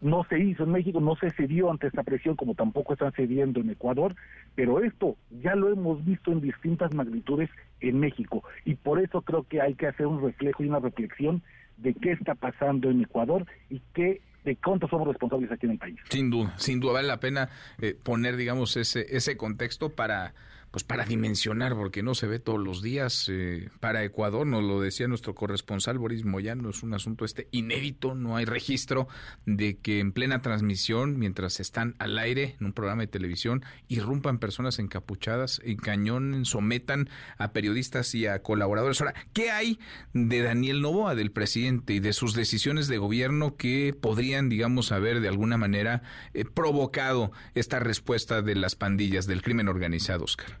[0.00, 3.60] no se hizo en México, no se cedió ante esta presión como tampoco están cediendo
[3.60, 4.14] en Ecuador,
[4.54, 7.50] pero esto ya lo hemos visto en distintas magnitudes
[7.80, 11.42] en México y por eso creo que hay que hacer un reflejo y una reflexión
[11.76, 15.78] de qué está pasando en Ecuador y qué de cuánto somos responsables aquí en el
[15.78, 15.98] país.
[16.08, 20.32] Sin duda, sin duda vale la pena eh, poner, digamos, ese ese contexto para
[20.70, 23.26] pues para dimensionar, porque no se ve todos los días.
[23.28, 28.14] Eh, para Ecuador, nos lo decía nuestro corresponsal Boris Moyano, es un asunto este inédito,
[28.14, 29.08] no hay registro
[29.46, 34.38] de que en plena transmisión, mientras están al aire en un programa de televisión, irrumpan
[34.38, 39.00] personas encapuchadas, encañonen, sometan a periodistas y a colaboradores.
[39.00, 39.78] Ahora, ¿qué hay
[40.12, 45.20] de Daniel Novoa, del presidente, y de sus decisiones de gobierno que podrían, digamos, haber
[45.20, 46.02] de alguna manera
[46.34, 50.59] eh, provocado esta respuesta de las pandillas del crimen organizado, Oscar?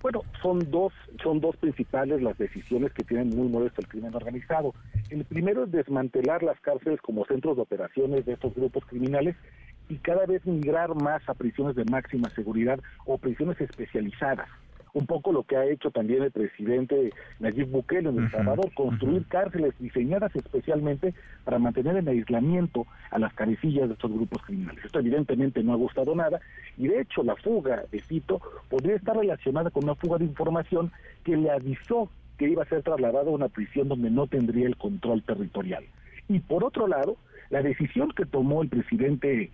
[0.00, 0.92] Bueno, son dos,
[1.22, 4.74] son dos principales las decisiones que tienen muy molesto el crimen organizado.
[5.10, 9.34] El primero es desmantelar las cárceles como centros de operaciones de estos grupos criminales
[9.88, 14.48] y cada vez migrar más a prisiones de máxima seguridad o prisiones especializadas
[14.92, 19.26] un poco lo que ha hecho también el presidente Nayib Bukele en El Salvador, construir
[19.26, 24.84] cárceles diseñadas especialmente para mantener en aislamiento a las carecillas de estos grupos criminales.
[24.84, 26.40] Esto evidentemente no ha gustado nada
[26.76, 30.92] y de hecho la fuga de Fito podría estar relacionada con una fuga de información
[31.24, 34.76] que le avisó que iba a ser trasladado a una prisión donde no tendría el
[34.76, 35.84] control territorial.
[36.28, 37.16] Y por otro lado,
[37.50, 39.50] la decisión que tomó el presidente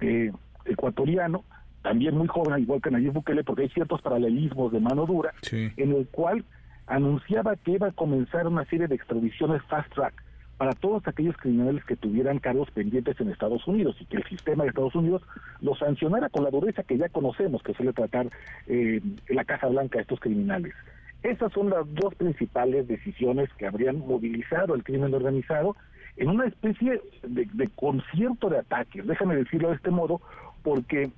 [0.00, 0.32] eh,
[0.64, 1.44] ecuatoriano
[1.82, 5.92] también muy joven, igual que Nayib Bukele, porque hay ciertos paralelismos de mano dura, en
[5.92, 6.44] el cual
[6.86, 10.22] anunciaba que iba a comenzar una serie de extradiciones fast track
[10.56, 14.64] para todos aquellos criminales que tuvieran cargos pendientes en Estados Unidos y que el sistema
[14.64, 15.22] de Estados Unidos
[15.60, 18.28] los sancionara con la dureza que ya conocemos que suele tratar
[18.66, 20.74] eh, la Casa Blanca a estos criminales.
[21.22, 25.76] Esas son las dos principales decisiones que habrían movilizado el crimen organizado
[26.16, 30.20] en una especie de, de concierto de ataques, déjame decirlo de este modo,
[30.64, 31.12] porque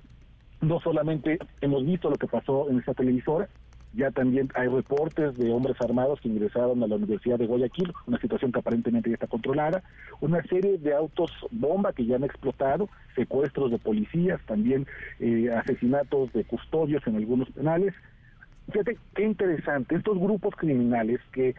[0.61, 3.47] no solamente hemos visto lo que pasó en esta televisora,
[3.93, 8.19] ya también hay reportes de hombres armados que ingresaron a la Universidad de Guayaquil, una
[8.19, 9.83] situación que aparentemente ya está controlada,
[10.21, 14.87] una serie de autos bomba que ya han explotado, secuestros de policías, también
[15.19, 17.93] eh, asesinatos de custodios en algunos penales.
[18.71, 21.53] Fíjate qué interesante, estos grupos criminales que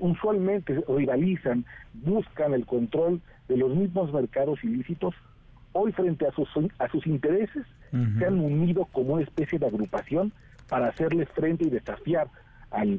[0.00, 5.14] usualmente rivalizan, buscan el control de los mismos mercados ilícitos,
[5.76, 6.48] hoy frente a sus,
[6.78, 7.64] a sus intereses
[8.18, 10.32] se han unido como una especie de agrupación
[10.68, 12.28] para hacerle frente y desafiar
[12.70, 12.98] al,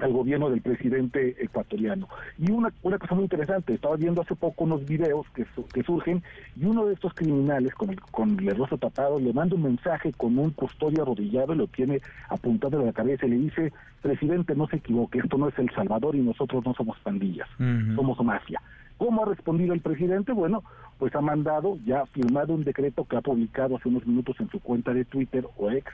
[0.00, 2.08] al gobierno del presidente ecuatoriano.
[2.38, 6.22] Y una, una cosa muy interesante, estaba viendo hace poco unos videos que, que surgen
[6.56, 10.12] y uno de estos criminales con el, con el rostro tapado le manda un mensaje
[10.12, 13.72] con un custodio arrodillado y lo tiene apuntado en la cabeza y le dice,
[14.02, 17.48] presidente, no se equivoque, esto no es El Salvador y nosotros no somos pandillas,
[17.94, 18.60] somos mafia.
[18.98, 20.32] ¿Cómo ha respondido el presidente?
[20.32, 20.64] Bueno,
[20.98, 24.50] pues ha mandado, ya ha firmado un decreto que ha publicado hace unos minutos en
[24.50, 25.90] su cuenta de Twitter o ex,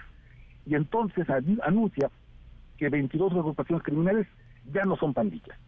[0.67, 1.27] y entonces
[1.63, 2.11] anuncia
[2.79, 4.27] que 22 agrupaciones criminales
[4.73, 5.59] ya no son pandillas,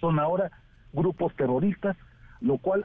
[0.00, 0.50] son ahora
[0.92, 1.96] grupos terroristas,
[2.40, 2.84] lo cual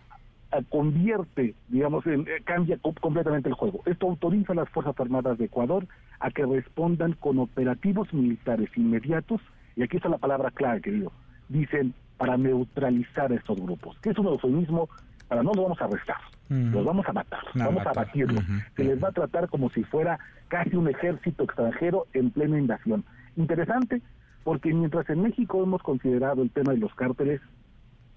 [0.69, 3.81] convierte, digamos, en, eh, cambia completamente el juego.
[3.85, 5.87] Esto autoriza a las Fuerzas Armadas de Ecuador
[6.19, 9.41] a que respondan con operativos militares inmediatos,
[9.75, 11.11] y aquí está la palabra clave, querido,
[11.49, 14.87] dicen para neutralizar a estos grupos, que es un eufemismo
[15.27, 16.17] para no los vamos a arrestar,
[16.49, 18.43] los vamos a matar, vamos a abatirlos.
[18.75, 23.03] Se les va a tratar como si fuera casi un ejército extranjero en plena invasión.
[23.37, 24.03] Interesante,
[24.43, 27.41] porque mientras en México hemos considerado el tema de los cárteles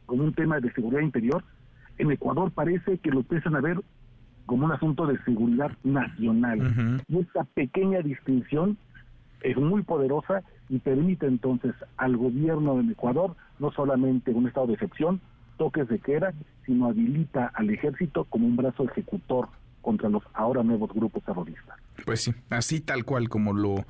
[0.05, 1.43] como un tema de seguridad interior,
[1.97, 3.81] en Ecuador parece que lo empiezan a ver
[4.45, 7.01] como un asunto de seguridad nacional.
[7.09, 8.77] Y esta pequeña distinción
[9.41, 14.75] es muy poderosa y permite entonces al gobierno de Ecuador no solamente un estado de
[14.75, 15.21] excepción,
[15.57, 16.33] toques de queda,
[16.67, 19.49] sino habilita al ejército como un brazo ejecutor
[19.83, 21.79] contra los ahora nuevos grupos terroristas.
[22.05, 23.85] Pues sí, así tal cual como lo,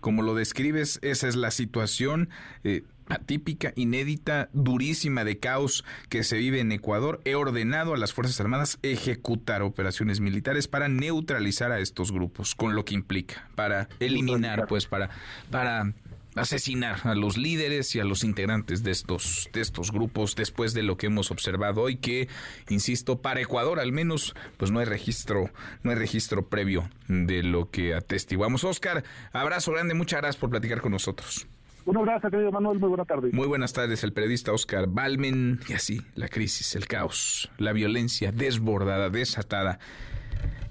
[0.00, 2.28] como lo describes, esa es la situación.
[2.64, 8.12] Eh, atípica, inédita, durísima de caos que se vive en Ecuador, he ordenado a las
[8.12, 13.88] Fuerzas Armadas ejecutar operaciones militares para neutralizar a estos grupos, con lo que implica, para
[13.98, 15.10] eliminar, pues, para,
[15.50, 15.92] para
[16.40, 20.82] asesinar a los líderes y a los integrantes de estos, de estos grupos después de
[20.82, 22.28] lo que hemos observado hoy que,
[22.68, 25.50] insisto, para Ecuador al menos, pues no hay registro,
[25.82, 28.64] no hay registro previo de lo que atestiguamos.
[28.64, 31.46] Oscar, abrazo grande, muchas gracias por platicar con nosotros.
[31.86, 33.32] Un abrazo, querido Manuel, muy buenas tardes.
[33.32, 38.32] Muy buenas tardes, el periodista Oscar Balmen, y así, la crisis, el caos, la violencia
[38.32, 39.78] desbordada, desatada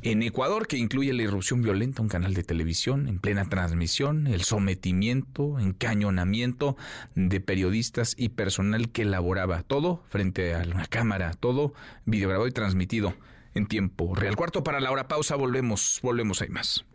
[0.02, 4.44] en Ecuador, que incluye la irrupción violenta un canal de televisión en plena transmisión, el
[4.44, 6.78] sometimiento, encañonamiento
[7.16, 11.74] de periodistas y personal que elaboraba todo frente a una cámara, todo
[12.06, 13.14] videograbado y transmitido
[13.54, 14.36] en tiempo real.
[14.36, 16.86] Cuarto para la hora pausa, volvemos, volvemos, hay más.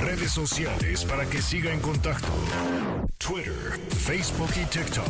[0.00, 2.28] Redes sociales para que siga en contacto:
[3.18, 5.06] Twitter, Facebook y TikTok.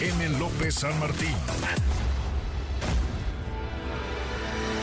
[0.00, 0.38] M.
[0.38, 1.34] López San Martín.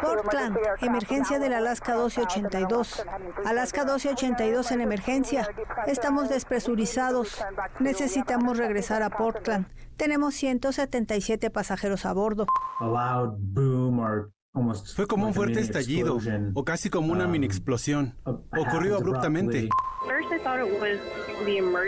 [0.00, 3.06] Portland, emergencia del Alaska 1282.
[3.44, 5.48] Alaska 1282 en emergencia.
[5.86, 7.42] Estamos despresurizados.
[7.78, 9.66] Necesitamos regresar a Portland.
[9.96, 12.46] Tenemos 177 pasajeros a bordo.
[14.94, 16.18] Fue como un fuerte estallido,
[16.52, 18.14] o casi como una mini explosión.
[18.24, 19.70] Ocurrió abruptamente.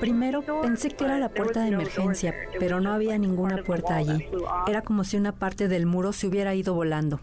[0.00, 4.30] Primero pensé que era la puerta de emergencia, pero no había ninguna puerta allí.
[4.66, 7.20] Era como si una parte del muro se hubiera ido volando.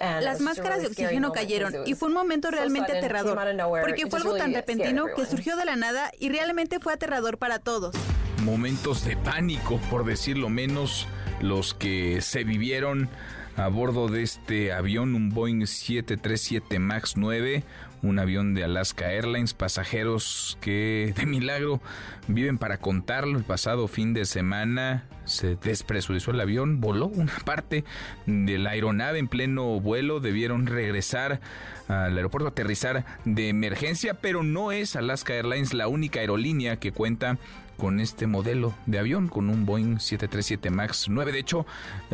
[0.00, 3.38] Las máscaras de oxígeno cayeron y fue un momento realmente aterrador,
[3.82, 7.58] porque fue algo tan repentino que surgió de la nada y realmente fue aterrador para
[7.58, 7.94] todos.
[8.42, 11.06] Momentos de pánico, por decirlo menos,
[11.40, 13.08] los que se vivieron
[13.56, 17.62] a bordo de este avión, un Boeing 737 MAX 9,
[18.02, 21.80] un avión de Alaska Airlines, pasajeros que de milagro
[22.28, 23.38] viven para contarlo.
[23.38, 27.84] El pasado fin de semana se despresurizó el avión, voló una parte
[28.26, 31.40] de la aeronave en pleno vuelo, debieron regresar
[31.88, 37.38] al aeropuerto, aterrizar de emergencia, pero no es Alaska Airlines la única aerolínea que cuenta
[37.76, 41.32] con este modelo de avión, con un Boeing 737 MAX 9.
[41.32, 41.66] De hecho,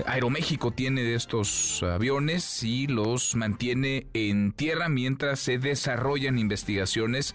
[0.07, 7.35] Aeroméxico tiene de estos aviones y los mantiene en tierra mientras se desarrollan investigaciones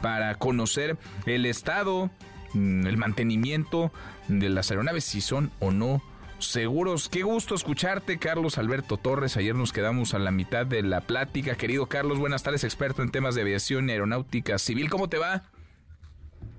[0.00, 0.96] para conocer
[1.26, 2.10] el estado,
[2.54, 3.92] mm, el mantenimiento
[4.28, 6.02] de las aeronaves, si son o no
[6.42, 7.08] seguros.
[7.08, 9.36] Qué gusto escucharte, Carlos Alberto Torres.
[9.36, 11.54] Ayer nos quedamos a la mitad de la plática.
[11.54, 14.90] Querido Carlos, buenas tardes, experto en temas de aviación y aeronáutica civil.
[14.90, 15.51] ¿Cómo te va?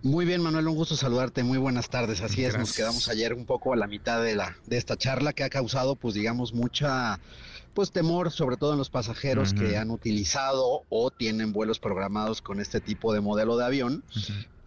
[0.03, 1.43] Muy bien, Manuel, un gusto saludarte.
[1.43, 2.19] Muy buenas tardes.
[2.19, 5.31] Así es, nos quedamos ayer un poco a la mitad de la de esta charla
[5.31, 7.21] que ha causado, pues digamos, mucha
[7.73, 12.59] pues temor, sobre todo en los pasajeros que han utilizado o tienen vuelos programados con
[12.59, 14.03] este tipo de modelo de avión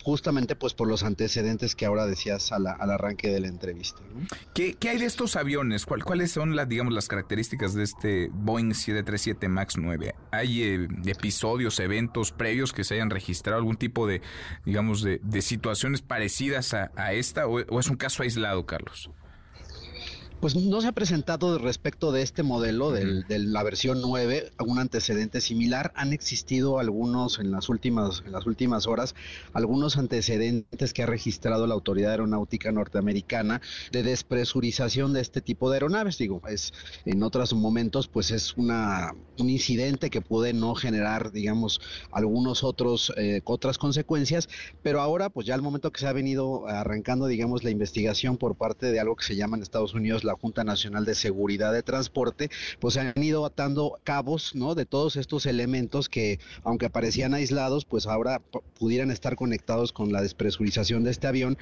[0.06, 4.02] justamente pues por los antecedentes que ahora decías al arranque de la entrevista.
[4.54, 5.84] ¿Qué, hay de estos aviones?
[5.84, 10.14] ¿Cuáles son las, digamos, las características de este Boeing 737 MAX 9?
[10.30, 14.22] ¿Hay eh, episodios, eventos previos que se hayan registrado, algún tipo de,
[14.64, 19.10] digamos, de, situaciones parecidas a, esta o es un caso aislado, Carlos?
[20.40, 25.40] Pues no se ha presentado respecto de este modelo, de la versión 9, un antecedente
[25.40, 25.92] similar.
[25.96, 29.14] Han existido algunos en las últimas, en las últimas horas,
[29.54, 35.76] algunos antecedentes que ha registrado la Autoridad Aeronáutica Norteamericana de despresurización de este tipo de
[35.76, 36.18] aeronaves.
[36.18, 36.74] Digo, es
[37.06, 41.80] en otros momentos, pues es una un incidente que puede no generar, digamos,
[42.10, 44.48] algunos otros eh, otras consecuencias,
[44.82, 48.56] pero ahora, pues ya al momento que se ha venido arrancando, digamos, la investigación por
[48.56, 51.82] parte de algo que se llama en Estados Unidos la Junta Nacional de Seguridad de
[51.82, 52.51] Transporte,
[52.81, 54.74] pues se han ido atando cabos, ¿no?
[54.74, 58.43] De todos estos elementos que, aunque parecían aislados, pues ahora
[58.78, 61.57] pudieran estar conectados con la despresurización de este avión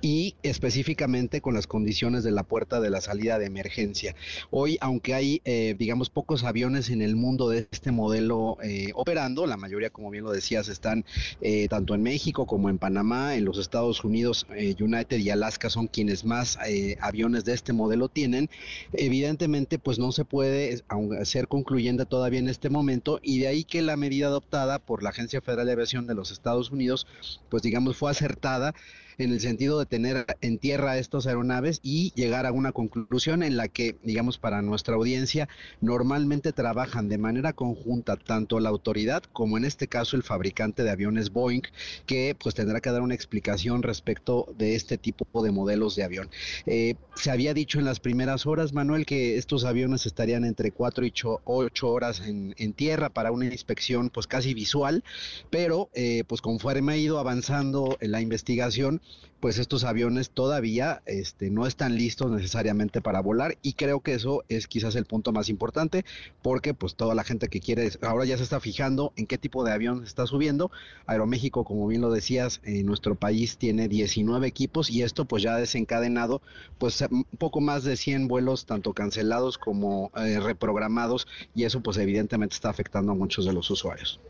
[0.00, 4.14] y específicamente con las condiciones de la puerta de la salida de emergencia.
[4.50, 9.46] Hoy, aunque hay, eh, digamos, pocos aviones en el mundo de este modelo eh, operando,
[9.46, 11.04] la mayoría, como bien lo decías, están
[11.40, 15.86] eh, tanto en México como en Panamá, en los Estados Unidos, United y Alaska son
[15.86, 16.58] quienes más
[17.00, 18.50] aviones de este modelo tienen,
[18.92, 20.82] evidentemente pues no se puede
[21.24, 25.10] ser concluyente todavía en este momento y de ahí que la medida adoptada por la
[25.10, 27.06] Agencia Federal de Aviación de los Estados Unidos
[27.48, 28.74] pues digamos fue acertada
[29.18, 33.56] en el sentido de tener en tierra estas aeronaves y llegar a una conclusión en
[33.56, 35.48] la que, digamos, para nuestra audiencia,
[35.80, 40.90] normalmente trabajan de manera conjunta tanto la autoridad como en este caso el fabricante de
[40.90, 41.62] aviones Boeing,
[42.06, 46.30] que pues tendrá que dar una explicación respecto de este tipo de modelos de avión.
[46.66, 51.06] Eh, se había dicho en las primeras horas, Manuel, que estos aviones estarían entre 4
[51.06, 51.12] y
[51.44, 55.04] 8 horas en, tierra para una inspección pues casi visual,
[55.50, 59.00] pero eh, pues conforme ha ido avanzando en la investigación,
[59.44, 64.42] pues estos aviones todavía este, no están listos necesariamente para volar y creo que eso
[64.48, 66.06] es quizás el punto más importante
[66.40, 69.62] porque pues toda la gente que quiere ahora ya se está fijando en qué tipo
[69.62, 70.70] de avión está subiendo.
[71.04, 75.56] Aeroméxico, como bien lo decías, en nuestro país tiene 19 equipos y esto pues ya
[75.56, 76.40] ha desencadenado
[76.78, 81.98] pues un poco más de 100 vuelos tanto cancelados como eh, reprogramados y eso pues
[81.98, 84.20] evidentemente está afectando a muchos de los usuarios.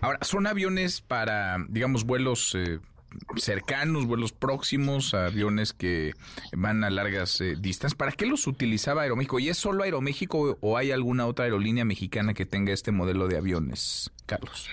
[0.00, 2.80] Ahora, son aviones para, digamos, vuelos eh,
[3.36, 6.14] cercanos, vuelos próximos, aviones que
[6.52, 7.96] van a largas eh, distancias.
[7.96, 9.38] ¿Para qué los utilizaba Aeroméxico?
[9.38, 13.36] ¿Y es solo Aeroméxico o hay alguna otra aerolínea mexicana que tenga este modelo de
[13.36, 14.68] aviones, Carlos?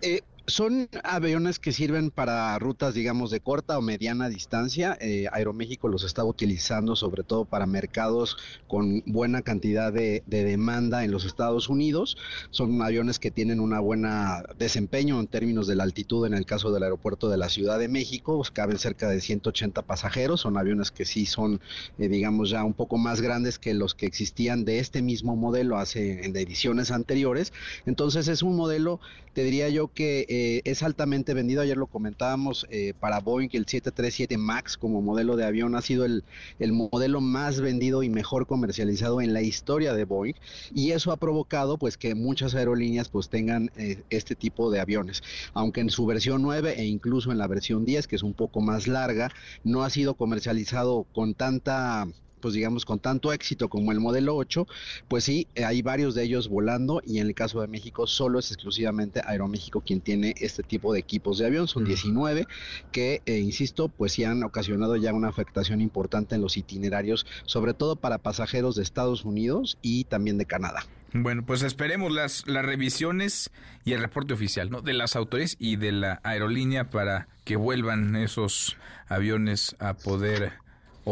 [0.00, 4.96] Eh, Son aviones que sirven para rutas, digamos, de corta o mediana distancia.
[4.98, 11.10] Eh, Aeroméxico los está utilizando sobre todo para mercados con buena cantidad de, demanda en
[11.10, 12.16] los Estados Unidos.
[12.48, 16.72] Son aviones que tienen una buena desempeño en términos de la altitud en el caso
[16.72, 18.42] del aeropuerto de la Ciudad de México.
[18.50, 20.40] Caben cerca de 180 pasajeros.
[20.40, 21.60] Son aviones que sí son,
[21.98, 25.76] eh, digamos, ya un poco más grandes que los que existían de este mismo modelo
[25.76, 27.52] hace en ediciones anteriores.
[27.84, 28.98] Entonces es un modelo,
[29.34, 30.37] te diría yo que...
[30.38, 31.62] eh, es altamente vendido.
[31.62, 36.04] Ayer lo comentábamos eh, para Boeing, el 737 MAX como modelo de avión ha sido
[36.04, 36.22] el,
[36.72, 40.36] modelo más vendido y mejor comercializado en la historia de Boeing.
[40.72, 45.24] Y eso ha provocado pues que muchas aerolíneas pues tengan eh, este tipo de aviones.
[45.54, 48.60] Aunque en su versión 9 e incluso en la versión 10, que es un poco
[48.60, 49.32] más larga,
[49.64, 52.06] no ha sido comercializado con tanta
[52.38, 54.66] pues digamos, con tanto éxito como el modelo 8,
[55.08, 58.50] pues sí, hay varios de ellos volando y en el caso de México solo es
[58.50, 62.46] exclusivamente Aeroméxico quien tiene este tipo de equipos de avión, son 19
[62.92, 67.74] que, eh, insisto, pues sí han ocasionado ya una afectación importante en los itinerarios, sobre
[67.74, 70.84] todo para pasajeros de Estados Unidos y también de Canadá.
[71.12, 73.50] Bueno, pues esperemos las, las revisiones
[73.84, 74.82] y el reporte oficial ¿no?
[74.82, 78.76] de las autoridades y de la aerolínea para que vuelvan esos
[79.08, 80.52] aviones a poder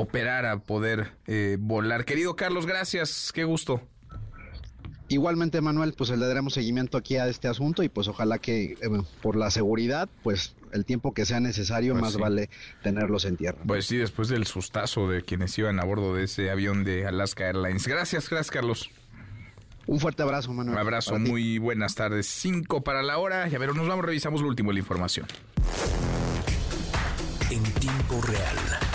[0.01, 2.05] operar, a poder eh, volar.
[2.05, 3.81] Querido Carlos, gracias, qué gusto.
[5.09, 8.79] Igualmente, Manuel, pues le daremos seguimiento aquí a este asunto y pues ojalá que eh,
[9.23, 12.51] por la seguridad, pues el tiempo que sea necesario, pues más vale
[12.83, 13.59] tenerlos en tierra.
[13.65, 17.47] Pues sí, después del sustazo de quienes iban a bordo de ese avión de Alaska
[17.47, 17.87] Airlines.
[17.87, 18.91] Gracias, gracias, Carlos.
[19.87, 20.75] Un fuerte abrazo, Manuel.
[20.75, 22.27] Un abrazo, muy buenas tardes.
[22.27, 23.47] Cinco para la hora.
[23.47, 25.27] Ya ver, nos vamos, revisamos lo último de la información.
[27.51, 28.86] En tiempo real.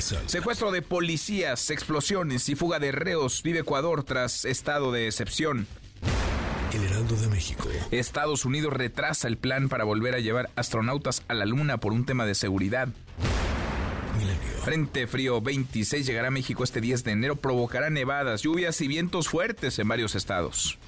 [0.00, 3.42] Secuestro de policías, explosiones y fuga de reos.
[3.42, 5.66] Vive Ecuador tras estado de excepción.
[6.72, 7.68] El Heraldo de México.
[7.90, 12.06] Estados Unidos retrasa el plan para volver a llevar astronautas a la Luna por un
[12.06, 12.88] tema de seguridad.
[14.64, 19.28] Frente frío 26 llegará a México este 10 de enero, provocará nevadas, lluvias y vientos
[19.28, 20.78] fuertes en varios estados.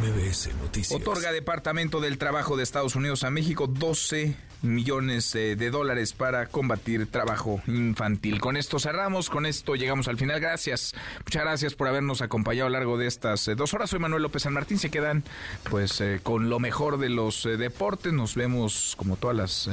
[0.00, 1.00] MBS Noticias.
[1.00, 7.06] Otorga Departamento del Trabajo de Estados Unidos a México 12 millones de dólares para combatir
[7.06, 8.40] trabajo infantil.
[8.40, 10.40] Con esto cerramos, con esto llegamos al final.
[10.40, 10.94] Gracias,
[11.24, 13.90] muchas gracias por habernos acompañado a lo largo de estas eh, dos horas.
[13.90, 14.78] Soy Manuel López San Martín.
[14.78, 15.24] Se quedan
[15.70, 18.12] pues eh, con lo mejor de los eh, deportes.
[18.12, 19.70] Nos vemos como todas las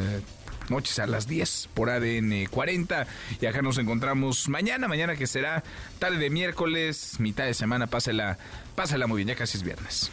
[0.70, 3.08] noches a las 10 por ADN 40.
[3.40, 5.64] Y acá nos encontramos mañana, mañana que será
[6.00, 7.88] tarde de miércoles, mitad de semana.
[7.88, 8.38] Pásela,
[8.76, 10.12] pásela muy bien, ya casi es viernes.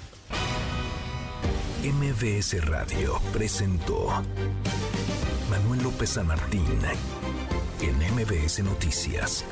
[1.83, 4.09] MBS Radio presentó
[5.51, 6.79] Manuel López San Martín
[7.81, 9.45] en MBS Noticias.